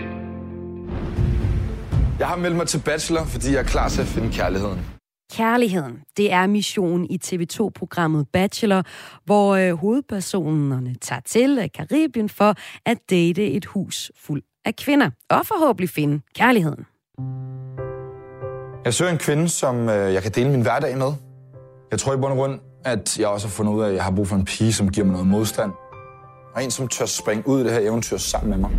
Jeg 2.18 2.26
har 2.26 2.36
meldt 2.36 2.56
mig 2.56 2.66
til 2.66 2.82
Bachelor, 2.84 3.24
fordi 3.24 3.52
jeg 3.52 3.58
er 3.58 3.64
klar 3.64 3.88
til 3.88 4.00
at 4.00 4.06
finde 4.06 4.32
kærligheden. 4.32 4.80
Kærligheden, 5.32 5.98
det 6.16 6.32
er 6.32 6.46
missionen 6.46 7.06
i 7.10 7.18
TV2-programmet 7.24 8.26
Bachelor, 8.32 8.82
hvor 9.24 9.54
øh, 9.54 9.72
hovedpersonerne 9.72 10.94
tager 11.00 11.20
til 11.20 11.58
øh, 11.62 11.68
Karibien 11.74 12.28
for 12.28 12.54
at 12.86 12.98
date 13.10 13.50
et 13.50 13.64
hus 13.64 14.12
fuld 14.20 14.42
af 14.64 14.76
kvinder, 14.76 15.10
og 15.30 15.46
forhåbentlig 15.46 15.90
finde 15.90 16.20
kærligheden. 16.34 16.86
Jeg 18.84 18.94
søger 18.94 19.12
en 19.12 19.18
kvinde, 19.18 19.48
som 19.48 19.88
øh, 19.88 20.14
jeg 20.14 20.22
kan 20.22 20.32
dele 20.32 20.50
min 20.50 20.62
hverdag 20.62 20.98
med. 20.98 21.12
Jeg 21.90 21.98
tror 21.98 22.14
i 22.14 22.16
bund 22.16 22.32
og 22.32 22.36
grund, 22.36 22.60
at 22.84 23.18
jeg 23.18 23.28
også 23.28 23.46
har 23.46 23.52
fundet 23.52 23.72
ud 23.72 23.82
af, 23.82 23.88
at 23.88 23.94
jeg 23.94 24.04
har 24.04 24.10
brug 24.10 24.28
for 24.28 24.36
en 24.36 24.44
pige, 24.44 24.72
som 24.72 24.90
giver 24.90 25.06
mig 25.06 25.12
noget 25.12 25.26
modstand. 25.26 25.72
Og 26.54 26.64
en, 26.64 26.70
som 26.70 26.88
tør 26.88 27.06
springe 27.06 27.48
ud 27.48 27.60
i 27.60 27.64
det 27.64 27.72
her 27.72 27.80
eventyr 27.80 28.16
sammen 28.16 28.50
med 28.50 28.58
mig. 28.58 28.70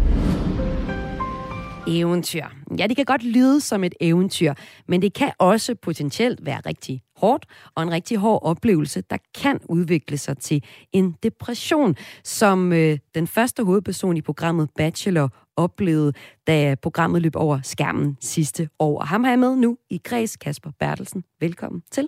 Eventyr. 1.87 2.45
Ja, 2.79 2.87
det 2.87 2.95
kan 2.95 3.05
godt 3.05 3.23
lyde 3.23 3.61
som 3.61 3.83
et 3.83 3.93
eventyr, 3.99 4.53
men 4.87 5.01
det 5.01 5.13
kan 5.13 5.31
også 5.39 5.75
potentielt 5.75 6.45
være 6.45 6.61
rigtig 6.65 7.01
hårdt 7.15 7.45
og 7.75 7.83
en 7.83 7.91
rigtig 7.91 8.17
hård 8.17 8.39
oplevelse, 8.43 9.01
der 9.09 9.17
kan 9.35 9.59
udvikle 9.69 10.17
sig 10.17 10.37
til 10.37 10.63
en 10.93 11.15
depression, 11.23 11.95
som 12.23 12.73
øh, 12.73 12.97
den 13.15 13.27
første 13.27 13.63
hovedperson 13.63 14.17
i 14.17 14.21
programmet 14.21 14.69
Bachelor 14.77 15.29
oplevede, 15.57 16.13
da 16.47 16.75
programmet 16.81 17.21
løb 17.21 17.35
over 17.35 17.59
skærmen 17.63 18.17
sidste 18.21 18.69
år. 18.79 18.99
Og 18.99 19.07
ham 19.07 19.23
har 19.23 19.31
jeg 19.31 19.39
med 19.39 19.55
nu 19.55 19.77
i 19.89 20.01
Græs, 20.03 20.37
Kasper 20.37 20.71
Bertelsen. 20.79 21.23
Velkommen 21.39 21.81
til. 21.91 22.07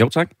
Jo, 0.00 0.08
tak. 0.08 0.39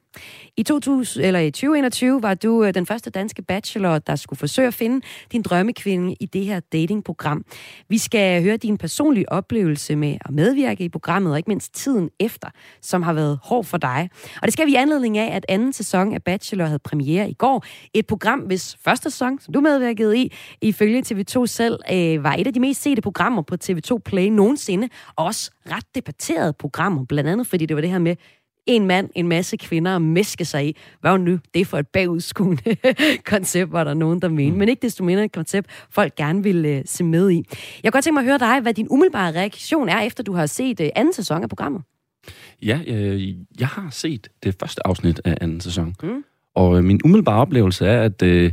I 0.56 0.62
2000, 0.62 1.24
eller 1.24 1.40
i 1.40 1.50
2021 1.50 2.22
var 2.22 2.34
du 2.34 2.64
øh, 2.64 2.74
den 2.74 2.86
første 2.86 3.10
danske 3.10 3.42
bachelor, 3.42 3.98
der 3.98 4.16
skulle 4.16 4.38
forsøge 4.38 4.68
at 4.68 4.74
finde 4.74 5.06
din 5.32 5.42
drømmekvinde 5.42 6.16
i 6.20 6.26
det 6.26 6.44
her 6.44 6.60
datingprogram. 6.60 7.44
Vi 7.88 7.98
skal 7.98 8.42
høre 8.42 8.56
din 8.56 8.78
personlige 8.78 9.32
oplevelse 9.32 9.96
med 9.96 10.16
at 10.24 10.30
medvirke 10.30 10.84
i 10.84 10.88
programmet, 10.88 11.32
og 11.32 11.38
ikke 11.38 11.50
mindst 11.50 11.74
tiden 11.74 12.10
efter, 12.20 12.48
som 12.82 13.02
har 13.02 13.12
været 13.12 13.38
hård 13.42 13.64
for 13.64 13.78
dig. 13.78 14.10
Og 14.36 14.42
det 14.42 14.52
skal 14.52 14.66
vi 14.66 14.72
i 14.72 14.74
anledning 14.74 15.18
af, 15.18 15.36
at 15.36 15.46
anden 15.48 15.72
sæson 15.72 16.14
af 16.14 16.22
Bachelor 16.22 16.64
havde 16.64 16.78
premiere 16.78 17.30
i 17.30 17.34
går. 17.34 17.64
Et 17.94 18.06
program, 18.06 18.40
hvis 18.40 18.76
første 18.84 19.10
sæson, 19.10 19.40
som 19.40 19.54
du 19.54 19.60
medvirkede 19.60 20.18
i, 20.18 20.32
ifølge 20.60 21.02
TV2 21.06 21.46
selv, 21.46 21.78
øh, 21.92 22.24
var 22.24 22.34
et 22.34 22.46
af 22.46 22.54
de 22.54 22.60
mest 22.60 22.82
sete 22.82 23.02
programmer 23.02 23.42
på 23.42 23.56
TV2 23.64 23.98
Play 24.04 24.26
nogensinde, 24.26 24.88
og 25.16 25.24
også 25.24 25.50
ret 25.70 25.84
debatteret 25.94 26.56
programmer, 26.56 27.04
blandt 27.04 27.30
andet 27.30 27.46
fordi 27.46 27.66
det 27.66 27.76
var 27.76 27.80
det 27.80 27.90
her 27.90 27.98
med, 27.98 28.16
en 28.66 28.86
mand, 28.86 29.10
en 29.14 29.28
masse 29.28 29.56
kvinder 29.56 29.96
at 29.96 30.02
meske 30.02 30.44
sig 30.44 30.68
i. 30.68 30.76
Hvad 31.00 31.18
nu 31.18 31.38
det 31.54 31.60
er 31.60 31.64
for 31.64 31.78
et 31.78 31.88
bagudskuende 31.88 32.76
koncept, 33.32 33.72
var 33.72 33.84
der 33.84 33.94
nogen, 33.94 34.22
der 34.22 34.28
mente. 34.28 34.52
Mm. 34.52 34.58
Men 34.58 34.68
ikke 34.68 34.82
desto 34.82 35.04
mindre 35.04 35.24
et 35.24 35.32
koncept, 35.32 35.70
folk 35.90 36.14
gerne 36.14 36.42
vil 36.42 36.76
uh, 36.76 36.82
se 36.84 37.04
med 37.04 37.30
i. 37.30 37.36
Jeg 37.36 37.82
kan 37.82 37.92
godt 37.92 38.04
tænke 38.04 38.14
mig 38.14 38.20
at 38.20 38.26
høre 38.26 38.38
dig, 38.38 38.60
hvad 38.60 38.74
din 38.74 38.86
umiddelbare 38.90 39.32
reaktion 39.32 39.88
er, 39.88 40.00
efter 40.00 40.22
du 40.22 40.32
har 40.32 40.46
set 40.46 40.80
uh, 40.80 40.86
anden 40.94 41.14
sæson 41.14 41.42
af 41.42 41.48
programmet. 41.48 41.82
Ja, 42.62 42.80
øh, 42.86 43.34
jeg 43.60 43.68
har 43.68 43.88
set 43.90 44.28
det 44.42 44.56
første 44.60 44.86
afsnit 44.86 45.20
af 45.24 45.38
anden 45.40 45.60
sæson. 45.60 45.94
Mm. 46.02 46.24
Og 46.54 46.76
øh, 46.78 46.84
min 46.84 47.00
umiddelbare 47.04 47.40
oplevelse 47.40 47.86
er, 47.86 48.02
at 48.02 48.22
øh, 48.22 48.52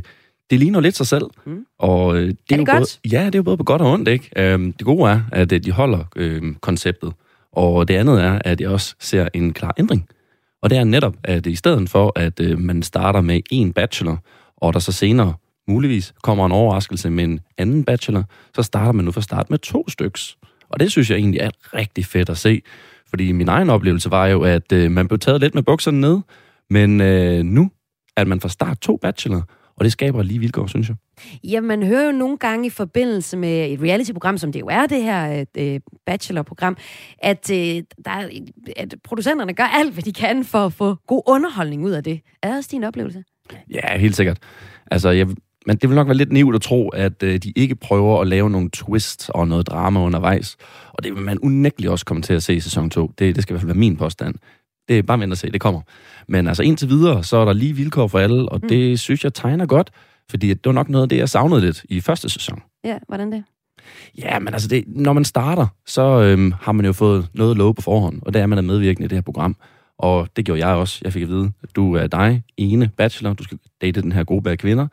det 0.50 0.58
ligner 0.58 0.80
lidt 0.80 0.96
sig 0.96 1.06
selv. 1.06 1.24
Mm. 1.46 1.66
Og, 1.78 2.16
øh, 2.16 2.22
det 2.22 2.28
er, 2.28 2.32
er 2.32 2.56
det 2.56 2.58
jo 2.58 2.72
godt? 2.72 3.00
Både, 3.04 3.16
ja, 3.16 3.26
det 3.26 3.34
er 3.34 3.38
jo 3.38 3.42
både 3.42 3.56
på 3.56 3.64
godt 3.64 3.82
og 3.82 3.92
ondt. 3.92 4.08
Ikke? 4.08 4.30
Øh, 4.36 4.60
det 4.60 4.84
gode 4.84 5.10
er, 5.10 5.20
at 5.32 5.52
øh, 5.52 5.64
de 5.64 5.70
holder 5.70 6.04
øh, 6.16 6.54
konceptet. 6.60 7.12
Og 7.58 7.88
det 7.88 7.94
andet 7.94 8.22
er, 8.22 8.38
at 8.44 8.60
jeg 8.60 8.70
også 8.70 8.94
ser 9.00 9.28
en 9.34 9.52
klar 9.52 9.74
ændring. 9.78 10.08
Og 10.62 10.70
det 10.70 10.78
er 10.78 10.84
netop, 10.84 11.16
at 11.24 11.46
i 11.46 11.54
stedet 11.54 11.90
for, 11.90 12.12
at 12.16 12.40
øh, 12.40 12.58
man 12.58 12.82
starter 12.82 13.20
med 13.20 13.40
en 13.50 13.72
bachelor, 13.72 14.18
og 14.56 14.72
der 14.72 14.78
så 14.78 14.92
senere 14.92 15.34
muligvis 15.68 16.14
kommer 16.22 16.46
en 16.46 16.52
overraskelse 16.52 17.10
med 17.10 17.24
en 17.24 17.40
anden 17.58 17.84
bachelor, 17.84 18.24
så 18.54 18.62
starter 18.62 18.92
man 18.92 19.04
nu 19.04 19.10
for 19.10 19.20
start 19.20 19.50
med 19.50 19.58
to 19.58 19.88
styks. 19.88 20.36
Og 20.68 20.80
det 20.80 20.90
synes 20.90 21.10
jeg 21.10 21.16
egentlig 21.18 21.40
er 21.40 21.50
rigtig 21.74 22.06
fedt 22.06 22.28
at 22.28 22.38
se. 22.38 22.62
Fordi 23.10 23.32
min 23.32 23.48
egen 23.48 23.70
oplevelse 23.70 24.10
var 24.10 24.26
jo, 24.26 24.42
at 24.42 24.72
øh, 24.72 24.90
man 24.90 25.08
blev 25.08 25.18
taget 25.18 25.40
lidt 25.40 25.54
med 25.54 25.62
bukserne 25.62 26.00
ned, 26.00 26.20
men 26.70 27.00
øh, 27.00 27.42
nu 27.42 27.70
at 28.16 28.28
man 28.28 28.40
fra 28.40 28.48
start 28.48 28.78
to 28.80 28.96
bachelor, 28.96 29.42
og 29.78 29.84
det 29.84 29.92
skaber 29.92 30.22
lige 30.22 30.38
vilkår, 30.38 30.66
synes 30.66 30.88
jeg. 30.88 30.96
Ja, 31.44 31.60
man 31.60 31.82
hører 31.82 32.06
jo 32.06 32.12
nogle 32.12 32.36
gange 32.36 32.66
i 32.66 32.70
forbindelse 32.70 33.36
med 33.36 33.70
et 33.70 33.80
reality-program, 33.80 34.38
som 34.38 34.52
det 34.52 34.60
jo 34.60 34.66
er, 34.70 34.86
det 34.86 35.02
her 35.02 35.44
øh, 35.58 35.80
bachelor-program, 36.06 36.76
at, 37.18 37.50
øh, 37.50 37.82
der, 38.04 38.28
at 38.76 38.94
producenterne 39.04 39.54
gør 39.54 39.64
alt, 39.64 39.92
hvad 39.92 40.02
de 40.02 40.12
kan 40.12 40.44
for 40.44 40.66
at 40.66 40.72
få 40.72 40.94
god 41.06 41.22
underholdning 41.26 41.84
ud 41.84 41.90
af 41.90 42.04
det. 42.04 42.20
Er 42.42 42.48
det 42.48 42.56
også 42.56 42.68
din 42.72 42.84
oplevelse? 42.84 43.24
Ja, 43.74 43.98
helt 43.98 44.16
sikkert. 44.16 44.38
Altså, 44.90 45.10
jeg, 45.10 45.26
men 45.66 45.76
det 45.76 45.88
vil 45.88 45.94
nok 45.94 46.06
være 46.06 46.16
lidt 46.16 46.32
naivt 46.32 46.54
at 46.54 46.62
tro, 46.62 46.88
at 46.88 47.22
øh, 47.22 47.38
de 47.38 47.52
ikke 47.56 47.74
prøver 47.74 48.20
at 48.20 48.26
lave 48.26 48.50
nogle 48.50 48.70
twist 48.70 49.30
og 49.34 49.48
noget 49.48 49.66
drama 49.66 50.00
undervejs. 50.00 50.56
Og 50.92 51.04
det 51.04 51.14
vil 51.14 51.22
man 51.22 51.38
unægteligt 51.38 51.90
også 51.90 52.04
komme 52.04 52.22
til 52.22 52.34
at 52.34 52.42
se 52.42 52.54
i 52.54 52.60
sæson 52.60 52.90
2. 52.90 53.12
Det, 53.18 53.36
det 53.36 53.42
skal 53.42 53.52
i 53.52 53.54
hvert 53.54 53.60
fald 53.60 53.72
være 53.72 53.78
min 53.78 53.96
påstand. 53.96 54.34
Det 54.88 54.98
er 54.98 55.02
bare 55.02 55.20
vent 55.20 55.32
at 55.32 55.38
se, 55.38 55.50
det 55.50 55.60
kommer. 55.60 55.80
Men 56.28 56.46
altså 56.46 56.62
indtil 56.62 56.88
videre, 56.88 57.24
så 57.24 57.36
er 57.36 57.44
der 57.44 57.52
lige 57.52 57.72
vilkår 57.72 58.06
for 58.06 58.18
alle, 58.18 58.48
og 58.48 58.60
mm. 58.62 58.68
det 58.68 59.00
synes 59.00 59.24
jeg 59.24 59.34
tegner 59.34 59.66
godt, 59.66 59.90
fordi 60.30 60.48
det 60.48 60.60
var 60.64 60.72
nok 60.72 60.88
noget 60.88 61.02
af 61.02 61.08
det, 61.08 61.16
jeg 61.16 61.28
savnede 61.28 61.60
lidt 61.60 61.84
i 61.88 62.00
første 62.00 62.28
sæson. 62.28 62.62
Ja, 62.84 62.98
hvordan 63.08 63.32
det? 63.32 63.44
Ja, 64.18 64.38
men 64.38 64.54
altså, 64.54 64.68
det, 64.68 64.84
når 64.86 65.12
man 65.12 65.24
starter, 65.24 65.66
så 65.86 66.02
øhm, 66.02 66.52
har 66.60 66.72
man 66.72 66.86
jo 66.86 66.92
fået 66.92 67.28
noget 67.34 67.56
lov 67.56 67.74
på 67.74 67.82
forhånd, 67.82 68.22
og 68.22 68.34
det 68.34 68.42
er, 68.42 68.46
man 68.46 68.58
er 68.58 68.62
medvirkende 68.62 69.04
i 69.04 69.08
det 69.08 69.16
her 69.16 69.22
program. 69.22 69.56
Og 69.98 70.28
det 70.36 70.44
gjorde 70.44 70.66
jeg 70.66 70.76
også. 70.76 71.00
Jeg 71.04 71.12
fik 71.12 71.22
at 71.22 71.28
vide, 71.28 71.52
at 71.62 71.76
du 71.76 71.94
er 71.94 72.06
dig, 72.06 72.42
ene 72.56 72.90
bachelor, 72.96 73.32
du 73.32 73.44
skal 73.44 73.58
date 73.82 74.02
den 74.02 74.12
her 74.12 74.24
gruppe 74.24 74.50
af 74.50 74.58
kvinder, 74.58 74.86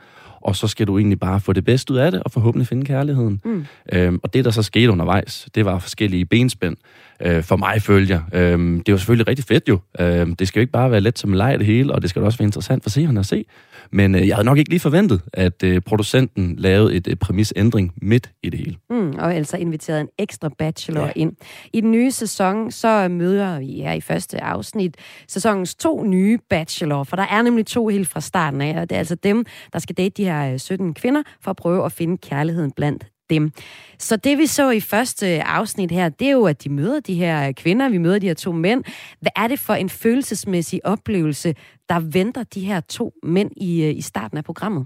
og 0.46 0.56
så 0.56 0.68
skal 0.68 0.88
du 0.88 0.98
egentlig 0.98 1.20
bare 1.20 1.40
få 1.40 1.54
det 1.54 1.66
bedste 1.66 1.94
ud 1.94 1.98
af 1.98 2.12
det, 2.12 2.24
og 2.24 2.32
forhåbentlig 2.32 2.68
finde 2.68 2.86
kærligheden. 2.86 3.42
Mm. 3.46 3.66
Øhm, 3.94 4.20
og 4.24 4.34
det, 4.34 4.46
der 4.46 4.52
så 4.52 4.64
skete 4.64 4.92
undervejs, 4.92 5.48
det 5.56 5.66
var 5.66 5.80
forskellige 5.80 6.26
benspænd. 6.26 6.78
Øh, 7.20 7.44
for 7.44 7.56
mig 7.56 7.82
følger. 7.82 8.22
Øhm, 8.34 8.84
det 8.84 8.92
var 8.92 8.98
selvfølgelig 8.98 9.28
rigtig 9.28 9.46
fedt 9.46 9.70
jo. 9.70 9.80
Øhm, 10.00 10.36
det 10.36 10.48
skal 10.48 10.60
jo 10.60 10.62
ikke 10.62 10.72
bare 10.72 10.92
være 10.92 11.02
let 11.02 11.20
som 11.20 11.34
leg 11.34 11.60
det 11.60 11.68
hele, 11.68 11.94
og 11.94 12.02
det 12.02 12.10
skal 12.10 12.22
også 12.22 12.38
være 12.38 12.46
interessant 12.46 12.84
for 12.84 12.90
seerne 12.90 13.20
at 13.20 13.26
se. 13.26 13.46
Men 13.92 14.16
øh, 14.16 14.28
jeg 14.28 14.36
havde 14.36 14.46
nok 14.46 14.58
ikke 14.58 14.70
lige 14.70 14.80
forventet, 14.80 15.22
at 15.34 15.64
øh, 15.64 15.82
producenten 15.82 16.56
lavede 16.56 16.96
et 16.96 17.08
øh, 17.08 17.16
præmisændring 17.16 17.94
midt 18.02 18.32
i 18.44 18.50
det 18.50 18.60
hele. 18.60 18.76
Mm, 18.90 19.14
og 19.20 19.36
altså 19.36 19.58
inviteret 19.58 20.02
en 20.02 20.08
ekstra 20.20 20.50
bachelor 20.58 21.06
ja. 21.06 21.12
ind. 21.16 21.34
I 21.74 21.82
den 21.82 21.92
nye 21.92 22.12
sæson, 22.12 22.72
så 22.72 23.08
møder 23.08 23.60
vi 23.60 23.82
her 23.82 23.94
i 23.94 24.02
første 24.02 24.44
afsnit 24.44 24.98
sæsonens 25.28 25.76
to 25.76 26.04
nye 26.04 26.40
bachelor, 26.50 27.04
for 27.04 27.16
der 27.16 27.24
er 27.24 27.42
nemlig 27.42 27.66
to 27.66 27.88
helt 27.88 28.08
fra 28.08 28.22
starten 28.22 28.62
af, 28.62 28.82
og 28.82 28.90
det 28.90 28.96
er 28.96 29.00
altså 29.00 29.16
dem, 29.16 29.46
der 29.74 29.80
skal 29.80 29.98
date 29.98 30.10
de 30.10 30.26
her 30.26 30.58
17 30.58 30.94
kvinder, 30.94 31.24
for 31.42 31.52
at 31.52 31.58
prøve 31.58 31.86
at 31.86 31.92
finde 31.92 32.18
kærligheden 32.18 32.72
blandt 32.72 33.06
dem. 33.30 33.52
Så 34.00 34.16
det 34.16 34.38
vi 34.38 34.46
så 34.46 34.70
i 34.70 34.80
første 34.80 35.44
afsnit 35.44 35.92
her, 35.92 36.10
det 36.10 36.28
er 36.28 36.32
jo, 36.32 36.46
at 36.46 36.64
de 36.64 36.70
møder 36.70 37.00
de 37.00 37.14
her 37.14 37.52
kvinder, 37.52 37.90
vi 37.90 37.98
møder 37.98 38.20
de 38.20 38.28
her 38.28 38.34
to 38.34 38.52
mænd. 38.52 38.84
Hvad 39.22 39.32
er 39.36 39.48
det 39.48 39.60
for 39.60 39.74
en 39.74 39.90
følelsesmæssig 39.90 40.86
oplevelse, 40.86 41.56
der 41.90 42.00
venter 42.00 42.44
de 42.44 42.60
her 42.60 42.80
to 42.80 43.14
mænd 43.24 43.52
i, 43.58 43.90
i 43.90 44.02
starten 44.02 44.38
af 44.38 44.44
programmet? 44.44 44.86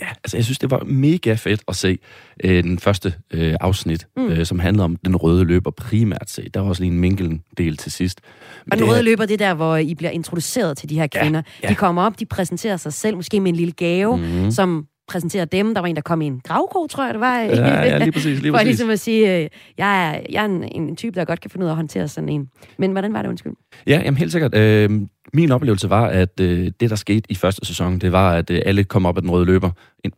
Ja, 0.00 0.08
altså 0.24 0.36
jeg 0.36 0.44
synes, 0.44 0.58
det 0.58 0.70
var 0.70 0.84
mega 0.84 1.34
fedt 1.34 1.62
at 1.68 1.76
se 1.76 1.98
øh, 2.44 2.62
den 2.62 2.78
første 2.78 3.14
øh, 3.30 3.54
afsnit, 3.60 4.06
mm. 4.16 4.26
øh, 4.26 4.46
som 4.46 4.58
handler 4.58 4.84
om 4.84 4.96
den 4.96 5.16
røde 5.16 5.44
løber 5.44 5.70
primært 5.70 6.30
set. 6.30 6.54
Der 6.54 6.60
var 6.60 6.68
også 6.68 6.82
lige 6.82 6.92
en 6.92 7.00
minkel 7.00 7.40
del 7.58 7.76
til 7.76 7.92
sidst. 7.92 8.20
Men 8.64 8.72
og 8.72 8.78
den 8.78 8.88
røde 8.88 9.02
løber, 9.02 9.26
det 9.26 9.34
er 9.34 9.46
der, 9.46 9.54
hvor 9.54 9.76
I 9.76 9.94
bliver 9.94 10.10
introduceret 10.10 10.78
til 10.78 10.88
de 10.88 10.94
her 10.94 11.06
kvinder. 11.06 11.42
Ja, 11.62 11.66
ja. 11.66 11.68
De 11.68 11.74
kommer 11.74 12.02
op, 12.02 12.20
de 12.20 12.26
præsenterer 12.26 12.76
sig 12.76 12.92
selv, 12.92 13.16
måske 13.16 13.40
med 13.40 13.48
en 13.48 13.56
lille 13.56 13.72
gave, 13.72 14.16
mm. 14.16 14.50
som 14.50 14.86
præsentere 15.08 15.44
dem. 15.44 15.74
Der 15.74 15.80
var 15.80 15.88
en, 15.88 15.96
der 15.96 16.02
kom 16.02 16.22
i 16.22 16.26
en 16.26 16.40
gravkrog, 16.44 16.90
tror 16.90 17.04
jeg, 17.04 17.14
det 17.14 17.20
var. 17.20 17.38
Ja, 17.38 17.82
ja 17.84 17.98
lige 17.98 18.12
præcis. 18.18 18.42
Lige 18.42 18.52
For 18.52 18.62
ligesom 18.62 18.90
at 18.90 19.00
sige, 19.00 19.36
øh, 19.36 19.48
jeg 19.78 20.08
er, 20.08 20.20
jeg 20.30 20.40
er 20.40 20.44
en, 20.44 20.64
en 20.64 20.96
type, 20.96 21.20
der 21.20 21.24
godt 21.24 21.40
kan 21.40 21.50
finde 21.50 21.64
ud 21.64 21.68
af 21.68 21.72
at 21.72 21.76
håndtere 21.76 22.08
sådan 22.08 22.28
en. 22.28 22.48
Men 22.78 22.92
hvordan 22.92 23.12
var 23.12 23.22
det, 23.22 23.28
undskyld? 23.28 23.52
Ja, 23.86 24.00
jamen 24.04 24.18
helt 24.18 24.32
sikkert. 24.32 24.54
Øh, 24.54 24.90
min 25.32 25.52
oplevelse 25.52 25.90
var, 25.90 26.06
at 26.06 26.40
øh, 26.40 26.72
det, 26.80 26.90
der 26.90 26.96
skete 26.96 27.22
i 27.28 27.34
første 27.34 27.66
sæson, 27.66 27.98
det 27.98 28.12
var, 28.12 28.32
at 28.32 28.50
øh, 28.50 28.62
alle 28.66 28.84
kom 28.84 29.06
op 29.06 29.16
af 29.16 29.22
den 29.22 29.30
røde 29.30 29.44
løber, 29.44 29.70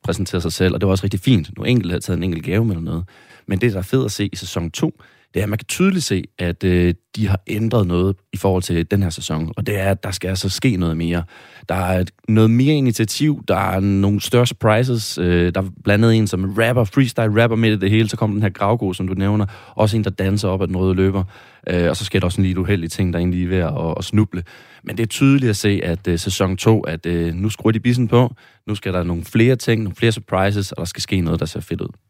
præsenterede 0.03 0.43
sig 0.43 0.53
selv, 0.53 0.75
og 0.75 0.81
det 0.81 0.87
var 0.87 0.91
også 0.91 1.05
rigtig 1.05 1.21
fint. 1.21 1.51
Nu 1.59 1.65
enkelt 1.65 1.93
havde 1.93 2.05
taget 2.05 2.17
en 2.17 2.23
enkelt 2.23 2.45
gave 2.45 2.65
med 2.65 2.77
eller 2.77 2.91
noget. 2.91 3.05
Men 3.47 3.61
det, 3.61 3.73
der 3.73 3.79
er 3.79 3.83
fedt 3.83 4.05
at 4.05 4.13
se 4.13 4.29
i 4.33 4.37
sæson 4.37 4.71
2, 4.71 5.01
det 5.35 5.41
er, 5.41 5.45
at 5.45 5.49
man 5.49 5.59
kan 5.59 5.67
tydeligt 5.67 6.05
se, 6.05 6.25
at 6.39 6.65
øh, 6.65 6.95
de 7.17 7.29
har 7.29 7.41
ændret 7.47 7.87
noget 7.87 8.17
i 8.33 8.37
forhold 8.37 8.63
til 8.63 8.91
den 8.91 9.03
her 9.03 9.11
sæson, 9.11 9.53
og 9.57 9.67
det 9.67 9.79
er, 9.79 9.91
at 9.91 10.03
der 10.03 10.11
skal 10.11 10.29
altså 10.29 10.49
ske 10.49 10.77
noget 10.77 10.97
mere. 10.97 11.23
Der 11.69 11.75
er 11.75 12.05
noget 12.29 12.51
mere 12.51 12.75
initiativ, 12.75 13.45
der 13.49 13.57
er 13.57 13.81
nogle 13.81 14.21
større 14.21 14.47
surprises, 14.47 15.19
øh, 15.19 15.55
der 15.55 15.63
er 15.63 15.67
blandet 15.85 16.15
en 16.15 16.27
som 16.27 16.55
rapper, 16.59 16.85
freestyle 16.85 17.43
rapper 17.43 17.57
midt 17.57 17.73
i 17.73 17.79
det 17.79 17.91
hele, 17.91 18.09
så 18.09 18.17
kommer 18.17 18.35
den 18.35 18.43
her 18.43 18.51
gravgo, 18.51 18.93
som 18.93 19.09
du 19.09 19.15
nævner, 19.15 19.47
også 19.75 19.97
en, 19.97 20.05
der 20.05 20.11
danser 20.11 20.49
op 20.49 20.63
ad 20.63 20.67
den 20.67 20.77
røde 20.77 20.95
løber, 20.95 21.25
øh, 21.67 21.89
og 21.89 21.97
så 21.97 22.05
sker 22.05 22.21
der 22.21 22.27
også 22.27 22.41
en 22.41 22.47
lidt 22.47 22.59
uheldig 22.59 22.91
ting, 22.91 23.13
der 23.13 23.19
er 23.19 23.21
egentlig 23.21 23.51
ved 23.51 23.59
at, 23.59 23.95
at 23.99 24.05
snuble. 24.05 24.45
Men 24.83 24.97
det 24.97 25.03
er 25.03 25.07
tydeligt 25.07 25.51
at 25.51 25.57
se, 25.57 25.81
at 25.83 26.09
øh, 26.09 26.19
sæson 26.19 26.57
2, 26.57 26.81
at 26.81 27.07
øh, 27.07 27.35
nu 27.35 27.49
skruer 27.49 27.73
de 27.73 27.81
bissen 27.81 28.09
på, 28.09 28.35
nu 28.67 28.75
skal 28.75 28.93
der 28.93 29.03
nogle 29.03 29.25
flere 29.25 29.57
ting, 29.57 29.83
nogle 29.83 29.97
flere 29.97 30.13
surprises, 30.13 30.73
og 30.73 30.79
der 30.79 30.85
skal 30.85 31.03
ske 31.03 31.21
noget, 31.21 31.41
der 31.41 31.47
ser 31.47 31.61
fedt 31.61 31.81
ud. 31.81 32.10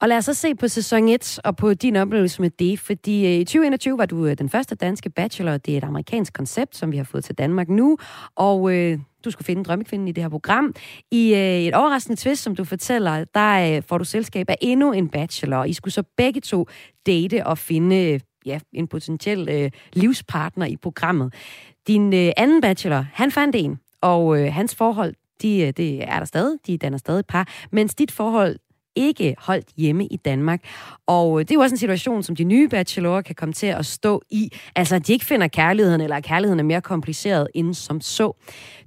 Og 0.00 0.08
lad 0.08 0.16
os 0.16 0.24
så 0.24 0.34
se 0.34 0.54
på 0.54 0.68
sæson 0.68 1.08
1 1.08 1.38
og 1.44 1.56
på 1.56 1.74
din 1.74 1.96
oplevelse 1.96 2.42
med 2.42 2.50
det, 2.50 2.78
fordi 2.78 3.26
øh, 3.26 3.32
i 3.32 3.44
2021 3.44 3.98
var 3.98 4.06
du 4.06 4.26
øh, 4.26 4.38
den 4.38 4.48
første 4.48 4.74
danske 4.74 5.10
bachelor. 5.10 5.56
Det 5.56 5.74
er 5.74 5.78
et 5.78 5.84
amerikansk 5.84 6.32
koncept, 6.32 6.76
som 6.76 6.92
vi 6.92 6.96
har 6.96 7.04
fået 7.04 7.24
til 7.24 7.34
Danmark 7.34 7.68
nu, 7.68 7.98
og 8.36 8.74
øh, 8.74 8.98
du 9.24 9.30
skulle 9.30 9.46
finde 9.46 9.64
drømmekvinden 9.64 10.08
i 10.08 10.12
det 10.12 10.24
her 10.24 10.28
program. 10.28 10.74
I 11.10 11.34
øh, 11.34 11.38
et 11.38 11.74
overraskende 11.74 12.20
twist, 12.20 12.42
som 12.42 12.56
du 12.56 12.64
fortæller, 12.64 13.24
der 13.34 13.76
øh, 13.76 13.82
får 13.82 13.98
du 13.98 14.04
selskab 14.04 14.50
af 14.50 14.56
endnu 14.60 14.92
en 14.92 15.08
bachelor. 15.08 15.64
I 15.64 15.72
skulle 15.72 15.94
så 15.94 16.02
begge 16.16 16.40
to 16.40 16.66
date 17.06 17.46
og 17.46 17.58
finde 17.58 17.96
øh, 17.96 18.20
ja, 18.46 18.60
en 18.72 18.88
potentiel 18.88 19.48
øh, 19.50 19.70
livspartner 19.92 20.66
i 20.66 20.76
programmet. 20.76 21.34
Din 21.86 22.14
øh, 22.14 22.32
anden 22.36 22.60
bachelor, 22.60 23.06
han 23.12 23.30
fandt 23.30 23.56
en, 23.56 23.78
og 24.00 24.40
øh, 24.40 24.52
hans 24.52 24.74
forhold, 24.74 25.14
de, 25.42 25.60
øh, 25.60 25.72
det 25.76 26.02
er 26.02 26.18
der 26.18 26.24
stadig, 26.24 26.58
de 26.66 26.78
danner 26.78 26.98
stadig 26.98 27.24
par, 27.26 27.48
mens 27.72 27.94
dit 27.94 28.10
forhold 28.10 28.56
ikke 28.96 29.34
holdt 29.38 29.66
hjemme 29.76 30.06
i 30.06 30.16
Danmark. 30.16 30.60
Og 31.06 31.40
øh, 31.40 31.44
det 31.44 31.50
er 31.50 31.54
jo 31.54 31.60
også 31.60 31.74
en 31.74 31.78
situation, 31.78 32.22
som 32.22 32.36
de 32.36 32.44
nye 32.44 32.68
bachelorer 32.68 33.22
kan 33.22 33.34
komme 33.34 33.52
til 33.52 33.66
at 33.66 33.86
stå 33.86 34.22
i. 34.30 34.52
Altså, 34.76 34.96
at 34.96 35.06
de 35.06 35.12
ikke 35.12 35.24
finder 35.24 35.48
kærligheden, 35.48 36.00
eller 36.00 36.16
at 36.16 36.24
kærligheden 36.24 36.60
er 36.60 36.64
mere 36.64 36.80
kompliceret 36.80 37.48
end 37.54 37.74
som 37.74 38.00
så. 38.00 38.32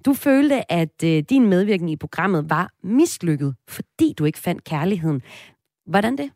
Du 0.06 0.14
følte, 0.14 0.72
at 0.72 1.04
øh, 1.04 1.24
din 1.30 1.50
medvirkning 1.50 1.92
i 1.92 1.96
programmet 1.96 2.50
var 2.50 2.70
mislykket, 2.84 3.56
fordi 3.68 4.14
du 4.18 4.26
ikke 4.26 4.40
fandt 4.40 4.64
kærligheden. 4.64 5.22
Hvordan 5.86 6.18
det? 6.18 6.30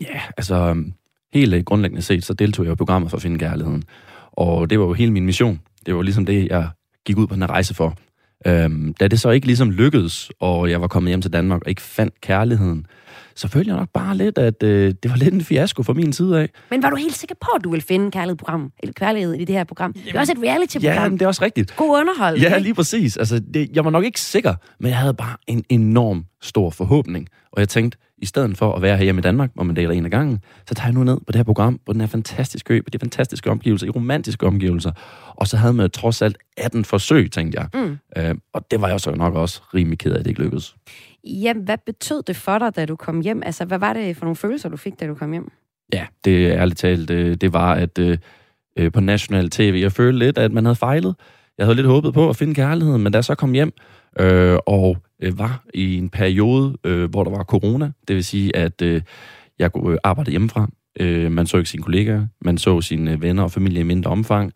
Ja, 0.00 0.20
altså, 0.36 0.54
øhm, 0.54 0.92
helt 1.34 1.54
øh, 1.54 1.64
grundlæggende 1.64 2.02
set, 2.02 2.24
så 2.24 2.34
deltog 2.34 2.64
jeg 2.64 2.72
i 2.72 2.76
programmet 2.76 3.10
for 3.10 3.16
at 3.16 3.22
finde 3.22 3.38
kærligheden. 3.38 3.84
Og 4.32 4.70
det 4.70 4.80
var 4.80 4.84
jo 4.84 4.92
hele 4.92 5.12
min 5.12 5.26
mission. 5.26 5.60
Det 5.86 5.96
var 5.96 6.02
ligesom 6.02 6.26
det, 6.26 6.48
jeg 6.48 6.68
gik 7.04 7.18
ud 7.18 7.26
på 7.26 7.34
den 7.34 7.42
her 7.42 7.50
rejse 7.50 7.74
for. 7.74 7.94
Øhm, 8.46 8.94
da 8.94 9.08
det 9.08 9.20
så 9.20 9.30
ikke 9.30 9.46
ligesom 9.46 9.70
lykkedes, 9.70 10.30
og 10.40 10.70
jeg 10.70 10.80
var 10.80 10.88
kommet 10.88 11.10
hjem 11.10 11.22
til 11.22 11.32
Danmark 11.32 11.62
og 11.62 11.68
ikke 11.68 11.82
fandt 11.82 12.20
kærligheden, 12.20 12.86
så 13.36 13.48
følte 13.48 13.70
jeg 13.70 13.78
nok 13.78 13.88
bare 13.94 14.16
lidt, 14.16 14.38
at 14.38 14.62
øh, 14.62 14.94
det 15.02 15.10
var 15.10 15.16
lidt 15.16 15.34
en 15.34 15.40
fiasko 15.40 15.82
fra 15.82 15.92
min 15.92 16.12
side 16.12 16.40
af. 16.40 16.48
Men 16.70 16.82
var 16.82 16.90
du 16.90 16.96
helt 16.96 17.16
sikker 17.16 17.34
på, 17.40 17.48
at 17.56 17.64
du 17.64 17.70
ville 17.70 17.82
finde 17.82 18.10
kærlighed, 18.10 18.36
program, 18.36 18.72
eller 18.82 18.92
kærlighed 18.92 19.34
i 19.34 19.44
det 19.44 19.54
her 19.54 19.64
program? 19.64 19.92
Jamen, 19.96 20.06
det 20.06 20.14
er 20.14 20.20
også 20.20 20.32
et 20.32 20.38
reality-program. 20.42 21.12
Ja, 21.12 21.18
det 21.18 21.22
er 21.22 21.26
også 21.26 21.44
rigtigt. 21.44 21.76
God 21.76 22.00
underhold. 22.00 22.40
Ja, 22.40 22.58
lige 22.58 22.74
præcis. 22.74 23.16
Altså, 23.16 23.40
det, 23.54 23.70
jeg 23.74 23.84
var 23.84 23.90
nok 23.90 24.04
ikke 24.04 24.20
sikker, 24.20 24.54
men 24.80 24.88
jeg 24.88 24.98
havde 24.98 25.14
bare 25.14 25.36
en 25.46 25.64
enorm 25.68 26.24
stor 26.42 26.70
forhåbning. 26.70 27.28
Og 27.52 27.60
jeg 27.60 27.68
tænkte, 27.68 27.98
i 28.24 28.26
stedet 28.26 28.58
for 28.58 28.72
at 28.72 28.82
være 28.82 28.96
her 28.96 29.04
hjemme 29.04 29.18
i 29.18 29.22
Danmark, 29.22 29.50
hvor 29.54 29.64
man 29.64 29.76
deler 29.76 29.90
en 29.90 30.04
af 30.04 30.10
gangen, 30.10 30.38
så 30.68 30.74
tager 30.74 30.86
jeg 30.86 30.94
nu 30.94 31.04
ned 31.04 31.16
på 31.16 31.32
det 31.32 31.36
her 31.36 31.44
program, 31.44 31.80
på 31.86 31.92
den 31.92 32.00
her 32.00 32.08
fantastiske 32.08 32.74
ø, 32.74 32.80
på 32.80 32.90
de 32.90 32.98
fantastiske 32.98 33.50
omgivelser, 33.50 33.86
i 33.86 33.90
romantiske 33.90 34.46
omgivelser. 34.46 34.92
Og 35.34 35.46
så 35.46 35.56
havde 35.56 35.72
man 35.72 35.90
trods 35.90 36.22
alt 36.22 36.38
18 36.56 36.84
forsøg, 36.84 37.30
tænkte 37.30 37.58
jeg. 37.60 37.68
Mm. 37.74 37.98
Øh, 38.16 38.34
og 38.52 38.70
det 38.70 38.80
var 38.80 38.88
jeg 38.88 39.00
så 39.00 39.10
nok 39.10 39.34
også 39.34 39.62
rimelig 39.74 39.98
ked 39.98 40.12
af, 40.12 40.18
at 40.18 40.24
det 40.24 40.30
ikke 40.30 40.42
lykkedes. 40.42 40.76
Jamen, 41.24 41.62
hvad 41.64 41.78
betød 41.86 42.22
det 42.22 42.36
for 42.36 42.58
dig, 42.58 42.76
da 42.76 42.86
du 42.86 42.96
kom 42.96 43.20
hjem? 43.20 43.42
Altså, 43.46 43.64
hvad 43.64 43.78
var 43.78 43.92
det 43.92 44.16
for 44.16 44.24
nogle 44.24 44.36
følelser, 44.36 44.68
du 44.68 44.76
fik, 44.76 45.00
da 45.00 45.06
du 45.06 45.14
kom 45.14 45.32
hjem? 45.32 45.52
Ja, 45.92 46.06
det 46.24 46.46
er 46.46 46.60
ærligt 46.60 46.78
talt, 46.78 47.08
det, 47.08 47.40
det 47.40 47.52
var, 47.52 47.74
at 47.74 47.98
øh, 47.98 48.18
øh, 48.78 48.92
på 48.92 49.00
national 49.00 49.50
tv, 49.50 49.78
jeg 49.82 49.92
følte 49.92 50.18
lidt, 50.18 50.38
at 50.38 50.52
man 50.52 50.64
havde 50.64 50.76
fejlet. 50.76 51.14
Jeg 51.58 51.66
havde 51.66 51.76
lidt 51.76 51.86
håbet 51.86 52.14
på 52.14 52.28
at 52.28 52.36
finde 52.36 52.54
kærligheden, 52.54 53.02
men 53.02 53.12
da 53.12 53.16
jeg 53.16 53.24
så 53.24 53.34
kom 53.34 53.52
hjem, 53.52 53.72
øh, 54.20 54.58
og 54.66 54.96
øh, 55.22 55.38
var 55.38 55.64
i 55.74 55.96
en 55.96 56.08
periode, 56.08 56.76
øh, 56.84 57.10
hvor 57.10 57.24
der 57.24 57.30
var 57.30 57.44
corona. 57.44 57.92
Det 58.08 58.16
vil 58.16 58.24
sige, 58.24 58.56
at 58.56 58.82
øh, 58.82 59.02
jeg 59.58 59.70
øh, 59.86 59.98
arbejdede 60.04 60.30
hjemmefra. 60.30 60.68
Øh, 61.00 61.32
man 61.32 61.46
så 61.46 61.56
ikke 61.56 61.70
sine 61.70 61.82
kollegaer, 61.82 62.26
man 62.40 62.58
så 62.58 62.80
sine 62.80 63.20
venner 63.20 63.42
og 63.42 63.50
familie 63.50 63.80
i 63.80 63.84
mindre 63.84 64.10
omfang. 64.10 64.52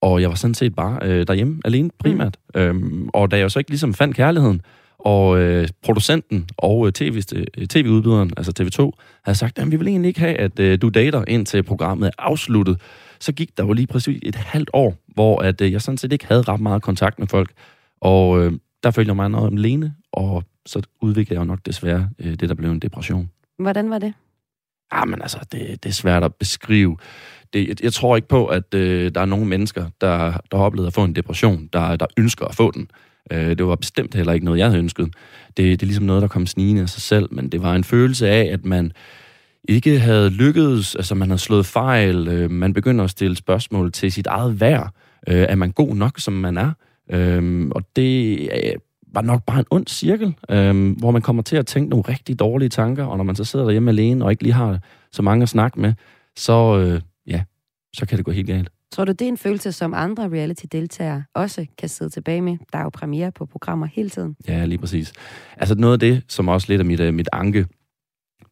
Og 0.00 0.20
jeg 0.20 0.28
var 0.28 0.34
sådan 0.34 0.54
set 0.54 0.74
bare 0.74 0.98
øh, 1.02 1.26
derhjemme 1.26 1.60
alene 1.64 1.90
primært. 1.98 2.36
Mm. 2.54 2.60
Øhm, 2.60 3.08
og 3.14 3.30
da 3.30 3.38
jeg 3.38 3.50
så 3.50 3.58
ikke 3.58 3.70
ligesom 3.70 3.94
fandt 3.94 4.16
kærligheden, 4.16 4.60
og 4.98 5.38
øh, 5.40 5.68
producenten 5.82 6.48
og 6.56 6.86
øh, 6.86 6.92
TV, 6.92 7.22
øh, 7.34 7.66
TV-udbyderen, 7.66 8.30
altså 8.36 8.52
TV2, 8.60 8.90
havde 9.24 9.38
sagt, 9.38 9.58
at 9.58 9.70
vi 9.70 9.76
vil 9.76 9.88
egentlig 9.88 10.08
ikke 10.08 10.20
have, 10.20 10.36
at 10.36 10.58
øh, 10.58 10.78
du 10.82 10.88
dater 10.88 11.24
indtil 11.28 11.62
programmet 11.62 12.06
er 12.06 12.12
afsluttet. 12.18 12.80
Så 13.24 13.32
gik 13.32 13.58
der 13.58 13.64
jo 13.64 13.72
lige 13.72 13.86
præcis 13.86 14.18
et 14.22 14.34
halvt 14.34 14.70
år, 14.72 14.96
hvor 15.06 15.42
at, 15.42 15.60
øh, 15.60 15.72
jeg 15.72 15.82
sådan 15.82 15.98
set 15.98 16.12
ikke 16.12 16.26
havde 16.26 16.42
ret 16.42 16.60
meget 16.60 16.82
kontakt 16.82 17.18
med 17.18 17.26
folk. 17.26 17.52
Og 18.00 18.42
øh, 18.42 18.52
der 18.82 18.90
følte 18.90 19.08
jeg 19.08 19.16
mig 19.16 19.30
noget 19.30 19.52
alene, 19.52 19.94
og 20.12 20.44
så 20.66 20.82
udviklede 21.00 21.40
jeg 21.40 21.46
nok 21.46 21.58
desværre 21.66 22.08
øh, 22.18 22.34
det, 22.34 22.48
der 22.48 22.54
blev 22.54 22.70
en 22.70 22.78
depression. 22.78 23.30
Hvordan 23.58 23.90
var 23.90 23.98
det? 23.98 24.14
Ah, 24.90 25.08
men 25.08 25.22
altså, 25.22 25.38
det, 25.52 25.84
det 25.84 25.88
er 25.88 25.92
svært 25.92 26.24
at 26.24 26.34
beskrive. 26.34 26.96
Det, 27.52 27.68
jeg, 27.68 27.84
jeg 27.84 27.92
tror 27.92 28.16
ikke 28.16 28.28
på, 28.28 28.46
at 28.46 28.74
øh, 28.74 29.14
der 29.14 29.20
er 29.20 29.24
nogen 29.24 29.48
mennesker, 29.48 29.86
der, 30.00 30.32
der 30.50 30.56
har 30.56 30.64
oplevet 30.64 30.86
at 30.86 30.94
få 30.94 31.04
en 31.04 31.16
depression, 31.16 31.68
der, 31.72 31.96
der 31.96 32.06
ønsker 32.16 32.46
at 32.46 32.54
få 32.54 32.70
den. 32.70 32.90
Øh, 33.30 33.58
det 33.58 33.66
var 33.66 33.76
bestemt 33.76 34.14
heller 34.14 34.32
ikke 34.32 34.44
noget, 34.44 34.58
jeg 34.58 34.66
havde 34.66 34.78
ønsket. 34.78 35.06
Det, 35.46 35.56
det 35.56 35.82
er 35.82 35.86
ligesom 35.86 36.04
noget, 36.04 36.22
der 36.22 36.28
kom 36.28 36.46
snigende 36.46 36.82
af 36.82 36.88
sig 36.88 37.02
selv, 37.02 37.28
men 37.30 37.48
det 37.48 37.62
var 37.62 37.74
en 37.74 37.84
følelse 37.84 38.28
af, 38.28 38.52
at 38.52 38.64
man 38.64 38.92
ikke 39.68 40.00
havde 40.00 40.30
lykkedes, 40.30 40.94
altså 40.94 41.14
man 41.14 41.28
havde 41.28 41.40
slået 41.40 41.66
fejl, 41.66 42.28
øh, 42.28 42.50
man 42.50 42.72
begynder 42.72 43.04
at 43.04 43.10
stille 43.10 43.36
spørgsmål 43.36 43.92
til 43.92 44.12
sit 44.12 44.26
eget 44.26 44.60
værd. 44.60 44.90
Øh, 45.28 45.46
er 45.48 45.54
man 45.54 45.72
god 45.72 45.94
nok, 45.94 46.18
som 46.18 46.32
man 46.32 46.56
er? 46.56 46.72
Øhm, 47.10 47.70
og 47.70 47.82
det 47.96 48.40
øh, 48.40 48.74
var 49.14 49.22
nok 49.22 49.44
bare 49.46 49.58
en 49.58 49.64
ond 49.70 49.86
cirkel, 49.86 50.34
øhm, 50.50 50.90
hvor 50.90 51.10
man 51.10 51.22
kommer 51.22 51.42
til 51.42 51.56
at 51.56 51.66
tænke 51.66 51.90
nogle 51.90 52.04
rigtig 52.08 52.38
dårlige 52.38 52.68
tanker, 52.68 53.04
og 53.04 53.16
når 53.16 53.24
man 53.24 53.36
så 53.36 53.44
sidder 53.44 53.64
derhjemme 53.64 53.90
alene 53.90 54.24
og 54.24 54.30
ikke 54.30 54.42
lige 54.42 54.52
har 54.52 54.78
så 55.12 55.22
mange 55.22 55.42
at 55.42 55.48
snakke 55.48 55.80
med, 55.80 55.92
så, 56.36 56.78
øh, 56.78 57.00
ja, 57.26 57.42
så 57.94 58.06
kan 58.06 58.18
det 58.18 58.24
gå 58.24 58.30
helt 58.30 58.46
galt. 58.46 58.70
Tror 58.92 59.04
du, 59.04 59.12
det 59.12 59.22
er 59.22 59.28
en 59.28 59.38
følelse, 59.38 59.72
som 59.72 59.94
andre 59.94 60.28
reality-deltagere 60.28 61.24
også 61.34 61.66
kan 61.78 61.88
sidde 61.88 62.10
tilbage 62.10 62.40
med? 62.40 62.56
Der 62.72 62.78
er 62.78 62.82
jo 62.82 62.88
premiere 62.88 63.32
på 63.32 63.46
programmer 63.46 63.86
hele 63.86 64.10
tiden. 64.10 64.36
Ja, 64.48 64.64
lige 64.64 64.78
præcis. 64.78 65.12
Altså 65.56 65.74
noget 65.74 65.92
af 65.92 65.98
det, 65.98 66.22
som 66.28 66.48
også 66.48 66.66
lidt 66.68 66.80
af 66.80 66.84
mit, 66.84 67.00
øh, 67.00 67.14
mit 67.14 67.28
anke, 67.32 67.66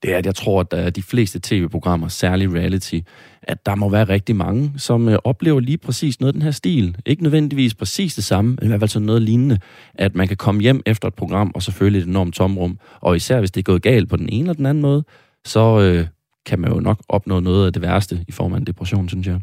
det 0.02 0.12
er, 0.12 0.18
at 0.18 0.26
jeg 0.26 0.34
tror, 0.34 0.60
at 0.60 0.70
der 0.70 0.76
er 0.76 0.90
de 0.90 1.02
fleste 1.02 1.40
tv-programmer, 1.42 2.08
særligt 2.08 2.52
reality, 2.52 3.00
at 3.42 3.66
der 3.66 3.74
må 3.74 3.88
være 3.88 4.04
rigtig 4.04 4.36
mange, 4.36 4.72
som 4.76 5.08
øh, 5.08 5.18
oplever 5.24 5.60
lige 5.60 5.78
præcis 5.78 6.20
noget 6.20 6.28
af 6.28 6.32
den 6.32 6.42
her 6.42 6.50
stil. 6.50 6.96
Ikke 7.06 7.22
nødvendigvis 7.22 7.74
præcis 7.74 8.14
det 8.14 8.24
samme, 8.24 8.56
men 8.60 8.64
i 8.64 8.68
hvert 8.68 8.80
fald 8.80 8.88
sådan 8.88 9.06
noget 9.06 9.22
lignende, 9.22 9.58
at 9.94 10.14
man 10.14 10.28
kan 10.28 10.36
komme 10.36 10.60
hjem 10.60 10.82
efter 10.86 11.08
et 11.08 11.14
program, 11.14 11.52
og 11.54 11.62
selvfølgelig 11.62 12.00
et 12.02 12.08
enormt 12.08 12.34
tomrum. 12.34 12.78
Og 13.00 13.16
især 13.16 13.38
hvis 13.38 13.50
det 13.50 13.60
er 13.60 13.62
gået 13.62 13.82
galt 13.82 14.08
på 14.08 14.16
den 14.16 14.28
ene 14.28 14.40
eller 14.40 14.54
den 14.54 14.66
anden 14.66 14.82
måde, 14.82 15.04
så 15.44 15.80
øh, 15.80 16.06
kan 16.46 16.58
man 16.58 16.72
jo 16.72 16.80
nok 16.80 16.98
opnå 17.08 17.40
noget 17.40 17.66
af 17.66 17.72
det 17.72 17.82
værste 17.82 18.24
i 18.28 18.32
form 18.32 18.52
af 18.52 18.56
en 18.56 18.64
depression, 18.66 19.08
synes 19.08 19.26
jeg. 19.26 19.40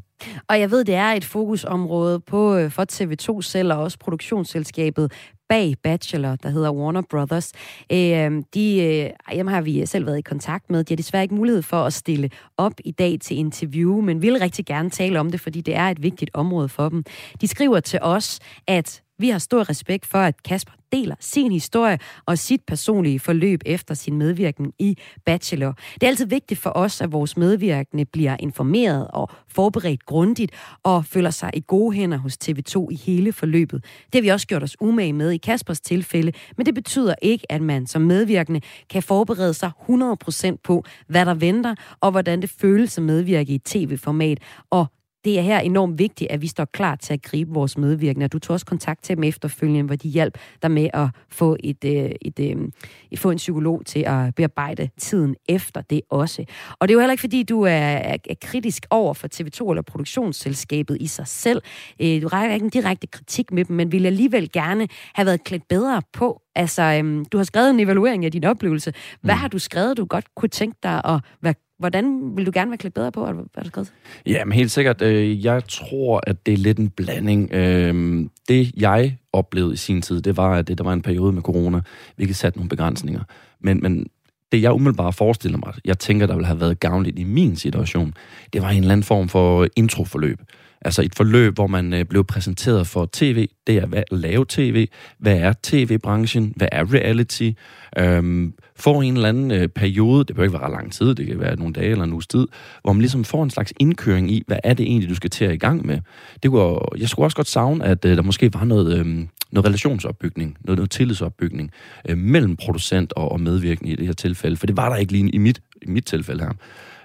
Og 0.49 0.59
jeg 0.59 0.71
ved, 0.71 0.85
det 0.85 0.95
er 0.95 1.11
et 1.11 1.25
fokusområde 1.25 2.19
på, 2.19 2.55
øh, 2.55 2.71
for 2.71 2.85
TV2 2.91 3.41
selv, 3.41 3.73
og 3.73 3.79
også 3.79 3.99
produktionsselskabet 3.99 5.11
bag 5.49 5.75
Bachelor, 5.83 6.35
der 6.35 6.49
hedder 6.49 6.71
Warner 6.71 7.01
Brothers. 7.09 7.51
Øh, 7.91 8.43
de, 8.53 9.13
øh, 9.33 9.47
har 9.47 9.61
vi 9.61 9.85
selv 9.85 10.05
været 10.05 10.17
i 10.17 10.21
kontakt 10.21 10.69
med. 10.69 10.83
De 10.83 10.93
har 10.93 10.97
desværre 10.97 11.23
ikke 11.23 11.35
mulighed 11.35 11.61
for 11.61 11.77
at 11.77 11.93
stille 11.93 12.29
op 12.57 12.73
i 12.85 12.91
dag 12.91 13.17
til 13.21 13.37
interview, 13.37 14.01
men 14.01 14.21
vil 14.21 14.39
rigtig 14.39 14.65
gerne 14.65 14.89
tale 14.89 15.19
om 15.19 15.31
det, 15.31 15.39
fordi 15.39 15.61
det 15.61 15.75
er 15.75 15.87
et 15.87 16.03
vigtigt 16.03 16.31
område 16.33 16.69
for 16.69 16.89
dem. 16.89 17.03
De 17.41 17.47
skriver 17.47 17.79
til 17.79 17.99
os, 18.01 18.39
at 18.67 19.01
vi 19.19 19.29
har 19.29 19.39
stor 19.39 19.69
respekt 19.69 20.05
for, 20.05 20.17
at 20.17 20.43
Kasper 20.43 20.73
deler 20.91 21.15
sin 21.19 21.51
historie 21.51 21.99
og 22.25 22.37
sit 22.37 22.61
personlige 22.67 23.19
forløb 23.19 23.61
efter 23.65 23.93
sin 23.93 24.17
medvirkning 24.17 24.73
i 24.79 24.97
Bachelor. 25.25 25.73
Det 25.93 26.03
er 26.03 26.07
altid 26.07 26.25
vigtigt 26.25 26.59
for 26.59 26.69
os, 26.75 27.01
at 27.01 27.11
vores 27.11 27.37
medvirkende 27.37 28.05
bliver 28.05 28.37
informeret 28.39 29.07
og 29.07 29.29
forberedt 29.47 30.05
grundigt 30.05 30.51
og 30.83 31.05
føler 31.05 31.29
sig 31.29 31.51
i 31.53 31.63
gode 31.67 31.95
hænder 31.95 32.17
hos 32.17 32.37
TV2 32.43 32.87
i 32.91 32.95
hele 32.95 33.33
forløbet. 33.33 33.83
Det 33.83 34.15
har 34.15 34.21
vi 34.21 34.27
også 34.27 34.47
gjort 34.47 34.63
os 34.63 34.75
umage 34.81 35.13
med 35.13 35.31
i 35.31 35.37
Kaspers 35.37 35.81
tilfælde, 35.81 36.31
men 36.57 36.65
det 36.65 36.75
betyder 36.75 37.15
ikke, 37.21 37.51
at 37.51 37.61
man 37.61 37.87
som 37.87 38.01
medvirkende 38.01 38.61
kan 38.89 39.03
forberede 39.03 39.53
sig 39.53 39.71
100% 39.89 40.55
på, 40.63 40.83
hvad 41.07 41.25
der 41.25 41.33
venter 41.33 41.75
og 42.01 42.11
hvordan 42.11 42.41
det 42.41 42.49
føles 42.49 42.97
at 42.97 43.03
medvirke 43.03 43.53
i 43.53 43.57
tv-format 43.57 44.39
og 44.69 44.87
det 45.25 45.37
er 45.39 45.41
her 45.41 45.59
enormt 45.59 45.99
vigtigt, 45.99 46.31
at 46.31 46.41
vi 46.41 46.47
står 46.47 46.65
klar 46.65 46.95
til 46.95 47.13
at 47.13 47.21
gribe 47.21 47.51
vores 47.51 47.77
medvirkende. 47.77 48.27
Du 48.27 48.39
tog 48.39 48.53
også 48.53 48.65
kontakt 48.65 49.03
til 49.03 49.15
dem 49.15 49.23
efterfølgende, 49.23 49.83
hvor 49.83 49.95
de 49.95 50.09
hjalp 50.09 50.37
dig 50.61 50.71
med 50.71 50.89
at 50.93 51.07
få, 51.29 51.57
et, 51.59 51.83
øh, 51.85 51.91
et, 51.91 52.11
et, 52.21 52.39
øh, 52.39 52.67
et, 53.11 53.19
få 53.19 53.31
en 53.31 53.37
psykolog 53.37 53.85
til 53.85 54.03
at 54.07 54.35
bearbejde 54.35 54.89
tiden 54.97 55.35
efter 55.49 55.81
det 55.81 56.01
også. 56.09 56.45
Og 56.79 56.87
det 56.87 56.93
er 56.93 56.95
jo 56.95 56.99
heller 56.99 57.13
ikke, 57.13 57.21
fordi 57.21 57.43
du 57.43 57.61
er, 57.61 57.71
er, 57.71 58.17
er 58.29 58.35
kritisk 58.41 58.85
over 58.89 59.13
for 59.13 59.27
TV2 59.33 59.69
eller 59.69 59.81
produktionsselskabet 59.81 60.97
i 60.99 61.07
sig 61.07 61.27
selv. 61.27 61.61
Øh, 62.01 62.21
du 62.21 62.27
rækker 62.27 62.53
ikke 62.53 62.63
en 62.63 62.69
direkte 62.69 63.07
kritik 63.07 63.51
med 63.51 63.65
dem, 63.65 63.75
men 63.75 63.91
vil 63.91 64.05
alligevel 64.05 64.51
gerne 64.51 64.87
have 65.13 65.25
været 65.25 65.43
klædt 65.43 65.67
bedre 65.67 66.01
på. 66.13 66.41
Altså, 66.55 66.81
øhm, 66.81 67.25
du 67.25 67.37
har 67.37 67.43
skrevet 67.43 67.69
en 67.69 67.79
evaluering 67.79 68.25
af 68.25 68.31
din 68.31 68.43
oplevelse. 68.43 68.93
Hvad 69.21 69.35
mm. 69.35 69.39
har 69.39 69.47
du 69.47 69.59
skrevet, 69.59 69.97
du 69.97 70.05
godt 70.05 70.35
kunne 70.35 70.49
tænke 70.49 70.77
dig 70.83 71.01
at 71.05 71.21
være 71.41 71.53
Hvordan 71.79 72.37
vil 72.37 72.45
du 72.45 72.51
gerne 72.53 72.71
være 72.71 72.77
klædt 72.77 72.93
bedre 72.93 73.11
på? 73.11 73.27
eller 73.27 73.43
hvad 73.53 73.63
du 73.63 73.69
skrevet? 73.69 73.93
Ja, 74.25 74.45
men 74.45 74.53
helt 74.53 74.71
sikkert. 74.71 75.01
Øh, 75.01 75.45
jeg 75.45 75.67
tror, 75.67 76.21
at 76.27 76.45
det 76.45 76.53
er 76.53 76.57
lidt 76.57 76.77
en 76.77 76.89
blanding. 76.89 77.53
Øh, 77.53 78.25
det, 78.49 78.71
jeg 78.77 79.17
oplevede 79.33 79.73
i 79.73 79.77
sin 79.77 80.01
tid, 80.01 80.21
det 80.21 80.37
var, 80.37 80.55
at 80.55 80.67
der 80.67 80.83
var 80.83 80.93
en 80.93 81.01
periode 81.01 81.31
med 81.31 81.41
corona, 81.41 81.81
hvilket 82.15 82.35
satte 82.35 82.59
nogle 82.59 82.69
begrænsninger. 82.69 83.21
Men, 83.59 83.79
men 83.81 84.05
det, 84.51 84.61
jeg 84.61 84.73
umiddelbart 84.73 85.15
forestiller 85.15 85.57
mig, 85.57 85.73
jeg 85.85 85.99
tænker, 85.99 86.27
der 86.27 86.33
ville 86.35 86.47
have 86.47 86.59
været 86.59 86.79
gavnligt 86.79 87.19
i 87.19 87.23
min 87.23 87.55
situation, 87.55 88.13
det 88.53 88.61
var 88.61 88.69
en 88.69 88.77
eller 88.77 88.91
anden 88.91 89.03
form 89.03 89.29
for 89.29 89.67
introforløb. 89.75 90.39
Altså 90.81 91.01
et 91.01 91.15
forløb, 91.15 91.53
hvor 91.53 91.67
man 91.67 91.93
øh, 91.93 92.05
blev 92.05 92.23
præsenteret 92.23 92.87
for 92.87 93.09
tv. 93.13 93.47
Det 93.67 93.77
er 93.77 93.85
hvad, 93.85 94.03
at 94.11 94.17
lave 94.19 94.45
tv. 94.49 94.87
Hvad 95.19 95.37
er 95.37 95.53
tv-branchen? 95.63 96.53
Hvad 96.55 96.67
er 96.71 96.93
reality? 96.93 97.51
Øhm, 97.97 98.53
får 98.75 99.01
en 99.01 99.13
eller 99.13 99.29
anden 99.29 99.51
øh, 99.51 99.67
periode, 99.67 100.19
det 100.23 100.35
behøver 100.35 100.45
ikke 100.45 100.59
være 100.59 100.67
ret 100.67 100.71
lang 100.71 100.93
tid, 100.93 101.15
det 101.15 101.27
kan 101.27 101.39
være 101.39 101.55
nogle 101.55 101.73
dage 101.73 101.91
eller 101.91 102.03
en 102.03 102.13
uges 102.13 102.27
tid, 102.27 102.47
hvor 102.81 102.93
man 102.93 103.01
ligesom 103.01 103.23
får 103.23 103.43
en 103.43 103.49
slags 103.49 103.73
indkøring 103.79 104.31
i, 104.31 104.43
hvad 104.47 104.57
er 104.63 104.73
det 104.73 104.83
egentlig, 104.83 105.09
du 105.09 105.15
skal 105.15 105.29
til 105.29 105.45
at 105.45 105.53
i 105.53 105.57
gang 105.57 105.85
med. 105.85 105.99
Det 106.43 106.51
kunne, 106.51 106.79
jeg 106.97 107.09
skulle 107.09 107.25
også 107.25 107.35
godt 107.35 107.47
savne, 107.47 107.85
at 107.85 108.05
øh, 108.05 108.17
der 108.17 108.23
måske 108.23 108.53
var 108.53 108.63
noget, 108.63 108.99
øh, 108.99 109.05
noget 109.51 109.65
relationsopbygning, 109.65 110.57
noget, 110.61 110.77
noget 110.77 110.91
tillidsopbygning 110.91 111.71
øh, 112.09 112.17
mellem 112.17 112.55
producent 112.55 113.13
og, 113.13 113.31
og 113.31 113.41
medvirkende 113.41 113.91
i 113.91 113.95
det 113.95 114.05
her 114.05 114.13
tilfælde, 114.13 114.57
for 114.57 114.67
det 114.67 114.77
var 114.77 114.89
der 114.89 114.95
ikke 114.95 115.11
lige 115.11 115.29
i 115.29 115.37
mit, 115.37 115.61
i 115.81 115.89
mit 115.89 116.05
tilfælde 116.05 116.43
her. 116.43 116.51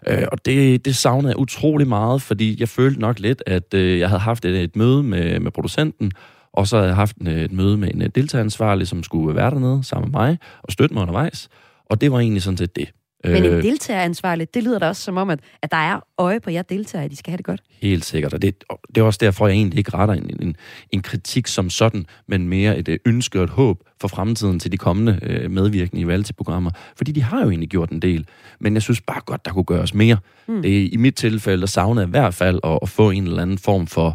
Øh, 0.07 0.27
og 0.33 0.47
det, 0.47 0.85
det 0.85 0.97
savnede 0.97 1.29
jeg 1.29 1.39
utrolig 1.39 1.89
meget, 1.89 2.23
fordi 2.23 2.57
jeg 2.61 2.69
følte 2.69 3.01
nok 3.01 3.19
lidt, 3.19 3.43
at 3.47 3.75
øh, 3.75 3.99
jeg 3.99 4.09
havde 4.09 4.21
haft 4.21 4.45
et, 4.45 4.63
et 4.63 4.77
møde 4.77 5.03
med, 5.03 5.41
med 5.41 5.51
producenten, 5.51 6.13
og 6.53 6.67
så 6.67 6.77
havde 6.77 6.89
jeg 6.89 6.97
haft 6.97 7.17
en, 7.17 7.27
et 7.27 7.53
møde 7.53 7.77
med 7.77 7.95
en 7.95 8.03
øh, 8.03 8.09
deltageransvarlig, 8.15 8.89
som 8.89 9.03
skulle 9.03 9.37
være 9.37 9.51
dernede 9.51 9.85
sammen 9.85 10.11
med 10.11 10.21
mig 10.21 10.39
og 10.63 10.73
støtte 10.73 10.95
mig 10.95 11.01
undervejs. 11.01 11.49
Og 11.91 12.01
det 12.01 12.13
var 12.13 12.19
egentlig 12.19 12.43
sådan 12.43 12.57
set 12.57 12.77
det. 12.77 12.89
Men 13.25 13.45
en 13.45 13.53
øh, 13.53 13.63
deltageransvarlig, 13.63 14.55
det 14.55 14.63
lyder 14.63 14.79
da 14.79 14.89
også 14.89 15.03
som 15.03 15.17
om, 15.17 15.31
at, 15.31 15.41
at 15.63 15.71
der 15.71 15.77
er 15.77 16.01
øje 16.19 16.41
på 16.41 16.51
jer 16.51 16.63
deltagere, 16.63 17.05
at 17.05 17.11
de 17.11 17.17
skal 17.17 17.31
have 17.31 17.37
det 17.37 17.45
godt. 17.45 17.61
Helt 17.83 18.05
sikkert, 18.05 18.35
og 18.35 18.43
det, 18.43 18.65
det 18.95 19.01
er 19.01 19.05
også 19.05 19.19
derfor, 19.23 19.47
jeg 19.47 19.55
egentlig 19.55 19.79
ikke 19.79 19.95
retter 19.95 20.15
en, 20.15 20.37
en, 20.41 20.57
en 20.91 21.03
kritik 21.03 21.47
som 21.47 21.71
sådan, 21.71 22.07
men 22.29 22.49
mere 22.49 22.79
et 22.79 22.99
ønske 23.07 23.39
og 23.39 23.45
et 23.45 23.51
håb 23.51 23.83
for 24.01 24.09
fremtiden 24.09 24.59
til 24.59 24.73
de 24.73 24.77
kommende 24.77 25.19
øh, 25.23 25.51
medvirkende 25.51 26.03
i 26.03 26.07
reality-programmer. 26.07 26.71
Fordi 26.97 27.13
de 27.13 27.23
har 27.23 27.43
jo 27.43 27.51
egentlig 27.51 27.69
gjort 27.69 27.91
en 27.91 28.03
del, 28.03 28.27
men 28.61 28.75
jeg 28.75 28.83
synes 28.83 29.01
bare 29.01 29.21
godt, 29.27 29.45
der 29.45 29.53
kunne 29.53 29.65
gøres 29.65 29.95
mere. 29.95 30.17
Mm. 30.47 30.63
Det, 30.63 30.93
I 30.93 30.97
mit 30.97 31.15
tilfælde, 31.15 31.61
der 31.61 31.67
savnede 31.67 32.01
jeg 32.01 32.09
i 32.09 32.11
hvert 32.11 32.35
fald 32.35 32.61
at, 32.65 32.79
at 32.83 32.89
få 32.89 33.11
en 33.11 33.25
eller 33.25 33.43
anden 33.43 33.59
form 33.59 33.87
for 33.87 34.09
øh, 34.09 34.15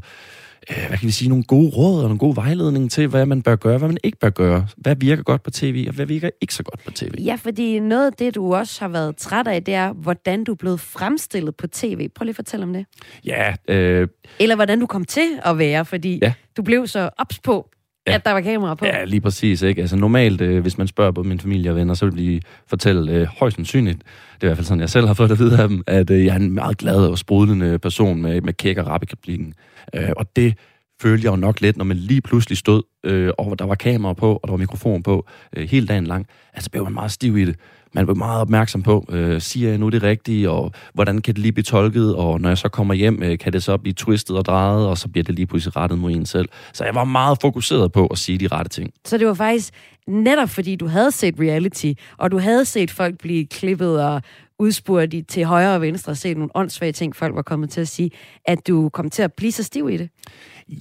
hvad 0.70 0.98
kan 0.98 1.08
vi 1.08 1.12
sige, 1.12 1.30
nogle 1.30 1.44
gode 1.44 1.70
råd 1.70 1.98
og 1.98 2.04
nogle 2.04 2.18
gode 2.18 2.36
vejledning 2.36 2.92
til, 2.92 3.08
hvad 3.08 3.26
man 3.26 3.42
bør 3.42 3.56
gøre, 3.56 3.78
hvad 3.78 3.88
man 3.88 3.98
ikke 4.04 4.18
bør 4.18 4.30
gøre. 4.30 4.68
Hvad 4.78 4.96
virker 4.96 5.24
godt 5.24 5.44
på 5.44 5.52
tv, 5.52 5.86
og 5.88 5.96
hvad 5.96 6.06
virker 6.06 6.30
ikke 6.42 6.54
så 6.54 6.64
godt 6.64 6.84
på 6.86 6.92
tv? 6.92 7.14
Ja, 7.20 7.36
fordi 7.36 7.80
noget 7.80 8.06
af 8.06 8.14
det, 8.14 8.36
du 8.36 8.56
også 8.56 8.82
har 8.82 8.88
været 8.88 9.18
træt 9.18 9.48
af, 9.48 9.64
det 9.64 9.74
er, 9.74 9.94
hvordan 9.94 10.44
du 10.44 10.52
er 10.52 10.56
blevet 10.56 10.80
fremstillet 10.80 11.56
på 11.56 11.68
tv. 11.68 12.10
Prøv 12.10 12.24
lige 12.24 12.30
at 12.30 12.36
fortælle 12.36 12.64
om 12.64 12.74
det. 12.74 12.86
Ja. 13.26 13.54
Øh... 13.68 14.08
Eller 14.40 14.56
hvordan 14.56 14.80
du 14.80 14.86
kom 14.86 15.06
til 15.06 15.40
at 15.46 15.58
være, 15.58 15.86
fordi 15.86 16.20
ja. 16.22 16.34
du 16.58 16.62
blev 16.62 16.88
så 16.88 17.10
ops 17.18 17.40
på, 17.40 17.70
ja. 18.10 18.16
at 18.16 18.26
der 18.26 18.32
var 18.32 18.42
kamera 18.42 18.76
på. 18.76 18.86
Ja, 18.86 19.04
lige 19.06 19.22
præcis. 19.22 19.62
Ikke? 19.62 19.82
Altså 19.82 19.96
normalt, 19.96 20.42
øh, 20.42 20.62
hvis 20.62 20.78
man 20.78 20.88
spørger 20.88 21.12
både 21.12 21.28
min 21.28 21.40
familie 21.40 21.72
og 21.72 21.76
venner, 21.76 21.94
så 21.94 22.06
vil 22.06 22.18
de 22.18 22.42
fortælle 22.68 23.12
øh, 23.12 23.28
højst 23.40 23.56
sandsynligt, 23.56 23.98
det 24.36 24.44
er 24.44 24.48
i 24.48 24.48
hvert 24.48 24.58
fald 24.58 24.66
sådan, 24.66 24.82
jeg 24.82 24.90
selv 24.90 25.08
har 25.08 25.14
fået 25.14 25.30
det 25.30 25.36
at 25.36 25.40
vide 25.40 25.62
af 25.62 25.68
dem, 25.68 25.84
at 25.88 26.10
øh, 26.10 26.26
jeg 26.26 26.32
er 26.32 26.40
en 26.40 26.52
meget 26.52 26.78
glad 26.78 26.96
og 26.96 27.18
sprudlende 27.18 27.80
person 27.80 28.22
med, 28.22 28.42
med 28.42 28.54
kæk 28.54 28.78
og 28.78 28.88
rap 28.88 29.04
i 29.28 29.54
øh, 29.96 30.10
Og 30.18 30.36
det 30.36 30.54
følte 31.02 31.26
jeg 31.26 31.32
jo 31.32 31.36
nok 31.36 31.62
lidt, 31.62 31.78
når 31.78 31.86
man 31.86 31.98
lige 31.98 32.22
pludselig 32.22 32.58
stod, 32.58 32.84
øh, 33.06 33.32
og 33.38 33.60
der 33.60 33.66
var 33.66 33.76
kamera 33.76 34.14
på, 34.14 34.34
og 34.34 34.42
der 34.44 34.52
var 34.52 34.58
mikrofon 34.58 35.04
på, 35.04 35.28
øh, 35.58 35.70
hele 35.70 35.88
dagen 35.88 36.08
lang. 36.08 36.28
Altså 36.54 36.70
blev 36.72 36.84
man 36.84 36.94
meget 36.94 37.12
stiv 37.12 37.38
i 37.38 37.46
det. 37.46 37.56
Man 37.94 38.08
var 38.08 38.14
meget 38.14 38.42
opmærksom 38.42 38.82
på, 38.84 39.06
øh, 39.10 39.42
siger 39.42 39.70
jeg 39.70 39.78
nu 39.78 39.90
det 39.90 40.04
rigtige, 40.04 40.50
og 40.50 40.72
hvordan 40.94 41.22
kan 41.22 41.34
det 41.34 41.42
lige 41.42 41.52
blive 41.52 41.64
tolket, 41.64 42.16
og 42.16 42.42
når 42.42 42.50
jeg 42.50 42.58
så 42.58 42.70
kommer 42.70 42.94
hjem, 42.94 43.24
øh, 43.24 43.38
kan 43.38 43.54
det 43.54 43.64
så 43.64 43.78
blive 43.78 43.94
twistet 43.94 44.38
og 44.38 44.46
drejet, 44.46 44.88
og 44.88 44.98
så 44.98 45.08
bliver 45.08 45.24
det 45.24 45.36
lige 45.36 45.46
pludselig 45.46 45.76
rettet 45.76 46.00
mod 46.00 46.12
en 46.12 46.26
selv. 46.26 46.50
Så 46.74 46.86
jeg 46.86 46.96
var 46.96 47.04
meget 47.04 47.38
fokuseret 47.42 47.92
på 47.92 48.08
at 48.08 48.18
sige 48.18 48.38
de 48.38 48.48
rette 48.48 48.70
ting. 48.70 48.94
Så 49.06 49.18
det 49.18 49.28
var 49.28 49.34
faktisk 49.34 49.74
netop 50.08 50.50
fordi, 50.50 50.76
du 50.76 50.88
havde 50.88 51.12
set 51.12 51.36
reality, 51.40 51.94
og 52.18 52.32
du 52.32 52.38
havde 52.40 52.66
set 52.66 52.92
folk 52.92 53.18
blive 53.18 53.46
klippet 53.46 54.04
og 54.04 54.22
udspurgt 54.60 55.16
til 55.28 55.46
højre 55.46 55.76
og 55.76 55.82
venstre, 55.82 56.12
og 56.12 56.18
set 56.18 56.38
nogle 56.38 56.52
åndssvage 56.56 56.92
ting, 56.92 57.16
folk 57.16 57.36
var 57.36 57.42
kommet 57.42 57.70
til 57.70 57.82
at 57.82 57.88
sige, 57.88 58.12
at 58.46 58.68
du 58.68 58.90
kom 58.90 59.10
til 59.10 59.24
at 59.24 59.34
blive 59.34 59.52
så 59.52 59.64
stiv 59.64 59.90
i 59.90 59.98
det? 59.98 60.10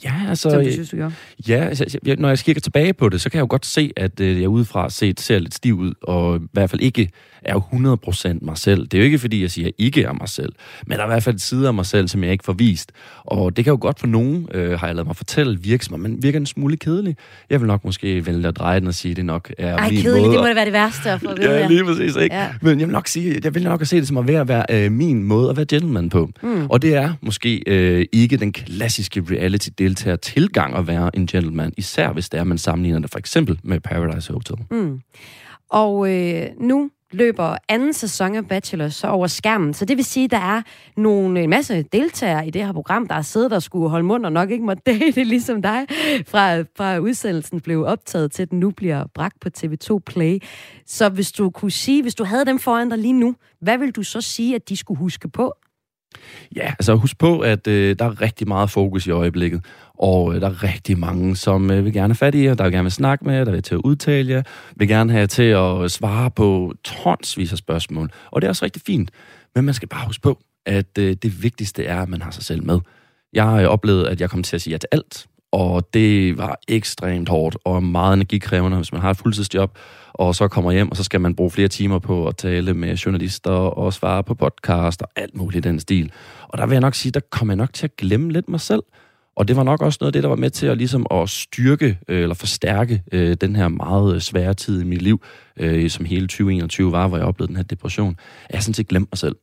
Ja, 0.04 0.14
altså... 0.28 0.50
Som 0.50 0.64
du 0.64 0.72
synes, 0.72 0.90
du 0.90 0.96
gjorde? 0.96 1.14
Ja, 1.48 1.64
altså, 1.64 1.98
når 2.18 2.28
jeg 2.28 2.38
kigger 2.38 2.60
tilbage 2.60 2.92
på 2.92 3.08
det, 3.08 3.20
så 3.20 3.30
kan 3.30 3.36
jeg 3.36 3.42
jo 3.42 3.46
godt 3.50 3.66
se, 3.66 3.92
at 3.96 4.20
øh, 4.20 4.40
jeg 4.40 4.48
udefra 4.48 4.90
set 4.90 5.20
ser 5.20 5.38
lidt 5.38 5.54
stiv 5.54 5.78
ud, 5.78 5.94
og 6.02 6.36
i 6.36 6.46
hvert 6.52 6.70
fald 6.70 6.80
ikke 6.80 7.10
er 7.42 7.52
jo 7.52 7.96
100% 8.38 8.38
mig 8.42 8.58
selv. 8.58 8.86
Det 8.86 8.94
er 8.94 8.98
jo 8.98 9.04
ikke, 9.04 9.18
fordi 9.18 9.42
jeg 9.42 9.50
siger, 9.50 9.68
at 9.68 9.74
jeg 9.78 9.86
ikke 9.86 10.02
er 10.02 10.12
mig 10.12 10.28
selv, 10.28 10.52
men 10.86 10.96
der 10.96 11.02
er 11.04 11.06
i 11.06 11.10
hvert 11.10 11.22
fald 11.22 11.38
sider 11.38 11.68
af 11.68 11.74
mig 11.74 11.86
selv, 11.86 12.08
som 12.08 12.24
jeg 12.24 12.32
ikke 12.32 12.44
får 12.44 12.52
vist. 12.52 12.92
Og 13.24 13.56
det 13.56 13.64
kan 13.64 13.70
jo 13.70 13.78
godt 13.80 14.00
for 14.00 14.06
nogen, 14.06 14.48
øh, 14.54 14.80
har 14.80 14.86
jeg 14.86 14.96
lavet 14.96 15.06
mig 15.06 15.16
fortælle, 15.16 15.60
virke 15.60 15.84
som 15.84 16.00
men 16.00 16.22
virker 16.22 16.38
en 16.38 16.46
smule 16.46 16.76
kedelig. 16.76 17.16
Jeg 17.50 17.60
vil 17.60 17.66
nok 17.66 17.84
måske 17.84 18.26
vælge 18.26 18.48
at 18.48 18.56
dreje 18.56 18.80
den 18.80 18.88
og 18.88 18.94
sige, 18.94 19.10
at 19.10 19.16
det 19.16 19.24
nok 19.24 19.52
er 19.58 19.76
Ej, 19.76 19.90
min 19.90 20.02
kedelig, 20.02 20.22
måde. 20.22 20.32
det 20.32 20.40
må 20.40 20.46
da 20.46 20.54
være 20.54 20.64
det 20.64 20.72
værste 20.72 21.10
at 21.10 21.20
få 21.20 21.28
at 21.28 21.38
Ja, 21.38 21.66
lige 21.66 21.84
præcis, 21.84 22.16
ikke? 22.16 22.36
Ja. 22.36 22.48
Men 22.62 22.80
jeg 22.80 22.86
vil 22.88 22.92
nok 22.92 23.08
sige, 23.08 23.40
jeg 23.44 23.54
vil 23.54 23.62
nok 23.64 23.86
se 23.86 23.96
det 23.96 24.08
som 24.08 24.16
at 24.16 24.28
være, 24.28 24.40
at 24.40 24.48
være 24.48 24.64
øh, 24.70 24.92
min 24.92 25.22
måde 25.24 25.50
at 25.50 25.56
være 25.56 25.66
gentleman 25.66 26.08
på. 26.08 26.30
Mm. 26.42 26.66
Og 26.66 26.82
det 26.82 26.94
er 26.94 27.12
måske 27.20 27.62
øh, 27.66 28.06
ikke 28.12 28.36
den 28.36 28.52
klassiske 28.52 29.22
deltager 29.78 30.16
tilgang 30.16 30.76
at 30.76 30.86
være 30.86 31.16
en 31.16 31.26
gentleman, 31.26 31.72
især 31.76 32.12
hvis 32.12 32.28
det 32.28 32.40
er, 32.40 32.44
man 32.44 32.58
sammenligner 32.58 32.98
det 32.98 33.10
for 33.10 33.18
eksempel 33.18 33.60
med 33.62 33.80
Paradise 33.80 34.32
Hotel. 34.32 34.56
Mm. 34.70 35.00
Og 35.70 36.14
øh, 36.14 36.46
nu 36.60 36.90
løber 37.12 37.56
anden 37.68 37.92
sæson 37.92 38.34
af 38.34 38.48
Bachelor 38.48 38.88
så 38.88 39.06
over 39.06 39.26
skærmen. 39.26 39.74
Så 39.74 39.84
det 39.84 39.96
vil 39.96 40.04
sige, 40.04 40.24
at 40.24 40.30
der 40.30 40.38
er 40.38 40.62
nogle, 40.96 41.42
en 41.42 41.50
masse 41.50 41.82
deltagere 41.82 42.46
i 42.46 42.50
det 42.50 42.64
her 42.64 42.72
program, 42.72 43.06
der 43.06 43.14
har 43.14 43.22
siddet 43.22 43.52
og 43.52 43.62
skulle 43.62 43.88
holde 43.88 44.06
mund 44.06 44.26
og 44.26 44.32
nok 44.32 44.50
ikke 44.50 44.64
måtte 44.64 44.82
date, 44.92 45.24
ligesom 45.24 45.62
dig, 45.62 45.86
fra, 46.26 46.60
fra 46.60 46.98
udsendelsen 46.98 47.60
blev 47.60 47.84
optaget 47.84 48.32
til, 48.32 48.50
den 48.50 48.60
nu 48.60 48.70
bliver 48.70 49.04
bragt 49.14 49.40
på 49.40 49.48
TV2 49.58 49.98
Play. 50.06 50.38
Så 50.86 51.08
hvis 51.08 51.32
du 51.32 51.50
kunne 51.50 51.70
sige, 51.70 52.02
hvis 52.02 52.14
du 52.14 52.24
havde 52.24 52.44
dem 52.44 52.58
foran 52.58 52.88
dig 52.88 52.98
lige 52.98 53.12
nu, 53.12 53.34
hvad 53.60 53.78
vil 53.78 53.90
du 53.90 54.02
så 54.02 54.20
sige, 54.20 54.54
at 54.54 54.68
de 54.68 54.76
skulle 54.76 54.98
huske 54.98 55.28
på? 55.28 55.54
Ja, 56.56 56.66
altså 56.66 56.94
husk 56.94 57.18
på, 57.18 57.40
at 57.40 57.66
øh, 57.66 57.96
der 57.98 58.04
er 58.04 58.20
rigtig 58.20 58.48
meget 58.48 58.70
fokus 58.70 59.06
i 59.06 59.10
øjeblikket, 59.10 59.64
og 59.94 60.34
øh, 60.34 60.40
der 60.40 60.46
er 60.46 60.62
rigtig 60.62 60.98
mange, 60.98 61.36
som 61.36 61.70
øh, 61.70 61.84
vil 61.84 61.92
gerne 61.92 62.08
have 62.08 62.14
fat 62.14 62.34
i 62.34 62.44
jer, 62.44 62.54
der 62.54 62.64
vil 62.64 62.72
gerne 62.72 62.84
vil 62.84 62.92
snakke 62.92 63.24
med 63.24 63.34
jer, 63.34 63.44
der 63.44 63.52
vil 63.52 63.62
til 63.62 63.74
at 63.74 63.80
udtale 63.84 64.32
jer, 64.32 64.42
vil 64.76 64.88
gerne 64.88 65.12
have 65.12 65.26
til 65.26 65.42
at 65.42 65.90
svare 65.90 66.30
på 66.30 66.74
tonsvis 66.84 67.52
af 67.52 67.58
spørgsmål. 67.58 68.10
Og 68.30 68.42
det 68.42 68.46
er 68.46 68.50
også 68.50 68.64
rigtig 68.64 68.82
fint, 68.86 69.10
men 69.54 69.64
man 69.64 69.74
skal 69.74 69.88
bare 69.88 70.06
huske 70.06 70.22
på, 70.22 70.38
at 70.66 70.98
øh, 70.98 71.16
det 71.22 71.42
vigtigste 71.42 71.84
er, 71.84 72.02
at 72.02 72.08
man 72.08 72.22
har 72.22 72.30
sig 72.30 72.44
selv 72.44 72.64
med. 72.64 72.80
Jeg 73.32 73.46
øh, 73.46 73.52
har 73.52 73.66
oplevet, 73.66 74.06
at 74.06 74.20
jeg 74.20 74.30
kom 74.30 74.42
til 74.42 74.56
at 74.56 74.62
sige 74.62 74.72
ja 74.72 74.78
til 74.78 74.88
alt, 74.92 75.26
og 75.52 75.94
det 75.94 76.38
var 76.38 76.58
ekstremt 76.68 77.28
hårdt 77.28 77.56
og 77.64 77.82
meget 77.82 78.14
energikrævende, 78.14 78.76
hvis 78.76 78.92
man 78.92 79.00
har 79.00 79.10
et 79.10 79.16
fuldtidsjob, 79.16 79.78
og 80.12 80.34
så 80.34 80.48
kommer 80.48 80.72
hjem, 80.72 80.90
og 80.90 80.96
så 80.96 81.04
skal 81.04 81.20
man 81.20 81.34
bruge 81.34 81.50
flere 81.50 81.68
timer 81.68 81.98
på 81.98 82.26
at 82.26 82.36
tale 82.36 82.74
med 82.74 82.96
journalister 82.96 83.50
og 83.50 83.92
svare 83.92 84.24
på 84.24 84.34
podcast 84.34 85.02
og 85.02 85.08
alt 85.16 85.36
muligt 85.36 85.66
i 85.66 85.68
den 85.68 85.80
stil. 85.80 86.12
Og 86.48 86.58
der 86.58 86.66
vil 86.66 86.74
jeg 86.74 86.80
nok 86.80 86.94
sige, 86.94 87.12
der 87.12 87.20
kommer 87.30 87.52
jeg 87.52 87.56
nok 87.56 87.72
til 87.72 87.86
at 87.86 87.96
glemme 87.96 88.32
lidt 88.32 88.48
mig 88.48 88.60
selv. 88.60 88.82
Og 89.36 89.48
det 89.48 89.56
var 89.56 89.62
nok 89.62 89.82
også 89.82 89.98
noget 90.00 90.08
af 90.08 90.12
det, 90.12 90.22
der 90.22 90.28
var 90.28 90.36
med 90.36 90.50
til 90.50 90.66
at, 90.66 90.78
ligesom 90.78 91.06
at 91.10 91.28
styrke 91.28 91.98
øh, 92.08 92.22
eller 92.22 92.34
forstærke 92.34 93.02
øh, 93.12 93.36
den 93.40 93.56
her 93.56 93.68
meget 93.68 94.14
øh, 94.14 94.20
svære 94.20 94.54
tid 94.54 94.80
i 94.80 94.84
mit 94.84 95.02
liv, 95.02 95.22
øh, 95.56 95.90
som 95.90 96.04
hele 96.04 96.26
2021 96.26 96.92
var, 96.92 97.08
hvor 97.08 97.16
jeg 97.16 97.26
oplevede 97.26 97.48
den 97.48 97.56
her 97.56 97.62
depression. 97.62 98.16
Jeg 98.50 98.58
har 98.58 98.62
sådan 98.62 98.74
set 98.74 98.88
glemt 98.88 99.08
mig 99.12 99.18
selv. 99.18 99.36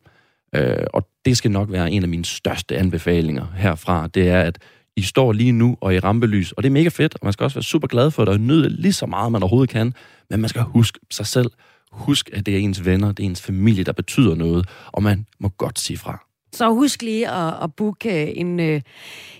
Øh, 0.56 0.86
og 0.94 1.08
det 1.26 1.38
skal 1.38 1.52
nok 1.52 1.72
være 1.72 1.92
en 1.92 2.04
af 2.04 2.10
mine 2.10 2.26
største 2.26 2.78
anbefalinger 2.78 3.46
herfra. 3.56 4.08
Det 4.08 4.30
er, 4.30 4.42
at 4.42 4.58
i 4.98 5.02
står 5.02 5.34
lige 5.34 5.52
nu 5.52 5.78
og 5.82 5.96
i 5.96 6.00
rampelys, 6.00 6.52
og 6.52 6.64
det 6.64 6.70
er 6.70 6.74
mega 6.74 6.90
fedt, 6.90 7.14
og 7.14 7.20
man 7.24 7.34
skal 7.34 7.44
også 7.44 7.56
være 7.56 7.64
super 7.64 7.88
glad 7.88 8.12
for 8.12 8.26
det, 8.26 8.34
og 8.34 8.40
nyde 8.40 8.70
lige 8.70 8.94
så 8.94 9.06
meget, 9.06 9.32
man 9.32 9.44
overhovedet 9.44 9.70
kan, 9.70 9.94
men 10.30 10.42
man 10.42 10.50
skal 10.50 10.62
huske 10.62 11.00
sig 11.12 11.26
selv. 11.26 11.52
Husk, 11.92 12.30
at 12.34 12.46
det 12.46 12.54
er 12.54 12.58
ens 12.58 12.86
venner, 12.86 13.12
det 13.12 13.24
er 13.24 13.28
ens 13.28 13.42
familie, 13.42 13.84
der 13.84 13.92
betyder 13.92 14.36
noget, 14.36 14.70
og 14.88 15.04
man 15.04 15.26
må 15.40 15.50
godt 15.50 15.80
sige 15.80 15.98
fra. 15.98 16.26
Så 16.54 16.70
husk 16.70 17.02
lige 17.02 17.30
at, 17.30 17.54
at 17.64 17.74
booke 17.74 18.38
en, 18.38 18.60
øh, 18.60 18.82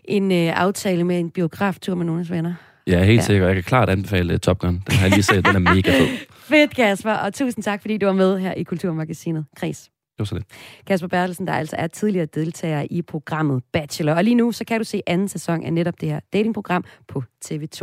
en 0.06 0.32
øh, 0.32 0.60
aftale 0.60 1.04
med 1.04 1.20
en 1.20 1.30
biograftur 1.30 1.96
med 1.96 2.06
nogle 2.06 2.22
af 2.22 2.30
venner. 2.30 2.54
Ja, 2.88 3.04
helt 3.04 3.20
ja. 3.20 3.26
sikkert. 3.26 3.48
Jeg 3.48 3.56
kan 3.56 3.64
klart 3.64 3.90
anbefale 3.90 4.38
Top 4.38 4.60
Gun. 4.60 4.84
Den 4.88 4.96
har 4.96 5.06
jeg 5.06 5.12
lige 5.12 5.24
set, 5.24 5.46
den 5.46 5.56
er 5.56 5.74
mega 5.74 5.92
fed. 6.00 6.08
Fedt, 6.50 6.76
Kasper, 6.76 7.14
og 7.14 7.34
tusind 7.34 7.64
tak, 7.64 7.82
fordi 7.82 7.98
du 7.98 8.06
var 8.06 8.14
med 8.14 8.40
her 8.40 8.54
i 8.54 8.64
Kulturmagasinet. 8.64 9.46
Kris. 9.58 9.90
Det 10.16 10.20
var 10.20 10.26
så 10.26 10.36
det. 10.36 10.46
Kasper 10.88 11.08
Bertelsen, 11.08 11.48
der 11.48 11.54
altså 11.54 11.76
er 11.80 11.88
tidligere 11.88 12.26
deltager 12.26 12.86
i 12.92 13.02
programmet 13.02 13.64
Bachelor. 13.74 14.14
Og 14.14 14.24
lige 14.24 14.36
nu, 14.36 14.52
så 14.52 14.66
kan 14.66 14.80
du 14.80 14.84
se 14.84 15.02
anden 15.08 15.28
sæson 15.28 15.64
af 15.64 15.74
netop 15.74 16.02
det 16.02 16.10
her 16.10 16.20
datingprogram 16.34 16.84
på 17.08 17.24
TV2. 17.46 17.80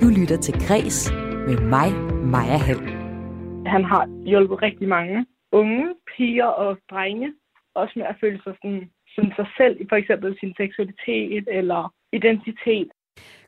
Du 0.00 0.08
lytter 0.18 0.38
til 0.42 0.54
Græs 0.66 1.12
med 1.48 1.58
mig, 1.74 1.88
Maja 2.32 2.56
Hall. 2.56 2.82
Han 3.66 3.84
har 3.84 4.24
hjulpet 4.26 4.62
rigtig 4.62 4.88
mange 4.88 5.26
unge 5.52 5.94
piger 6.10 6.50
og 6.64 6.78
drenge, 6.90 7.34
også 7.74 7.92
med 7.96 8.06
at 8.06 8.16
føle 8.20 8.40
sig 8.44 8.54
sådan, 8.62 8.90
som 9.14 9.24
sig 9.36 9.46
selv, 9.56 9.88
for 9.88 9.96
eksempel 9.96 10.36
sin 10.40 10.54
seksualitet 10.56 11.44
eller 11.58 11.92
identitet. 12.12 12.88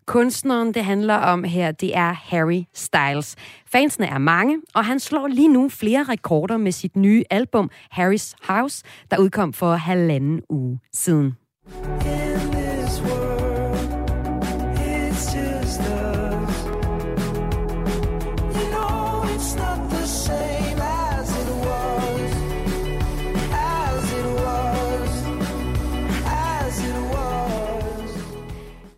Kunstneren, 0.07 0.75
det 0.75 0.85
handler 0.85 1.15
om 1.15 1.45
her, 1.45 1.73
det 1.73 1.97
er 1.97 2.13
Harry 2.13 2.63
Styles. 2.75 3.37
Fansene 3.67 4.07
er 4.07 4.19
mange, 4.19 4.59
og 4.75 4.85
han 4.85 5.01
slår 5.01 5.27
lige 5.27 5.49
nu 5.49 5.69
flere 5.69 6.03
rekorder 6.03 6.57
med 6.57 6.73
sit 6.73 6.97
nye 6.97 7.25
album, 7.31 7.71
Harry's 7.93 8.35
House, 8.43 8.85
der 9.11 9.19
udkom 9.19 9.53
for 9.53 9.75
halvanden 9.75 10.43
uge 10.51 10.81
siden. 10.93 11.35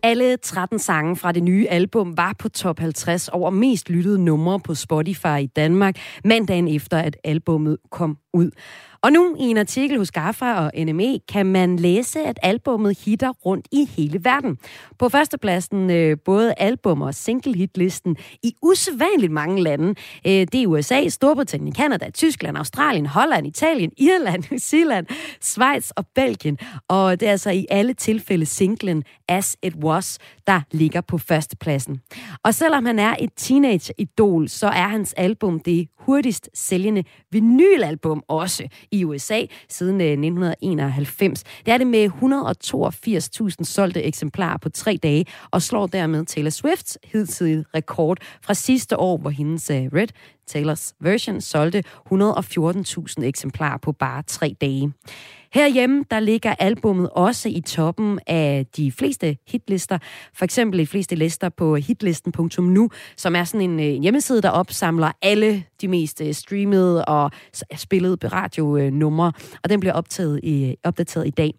Alle 0.07 0.37
13 0.37 0.79
sange 0.79 1.15
fra 1.15 1.31
det 1.31 1.43
nye 1.43 1.67
album 1.69 2.17
var 2.17 2.35
på 2.39 2.49
top 2.49 2.79
50 2.79 3.27
over 3.27 3.49
mest 3.49 3.89
lyttede 3.89 4.23
numre 4.23 4.59
på 4.59 4.75
Spotify 4.75 5.39
i 5.41 5.45
Danmark, 5.45 5.95
mandagen 6.25 6.67
efter 6.67 6.97
at 6.97 7.17
albummet 7.23 7.77
kom 7.91 8.17
ud. 8.37 8.51
Og 9.01 9.11
nu 9.11 9.35
i 9.39 9.43
en 9.43 9.57
artikel 9.57 9.97
hos 9.97 10.11
Gaffa 10.11 10.53
og 10.53 10.71
NME 10.77 11.19
kan 11.19 11.45
man 11.45 11.75
læse, 11.75 12.19
at 12.19 12.39
albummet 12.43 12.99
hitter 13.05 13.29
rundt 13.29 13.67
i 13.71 13.85
hele 13.85 14.23
verden. 14.23 14.57
På 14.99 15.09
førstepladsen 15.09 15.89
øh, 15.89 16.17
både 16.25 16.53
album 16.57 17.01
og 17.01 17.15
single 17.15 17.55
hitlisten 17.55 18.17
i 18.43 18.53
usædvanligt 18.61 19.31
mange 19.31 19.63
lande. 19.63 19.89
Øh, 20.27 20.31
det 20.31 20.55
er 20.55 20.67
USA, 20.67 21.07
Storbritannien, 21.07 21.73
Kanada, 21.73 22.09
Tyskland, 22.09 22.57
Australien, 22.57 23.05
Holland, 23.05 23.47
Italien, 23.47 23.91
Irland, 23.97 24.43
New 24.51 24.57
Zealand, 24.57 25.05
Schweiz 25.41 25.89
og 25.89 26.05
Belgien. 26.15 26.57
Og 26.87 27.19
det 27.19 27.27
er 27.27 27.31
altså 27.31 27.49
i 27.49 27.65
alle 27.69 27.93
tilfælde 27.93 28.45
singlen 28.45 29.03
As 29.27 29.57
It 29.63 29.75
Was, 29.75 30.19
der 30.47 30.61
ligger 30.71 31.01
på 31.01 31.17
førstepladsen. 31.17 32.01
Og 32.43 32.53
selvom 32.53 32.85
han 32.85 32.99
er 32.99 33.15
et 33.19 33.29
teenage-idol, 33.35 34.49
så 34.49 34.67
er 34.67 34.87
hans 34.87 35.13
album 35.13 35.59
det 35.59 35.87
hurtigst 35.99 36.49
sælgende 36.53 37.03
vinylalbum 37.31 38.23
også 38.27 38.67
i 38.91 39.03
USA 39.03 39.41
siden 39.69 40.01
øh, 40.01 40.07
1991. 40.07 41.43
Det 41.65 41.73
er 41.73 41.77
det 41.77 41.87
med 41.87 42.09
182.000 43.59 43.63
solgte 43.63 44.03
eksemplarer 44.03 44.57
på 44.57 44.69
tre 44.69 44.99
dage, 45.03 45.25
og 45.51 45.61
slår 45.61 45.87
dermed 45.87 46.25
Taylor 46.25 46.49
Swifts 46.49 46.97
hidtidige 47.03 47.65
rekord 47.75 48.17
fra 48.41 48.53
sidste 48.53 48.99
år, 48.99 49.17
hvor 49.17 49.29
hendes 49.29 49.69
øh, 49.69 49.77
Red 49.93 50.07
Taylors 50.47 50.93
version 50.99 51.41
solgte 51.41 51.83
114.000 52.13 53.23
eksemplarer 53.23 53.77
på 53.77 53.91
bare 53.91 54.23
tre 54.23 54.55
dage. 54.61 54.93
Herhjemme, 55.53 56.05
der 56.11 56.19
ligger 56.19 56.55
albummet 56.59 57.09
også 57.09 57.49
i 57.49 57.61
toppen 57.61 58.19
af 58.27 58.65
de 58.77 58.91
fleste 58.91 59.37
hitlister. 59.47 59.97
For 60.33 60.45
eksempel 60.45 60.79
de 60.79 60.87
fleste 60.87 61.15
lister 61.15 61.49
på 61.49 61.75
hitlisten.nu, 61.75 62.89
som 63.17 63.35
er 63.35 63.43
sådan 63.43 63.69
en, 63.69 63.79
øh, 63.79 63.85
en 63.85 64.01
hjemmeside, 64.01 64.41
der 64.41 64.49
opsamler 64.49 65.11
alle 65.21 65.63
de 65.81 65.87
mest 65.87 66.21
øh, 66.21 66.33
streamede 66.33 67.05
og 67.05 67.31
spillede 67.75 68.27
radionumre. 68.27 69.33
Og 69.63 69.69
den 69.69 69.79
bliver 69.79 69.93
optaget 69.93 70.39
i, 70.43 70.75
opdateret 70.83 71.27
i 71.27 71.31
dag. 71.31 71.53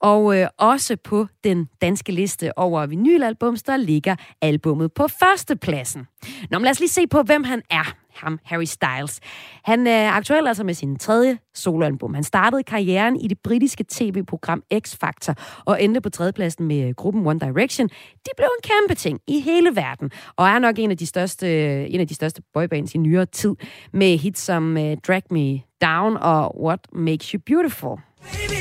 Og 0.00 0.38
øh, 0.38 0.48
også 0.58 0.96
på 1.04 1.26
den 1.44 1.68
danske 1.80 2.12
liste 2.12 2.58
over 2.58 2.86
vinylalbums, 2.86 3.62
der 3.62 3.76
ligger 3.76 4.16
albummet 4.40 4.92
på 4.92 5.08
førstepladsen. 5.08 6.06
Nå, 6.50 6.58
men 6.58 6.64
lad 6.64 6.70
os 6.70 6.80
lige 6.80 6.88
se 6.88 7.06
på, 7.06 7.22
hvem 7.22 7.44
han 7.44 7.62
er 7.70 7.94
ham, 8.22 8.38
Harry 8.44 8.64
Styles. 8.64 9.20
Han 9.64 9.86
er 9.86 10.10
aktuel 10.10 10.46
altså 10.46 10.64
med 10.64 10.74
sin 10.74 10.96
tredje 10.98 11.38
soloalbum. 11.54 12.14
Han 12.14 12.24
startede 12.24 12.62
karrieren 12.62 13.16
i 13.16 13.28
det 13.28 13.38
britiske 13.38 13.84
tv-program 13.88 14.62
X 14.78 14.96
Factor 15.00 15.34
og 15.64 15.82
endte 15.82 16.00
på 16.00 16.10
tredjepladsen 16.10 16.66
med 16.66 16.88
øh, 16.88 16.94
gruppen 16.94 17.26
One 17.26 17.40
Direction. 17.40 17.88
De 17.88 18.30
blev 18.36 18.48
en 18.58 18.70
kæmpe 18.70 18.94
ting 18.94 19.20
i 19.26 19.40
hele 19.40 19.76
verden, 19.76 20.10
og 20.36 20.48
er 20.48 20.58
nok 20.58 20.78
en 20.78 20.90
af 20.90 20.96
de 20.96 21.06
største, 21.06 21.46
øh, 21.46 21.94
en 21.94 22.00
af 22.00 22.08
de 22.08 22.14
største 22.14 22.42
boybands 22.54 22.94
i 22.94 22.98
nyere 22.98 23.26
tid, 23.26 23.54
med 23.92 24.18
hits 24.18 24.40
som 24.40 24.76
øh, 24.76 24.96
Drag 25.06 25.22
Me 25.30 25.60
Down 25.82 26.16
og 26.16 26.64
What 26.64 26.80
Makes 26.92 27.30
You 27.30 27.40
Beautiful. 27.46 27.96
Baby. 28.22 28.59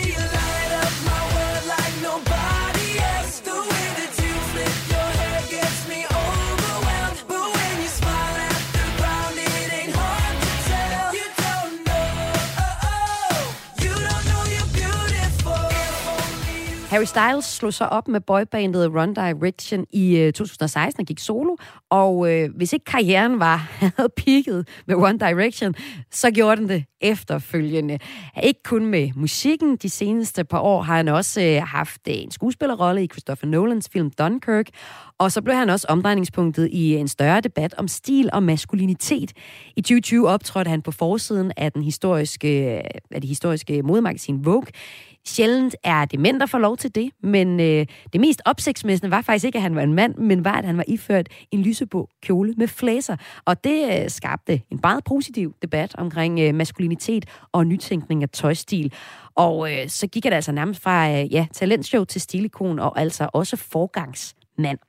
Harry 16.89 17.05
Styles 17.05 17.45
slog 17.45 17.73
sig 17.73 17.89
op 17.89 18.07
med 18.07 18.21
boybandet 18.21 18.91
Run 18.95 19.13
Direction 19.13 19.85
i 19.91 20.17
øh, 20.17 20.33
2016 20.33 21.01
og 21.01 21.05
gik 21.05 21.19
solo, 21.19 21.55
og 21.89 22.31
øh, 22.31 22.49
hvis 22.55 22.73
ikke 22.73 22.85
karrieren 22.85 23.39
var 23.39 23.57
havde 23.97 24.09
peaked 24.17 24.63
med 24.87 24.95
One 24.95 25.17
Direction, 25.19 25.75
så 26.11 26.31
gjorde 26.31 26.61
den 26.61 26.69
det 26.69 26.85
efterfølgende. 27.01 27.99
Ikke 28.43 28.63
kun 28.63 28.85
med 28.85 29.09
musikken, 29.15 29.75
de 29.75 29.89
seneste 29.89 30.43
par 30.43 30.59
år 30.59 30.81
har 30.81 30.95
han 30.95 31.07
også 31.07 31.41
øh, 31.41 31.61
haft 31.63 32.01
øh, 32.07 32.13
en 32.15 32.31
skuespillerrolle 32.31 33.03
i 33.03 33.07
Christopher 33.07 33.49
Nolans 33.49 33.89
film 33.93 34.11
Dunkirk, 34.11 34.65
og 35.17 35.31
så 35.31 35.41
blev 35.41 35.55
han 35.55 35.69
også 35.69 35.87
omdrejningspunktet 35.89 36.69
i 36.71 36.95
en 36.95 37.07
større 37.07 37.41
debat 37.41 37.73
om 37.77 37.87
stil 37.87 38.29
og 38.33 38.43
maskulinitet. 38.43 39.33
I 39.75 39.81
2020 39.81 40.29
optrådte 40.29 40.69
han 40.69 40.81
på 40.81 40.91
forsiden 40.91 41.51
af, 41.57 41.71
den 41.71 41.83
historiske, 41.83 42.75
øh, 42.75 42.83
af 43.11 43.21
det 43.21 43.27
historiske 43.27 43.83
modemagasin 43.83 44.45
Vogue. 44.45 44.67
Sjældent 45.29 45.75
er 45.83 46.05
det 46.05 46.19
mænd, 46.19 46.39
der 46.39 46.45
får 46.45 46.57
lov 46.57 46.77
til 46.77 46.95
det, 46.95 47.11
men 47.23 47.59
øh, 47.59 47.85
det 48.13 48.21
mest 48.21 48.41
opsigtsmæssende 48.45 49.11
var 49.11 49.21
faktisk 49.21 49.45
ikke, 49.45 49.55
at 49.55 49.61
han 49.61 49.75
var 49.75 49.81
en 49.81 49.93
mand, 49.93 50.15
men 50.15 50.45
var, 50.45 50.53
at 50.53 50.65
han 50.65 50.77
var 50.77 50.83
iført 50.87 51.27
en 51.51 51.61
lyseblå 51.61 52.09
kjole 52.21 52.53
med 52.57 52.67
flæser. 52.67 53.15
Og 53.45 53.63
det 53.63 54.03
øh, 54.03 54.09
skabte 54.09 54.61
en 54.71 54.79
meget 54.83 55.03
positiv 55.03 55.55
debat 55.61 55.95
omkring 55.95 56.39
øh, 56.39 56.55
maskulinitet 56.55 57.25
og 57.51 57.67
nytænkning 57.67 58.23
af 58.23 58.29
tøjstil. 58.29 58.93
Og 59.35 59.73
øh, 59.73 59.89
så 59.89 60.07
gik 60.07 60.23
det 60.23 60.33
altså 60.33 60.51
nærmest 60.51 60.81
fra 60.81 61.11
øh, 61.11 61.33
ja, 61.33 61.47
talentshow 61.53 62.03
til 62.03 62.21
stilikon, 62.21 62.79
og 62.79 62.99
altså 62.99 63.29
også 63.33 63.55
forgangsmand. 63.55 64.79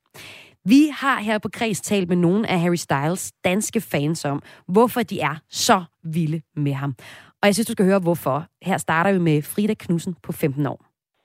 Vi 0.65 0.89
har 0.93 1.19
her 1.19 1.37
på 1.37 1.49
Kreds 1.49 1.81
talt 1.81 2.09
med 2.09 2.17
nogle 2.17 2.49
af 2.49 2.59
Harry 2.59 2.75
Styles 2.75 3.31
danske 3.43 3.81
fans 3.81 4.25
om, 4.25 4.41
hvorfor 4.67 5.03
de 5.03 5.19
er 5.19 5.35
så 5.49 5.83
vilde 6.03 6.41
med 6.55 6.73
ham. 6.73 6.95
Og 7.41 7.45
jeg 7.47 7.53
synes, 7.53 7.67
du 7.67 7.75
skal 7.77 7.89
høre, 7.89 8.05
hvorfor. 8.07 8.37
Her 8.69 8.77
starter 8.77 9.11
vi 9.13 9.19
med 9.19 9.37
Frida 9.51 9.75
Knudsen 9.83 10.13
på 10.25 10.31
15 10.31 10.65
år. 10.73 10.79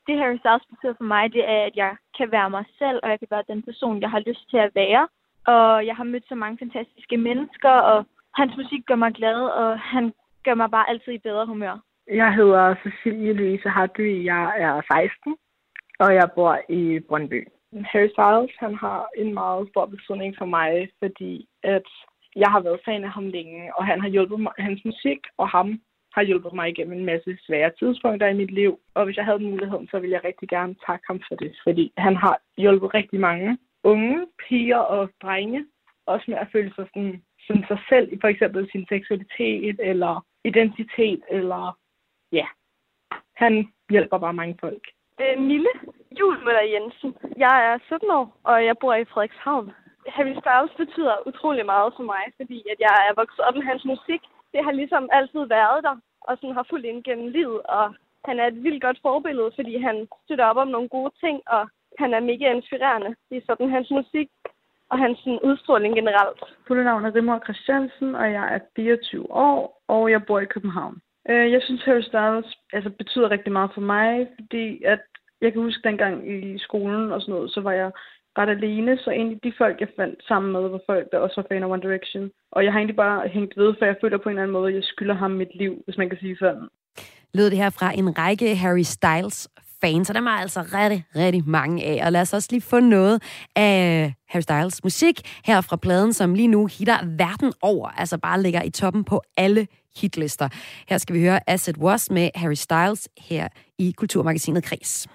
Det 0.07 0.19
Harry 0.21 0.39
Styles 0.43 0.67
betyder 0.73 0.95
for 1.01 1.09
mig, 1.15 1.33
det 1.33 1.45
er, 1.57 1.63
at 1.69 1.77
jeg 1.77 1.93
kan 2.19 2.29
være 2.37 2.51
mig 2.51 2.65
selv, 2.79 2.99
og 3.03 3.09
jeg 3.11 3.19
kan 3.19 3.29
være 3.31 3.51
den 3.53 3.63
person, 3.63 4.03
jeg 4.05 4.11
har 4.11 4.23
lyst 4.29 4.51
til 4.51 4.57
at 4.67 4.71
være. 4.75 5.09
Og 5.55 5.87
jeg 5.89 5.95
har 5.97 6.05
mødt 6.05 6.29
så 6.29 6.35
mange 6.35 6.59
fantastiske 6.59 7.17
mennesker, 7.17 7.75
og 7.91 7.99
hans 8.35 8.53
musik 8.57 8.83
gør 8.87 8.99
mig 9.05 9.13
glad, 9.13 9.41
og 9.63 9.81
han 9.81 10.13
gør 10.45 10.55
mig 10.55 10.71
bare 10.71 10.89
altid 10.91 11.13
i 11.13 11.27
bedre 11.29 11.47
humør. 11.47 11.75
Jeg 12.23 12.35
hedder 12.35 12.75
Cecilie 12.83 13.33
Louise 13.33 13.69
Hardy, 13.69 14.25
jeg 14.25 14.45
er 14.67 14.75
16, 14.93 15.37
og 15.99 16.15
jeg 16.15 16.31
bor 16.35 16.59
i 16.69 17.01
Brøndby. 17.09 17.41
Harry 17.91 18.11
Styles, 18.15 18.55
han 18.65 18.75
har 18.75 19.09
en 19.17 19.35
meget 19.35 19.69
stor 19.71 19.87
betydning 19.87 20.35
for 20.39 20.45
mig, 20.45 20.89
fordi 21.03 21.49
at 21.63 21.89
jeg 22.37 22.51
har 22.55 22.61
været 22.61 22.81
fan 22.85 23.05
af 23.05 23.11
ham 23.11 23.29
længe, 23.29 23.77
og 23.77 23.87
han 23.87 24.01
har 24.01 24.09
hjulpet 24.09 24.41
mig, 24.41 24.53
hans 24.59 24.81
musik 24.85 25.21
og 25.39 25.49
ham 25.49 25.81
har 26.17 26.23
hjulpet 26.23 26.53
mig 26.53 26.69
igennem 26.69 26.99
en 26.99 27.05
masse 27.05 27.39
svære 27.47 27.71
tidspunkter 27.79 28.27
i 28.29 28.41
mit 28.41 28.51
liv. 28.51 28.81
Og 28.95 29.05
hvis 29.05 29.17
jeg 29.17 29.25
havde 29.25 29.49
muligheden, 29.51 29.89
så 29.89 29.99
ville 29.99 30.15
jeg 30.15 30.25
rigtig 30.25 30.49
gerne 30.49 30.75
takke 30.87 31.05
ham 31.07 31.21
for 31.29 31.35
det, 31.35 31.53
fordi 31.65 31.93
han 31.97 32.17
har 32.17 32.41
hjulpet 32.57 32.95
rigtig 32.95 33.21
mange 33.21 33.59
unge 33.85 34.27
piger 34.49 34.83
og 34.97 35.11
drenge, 35.23 35.67
også 36.07 36.25
med 36.29 36.39
at 36.39 36.49
føle 36.53 36.73
sig 36.75 36.87
sådan, 36.95 37.23
som 37.47 37.57
sig 37.69 37.79
selv 37.89 38.21
for 38.21 38.29
eksempel 38.29 38.71
sin 38.73 38.87
seksualitet 38.89 39.77
eller 39.91 40.25
identitet, 40.45 41.21
eller 41.31 41.79
ja, 42.33 42.47
han 43.35 43.53
hjælper 43.91 44.19
bare 44.19 44.41
mange 44.41 44.57
folk. 44.61 44.85
Øh, 45.21 45.43
Mille 45.43 45.73
Julmøller 46.21 46.67
Jensen. 46.73 47.11
Jeg 47.37 47.55
er 47.69 47.79
17 47.87 48.11
år, 48.11 48.27
og 48.45 48.65
jeg 48.65 48.75
bor 48.81 48.95
i 48.95 49.05
Frederikshavn. 49.05 49.73
Harry 50.17 50.35
Styles 50.43 50.75
betyder 50.83 51.27
utrolig 51.27 51.67
meget 51.67 51.93
for 51.97 52.03
mig, 52.03 52.25
fordi 52.37 52.59
at 52.73 52.79
jeg 52.87 52.97
er 53.09 53.15
vokset 53.21 53.41
op 53.41 53.55
med 53.55 53.63
hans 53.63 53.85
musik. 53.85 54.23
Det 54.57 54.65
har 54.65 54.73
ligesom 54.73 55.09
altid 55.13 55.43
været 55.59 55.81
der, 55.87 55.97
og 56.21 56.33
sådan 56.37 56.57
har 56.59 56.67
fulgt 56.71 56.87
ind 56.87 57.05
gennem 57.05 57.29
livet, 57.29 57.61
og 57.63 57.95
han 58.29 58.37
er 58.41 58.47
et 58.47 58.63
vildt 58.65 58.83
godt 58.83 58.99
forbillede, 59.03 59.51
fordi 59.55 59.75
han 59.89 60.09
støtter 60.25 60.45
op 60.45 60.57
om 60.57 60.69
nogle 60.69 60.89
gode 60.89 61.13
ting, 61.25 61.37
og 61.47 61.63
han 61.99 62.15
er 62.15 62.21
mega 62.21 62.47
inspirerende. 62.53 63.11
i 63.31 63.41
sådan 63.47 63.71
hans 63.71 63.91
musik 63.91 64.29
og 64.91 64.99
hans 64.99 65.19
sådan, 65.19 65.41
udstråling 65.49 65.95
generelt. 65.95 66.41
Fulde 66.67 66.85
navn 66.85 67.05
er 67.05 67.15
Rimor 67.15 67.41
Christiansen, 67.45 68.15
og 68.15 68.33
jeg 68.33 68.55
er 68.55 68.59
24 68.77 69.33
år, 69.33 69.83
og 69.89 70.11
jeg 70.11 70.27
bor 70.27 70.41
i 70.41 70.53
København. 70.55 70.97
Øh, 71.29 71.53
jeg 71.53 71.63
synes, 71.63 71.85
Harry 71.85 72.01
Styles 72.01 72.59
altså, 72.73 72.91
betyder 72.91 73.31
rigtig 73.31 73.53
meget 73.53 73.71
for 73.75 73.81
mig, 73.81 74.29
fordi 74.35 74.83
at 74.85 75.01
jeg 75.41 75.53
kan 75.53 75.63
huske 75.63 75.89
dengang 75.89 76.33
i 76.33 76.59
skolen 76.59 77.13
og 77.13 77.21
sådan 77.21 77.35
noget, 77.35 77.51
så 77.51 77.61
var 77.61 77.73
jeg 77.73 77.91
ret 78.39 78.49
alene, 78.49 78.99
så 78.99 79.11
egentlig 79.11 79.39
de 79.45 79.53
folk, 79.59 79.81
jeg 79.81 79.89
fandt 79.97 80.19
sammen 80.29 80.53
med, 80.53 80.61
var 80.61 80.81
folk, 80.87 81.07
der 81.13 81.19
også 81.19 81.37
var 81.41 81.47
fan 81.51 81.63
af 81.63 81.69
One 81.69 81.83
Direction. 81.83 82.31
Og 82.53 82.65
jeg 82.65 82.73
har 82.73 82.79
egentlig 82.79 82.97
bare 82.97 83.29
hængt 83.29 83.57
ved, 83.57 83.75
for 83.79 83.85
jeg 83.85 83.97
føler 84.01 84.19
på 84.19 84.29
en 84.29 84.31
eller 84.31 84.43
anden 84.43 84.53
måde, 84.59 84.69
at 84.69 84.75
jeg 84.75 84.85
skylder 84.85 85.15
ham 85.15 85.31
mit 85.31 85.55
liv, 85.55 85.83
hvis 85.85 85.99
man 85.99 86.09
kan 86.09 86.19
sige 86.19 86.37
sådan. 86.37 86.69
Lød 87.35 87.51
det 87.51 87.59
her 87.59 87.71
fra 87.71 87.93
en 88.01 88.19
række 88.19 88.57
Harry 88.57 88.87
Styles 88.97 89.49
fans, 89.81 90.11
og 90.11 90.15
der 90.15 90.23
er 90.23 90.29
altså 90.29 90.61
rigtig, 90.61 91.05
rigtig 91.17 91.43
mange 91.47 91.85
af. 91.85 92.07
Og 92.07 92.13
lad 92.13 92.21
os 92.21 92.33
også 92.33 92.49
lige 92.51 92.61
få 92.63 92.81
noget 92.81 93.23
af 93.57 94.15
Harry 94.29 94.41
Styles 94.41 94.85
musik 94.85 95.21
her 95.45 95.61
fra 95.61 95.77
pladen, 95.77 96.13
som 96.13 96.35
lige 96.35 96.49
nu 96.49 96.67
hitter 96.79 96.99
verden 97.19 97.53
over, 97.63 97.89
altså 97.89 98.19
bare 98.19 98.43
ligger 98.43 98.63
i 98.63 98.71
toppen 98.71 99.05
på 99.05 99.23
alle 99.37 99.67
hitlister. 100.01 100.49
Her 100.89 100.99
skal 100.99 101.15
vi 101.15 101.21
høre 101.21 101.41
As 101.47 101.69
It 101.69 101.79
Was 101.79 102.11
med 102.11 102.31
Harry 102.35 102.55
Styles 102.55 103.09
her 103.19 103.49
i 103.79 103.95
Kulturmagasinet 103.97 104.65
Kris. 104.65 105.09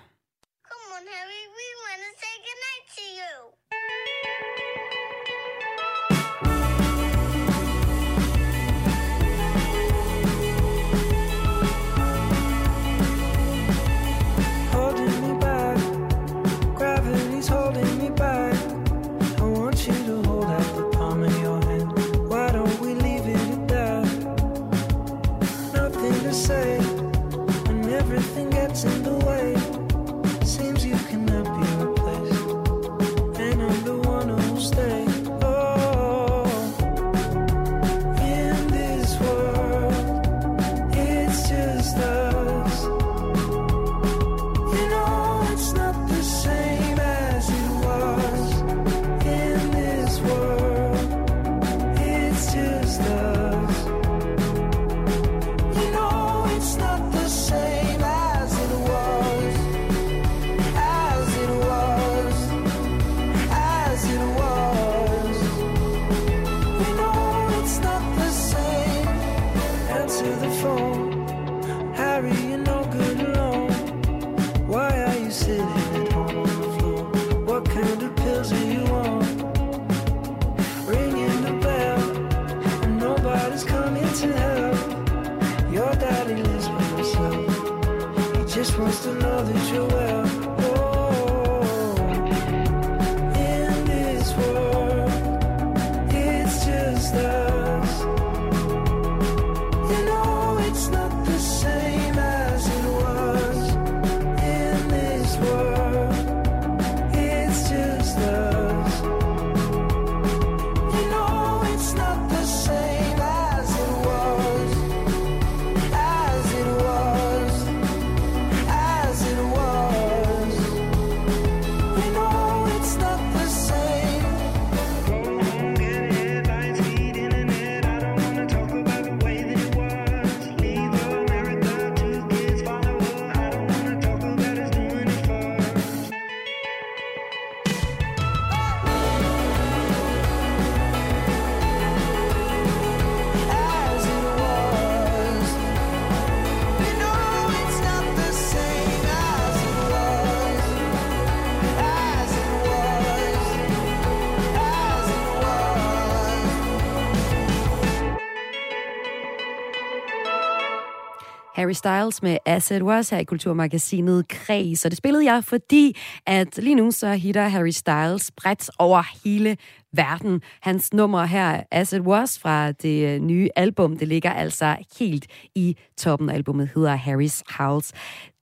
Harry 161.62 161.74
Styles 161.74 162.24
med 162.24 162.38
As 162.46 162.72
It 162.72 162.82
Was 162.82 163.10
her 163.10 163.18
i 163.18 163.24
Kulturmagasinet 163.24 164.28
Kreds. 164.28 164.86
Og 164.86 164.92
det 164.92 164.98
spillede 164.98 165.34
jeg, 165.34 165.44
fordi 165.44 165.98
at 166.26 166.58
lige 166.58 166.76
nu 166.76 166.92
så 166.92 167.14
hitter 167.14 167.48
Harry 167.48 167.70
Styles 167.70 168.32
bredt 168.32 168.70
over 168.80 169.04
hele 169.24 169.58
verden. 169.94 170.42
Hans 170.62 170.94
nummer 170.94 171.26
her, 171.26 171.64
As 171.72 171.94
It 171.94 172.02
Was, 172.02 172.40
fra 172.40 172.72
det 172.72 173.08
øh, 173.08 173.20
nye 173.20 173.50
album, 173.56 173.98
det 173.98 174.08
ligger 174.08 174.32
altså 174.32 174.76
helt 175.00 175.28
i 175.56 175.78
toppen. 175.98 176.30
Albumet 176.30 176.70
hedder 176.76 176.98
Harry's 176.98 177.42
House. 177.58 177.94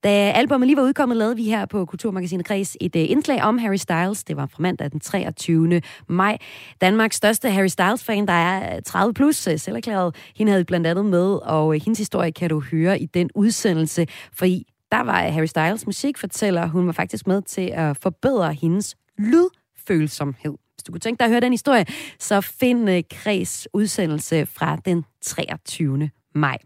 Da 0.04 0.32
albumet 0.32 0.68
lige 0.68 0.78
var 0.78 0.84
udkommet, 0.84 1.18
lavede 1.18 1.36
vi 1.36 1.44
her 1.44 1.66
på 1.66 1.86
Kulturmagasinet 1.86 2.46
Kreds 2.46 2.78
et 2.82 2.96
øh, 2.96 3.10
indslag 3.10 3.44
om 3.44 3.58
Harry 3.58 3.76
Styles. 3.76 4.24
Det 4.24 4.38
var 4.38 4.46
fra 4.46 4.58
mandag 4.60 4.92
den 4.92 5.00
23. 5.00 5.82
maj. 6.08 6.38
Danmarks 6.82 7.16
største 7.16 7.50
Harry 7.50 7.68
Styles-fan, 7.68 8.28
der 8.28 8.34
er 8.34 8.76
øh, 8.76 8.82
30 8.82 9.14
plus, 9.14 9.48
øh, 9.48 9.60
selv 9.60 9.76
erklæret. 9.78 10.16
Hende 10.36 10.52
havde 10.52 10.66
blandt 10.66 10.88
andet 10.88 11.06
med, 11.06 11.34
og 11.44 11.74
hendes 11.74 12.00
historie 12.00 12.32
kan 12.32 12.50
du 12.50 12.60
høre 12.60 13.00
i 13.00 13.06
den 13.06 13.30
udsendelse, 13.36 14.08
for 14.34 14.46
i 14.46 14.66
der 14.92 15.02
var 15.02 15.22
Harry 15.22 15.46
Styles 15.46 15.86
musikfortæller. 15.86 16.68
Hun 16.68 16.88
var 16.88 16.94
faktisk 16.94 17.28
med 17.28 17.42
til 17.42 17.72
at 17.74 17.98
forbedre 17.98 18.54
hendes 18.54 18.96
lydfølsomhed. 19.18 20.54
Hvis 20.74 20.84
du 20.84 20.92
kunne 20.92 21.00
tænke 21.00 21.20
dig 21.20 21.26
at 21.26 21.32
høre 21.32 21.42
den 21.42 21.54
historie, 21.54 21.86
så 22.20 22.42
find 22.42 23.04
Kreds 23.10 23.68
udsendelse 23.74 24.46
fra 24.46 24.76
den 24.86 25.06
23. 25.22 26.10
maj. 26.36 26.58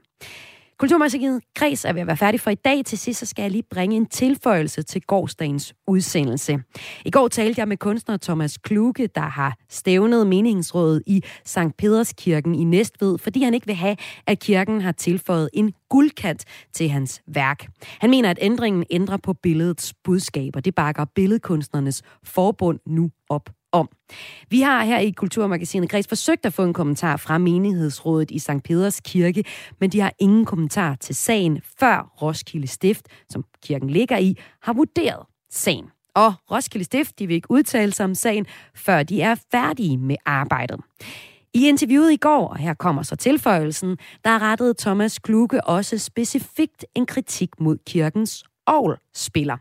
Kulturmagasinet 0.79 1.41
Kreds 1.55 1.85
er 1.85 1.93
ved 1.93 2.01
at 2.01 2.07
være 2.07 2.17
færdig 2.17 2.39
for 2.39 2.49
i 2.49 2.55
dag. 2.55 2.85
Til 2.85 2.97
sidst 2.97 3.19
så 3.19 3.25
skal 3.25 3.41
jeg 3.43 3.51
lige 3.51 3.63
bringe 3.71 3.95
en 3.95 4.05
tilføjelse 4.05 4.81
til 4.81 5.01
gårdsdagens 5.01 5.73
udsendelse. 5.87 6.59
I 7.05 7.11
går 7.11 7.27
talte 7.27 7.59
jeg 7.59 7.67
med 7.67 7.77
kunstner 7.77 8.17
Thomas 8.17 8.57
Kluge, 8.57 9.07
der 9.15 9.21
har 9.21 9.57
stævnet 9.69 10.27
meningsrådet 10.27 11.03
i 11.07 11.23
Sankt 11.45 11.77
Pederskirken 11.77 12.55
i 12.55 12.63
Næstved, 12.63 13.17
fordi 13.17 13.43
han 13.43 13.53
ikke 13.53 13.67
vil 13.67 13.75
have, 13.75 13.97
at 14.27 14.39
kirken 14.39 14.81
har 14.81 14.91
tilføjet 14.91 15.49
en 15.53 15.73
guldkant 15.89 16.45
til 16.73 16.89
hans 16.89 17.21
værk. 17.27 17.67
Han 17.83 18.09
mener, 18.09 18.29
at 18.29 18.39
ændringen 18.41 18.85
ændrer 18.89 19.17
på 19.17 19.33
billedets 19.33 19.93
budskab, 20.03 20.55
og 20.55 20.65
Det 20.65 20.75
bakker 20.75 21.05
billedkunstnernes 21.15 22.01
forbund 22.23 22.79
nu 22.87 23.09
op 23.29 23.49
om. 23.73 23.89
Vi 24.49 24.61
har 24.61 24.83
her 24.83 24.99
i 24.99 25.11
Kulturmagasinet 25.11 25.89
Græs 25.89 26.07
forsøgt 26.07 26.45
at 26.45 26.53
få 26.53 26.63
en 26.63 26.73
kommentar 26.73 27.17
fra 27.17 27.37
menighedsrådet 27.37 28.31
i 28.31 28.39
St. 28.39 28.63
Peders 28.63 28.99
Kirke, 28.99 29.43
men 29.79 29.89
de 29.89 29.99
har 29.99 30.13
ingen 30.19 30.45
kommentar 30.45 30.95
til 30.95 31.15
sagen, 31.15 31.61
før 31.79 32.13
Roskilde 32.21 32.67
Stift, 32.67 33.07
som 33.29 33.45
kirken 33.63 33.89
ligger 33.89 34.17
i, 34.17 34.37
har 34.61 34.73
vurderet 34.73 35.25
sagen. 35.51 35.85
Og 36.15 36.33
Roskilde 36.51 36.85
Stift, 36.85 37.19
de 37.19 37.27
vil 37.27 37.35
ikke 37.35 37.51
udtale 37.51 37.91
sig 37.91 38.03
om 38.03 38.15
sagen, 38.15 38.45
før 38.75 39.03
de 39.03 39.21
er 39.21 39.35
færdige 39.51 39.97
med 39.97 40.15
arbejdet. 40.25 40.79
I 41.53 41.67
interviewet 41.67 42.11
i 42.11 42.17
går, 42.17 42.47
og 42.47 42.57
her 42.57 42.73
kommer 42.73 43.03
så 43.03 43.15
tilføjelsen, 43.15 43.97
der 44.25 44.41
rettede 44.41 44.73
Thomas 44.79 45.19
Kluge 45.19 45.67
også 45.67 45.97
specifikt 45.97 46.85
en 46.95 47.05
kritik 47.05 47.49
mod 47.59 47.77
kirkens 47.87 48.43
spiller. 49.13 49.57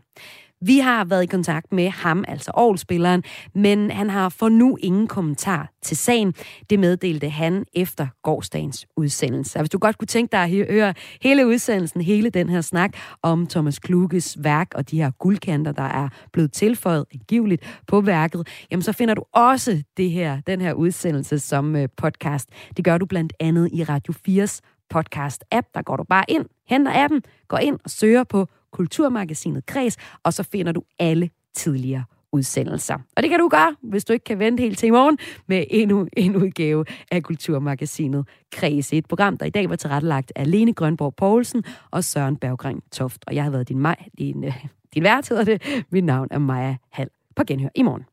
Vi 0.65 0.79
har 0.79 1.05
været 1.05 1.23
i 1.23 1.25
kontakt 1.25 1.73
med 1.73 1.89
ham, 1.89 2.23
altså 2.27 2.51
Aarhus-spilleren, 2.51 3.23
men 3.55 3.91
han 3.91 4.09
har 4.09 4.29
for 4.29 4.49
nu 4.49 4.77
ingen 4.81 5.07
kommentar 5.07 5.71
til 5.81 5.97
sagen. 5.97 6.33
Det 6.69 6.79
meddelte 6.79 7.29
han 7.29 7.65
efter 7.73 8.07
gårdsdagens 8.21 8.87
udsendelse. 8.97 9.57
Og 9.57 9.61
hvis 9.61 9.69
du 9.69 9.77
godt 9.77 9.97
kunne 9.97 10.07
tænke 10.07 10.31
dig 10.31 10.39
at 10.39 10.49
høre 10.49 10.93
hele 11.21 11.47
udsendelsen, 11.47 12.01
hele 12.01 12.29
den 12.29 12.49
her 12.49 12.61
snak 12.61 12.91
om 13.21 13.47
Thomas 13.47 13.79
Kluges 13.79 14.37
værk 14.43 14.67
og 14.75 14.91
de 14.91 14.97
her 14.97 15.11
guldkanter, 15.11 15.71
der 15.71 15.83
er 15.83 16.09
blevet 16.33 16.51
tilføjet 16.51 17.05
angiveligt 17.13 17.81
på 17.87 18.01
værket, 18.01 18.47
jamen 18.71 18.83
så 18.83 18.91
finder 18.91 19.13
du 19.13 19.23
også 19.31 19.83
det 19.97 20.11
her, 20.11 20.41
den 20.47 20.61
her 20.61 20.73
udsendelse 20.73 21.39
som 21.39 21.75
øh, 21.75 21.89
podcast. 21.97 22.49
Det 22.77 22.85
gør 22.85 22.97
du 22.97 23.05
blandt 23.05 23.33
andet 23.39 23.69
i 23.73 23.83
Radio 23.83 24.13
4's 24.29 24.59
podcast-app. 24.95 25.71
Der 25.73 25.81
går 25.81 25.97
du 25.97 26.03
bare 26.03 26.25
ind, 26.27 26.45
henter 26.69 26.91
appen, 27.03 27.21
går 27.47 27.57
ind 27.57 27.79
og 27.83 27.89
søger 27.89 28.23
på 28.23 28.47
Kulturmagasinet 28.73 29.65
Kres, 29.65 29.97
og 30.23 30.33
så 30.33 30.43
finder 30.43 30.71
du 30.71 30.83
alle 30.99 31.29
tidligere 31.53 32.03
udsendelser. 32.31 32.97
Og 33.15 33.23
det 33.23 33.29
kan 33.29 33.39
du 33.39 33.47
gøre, 33.47 33.75
hvis 33.81 34.05
du 34.05 34.13
ikke 34.13 34.23
kan 34.23 34.39
vente 34.39 34.61
helt 34.61 34.77
til 34.77 34.87
i 34.87 34.89
morgen, 34.89 35.17
med 35.47 35.65
endnu 35.69 36.07
en 36.17 36.35
udgave 36.35 36.85
af 37.11 37.23
Kulturmagasinet 37.23 38.27
Kreds. 38.51 38.93
Et 38.93 39.05
program, 39.05 39.37
der 39.37 39.45
i 39.45 39.49
dag 39.49 39.69
var 39.69 39.75
tilrettelagt 39.75 40.31
af 40.35 40.51
Lene 40.51 40.73
Grønborg 40.73 41.15
Poulsen 41.15 41.63
og 41.91 42.03
Søren 42.03 42.37
Berggren 42.37 42.81
Toft. 42.91 43.23
Og 43.27 43.35
jeg 43.35 43.43
har 43.43 43.51
været 43.51 43.69
din, 43.69 43.79
maj, 43.79 43.95
din, 44.17 44.43
øh, 44.43 44.65
din 44.93 45.03
vært, 45.03 45.29
hedder 45.29 45.43
det. 45.43 45.85
Mit 45.89 46.03
navn 46.03 46.27
er 46.31 46.39
Maja 46.39 46.75
Hall. 46.91 47.09
På 47.35 47.43
genhør 47.47 47.69
i 47.75 47.81
morgen. 47.81 48.12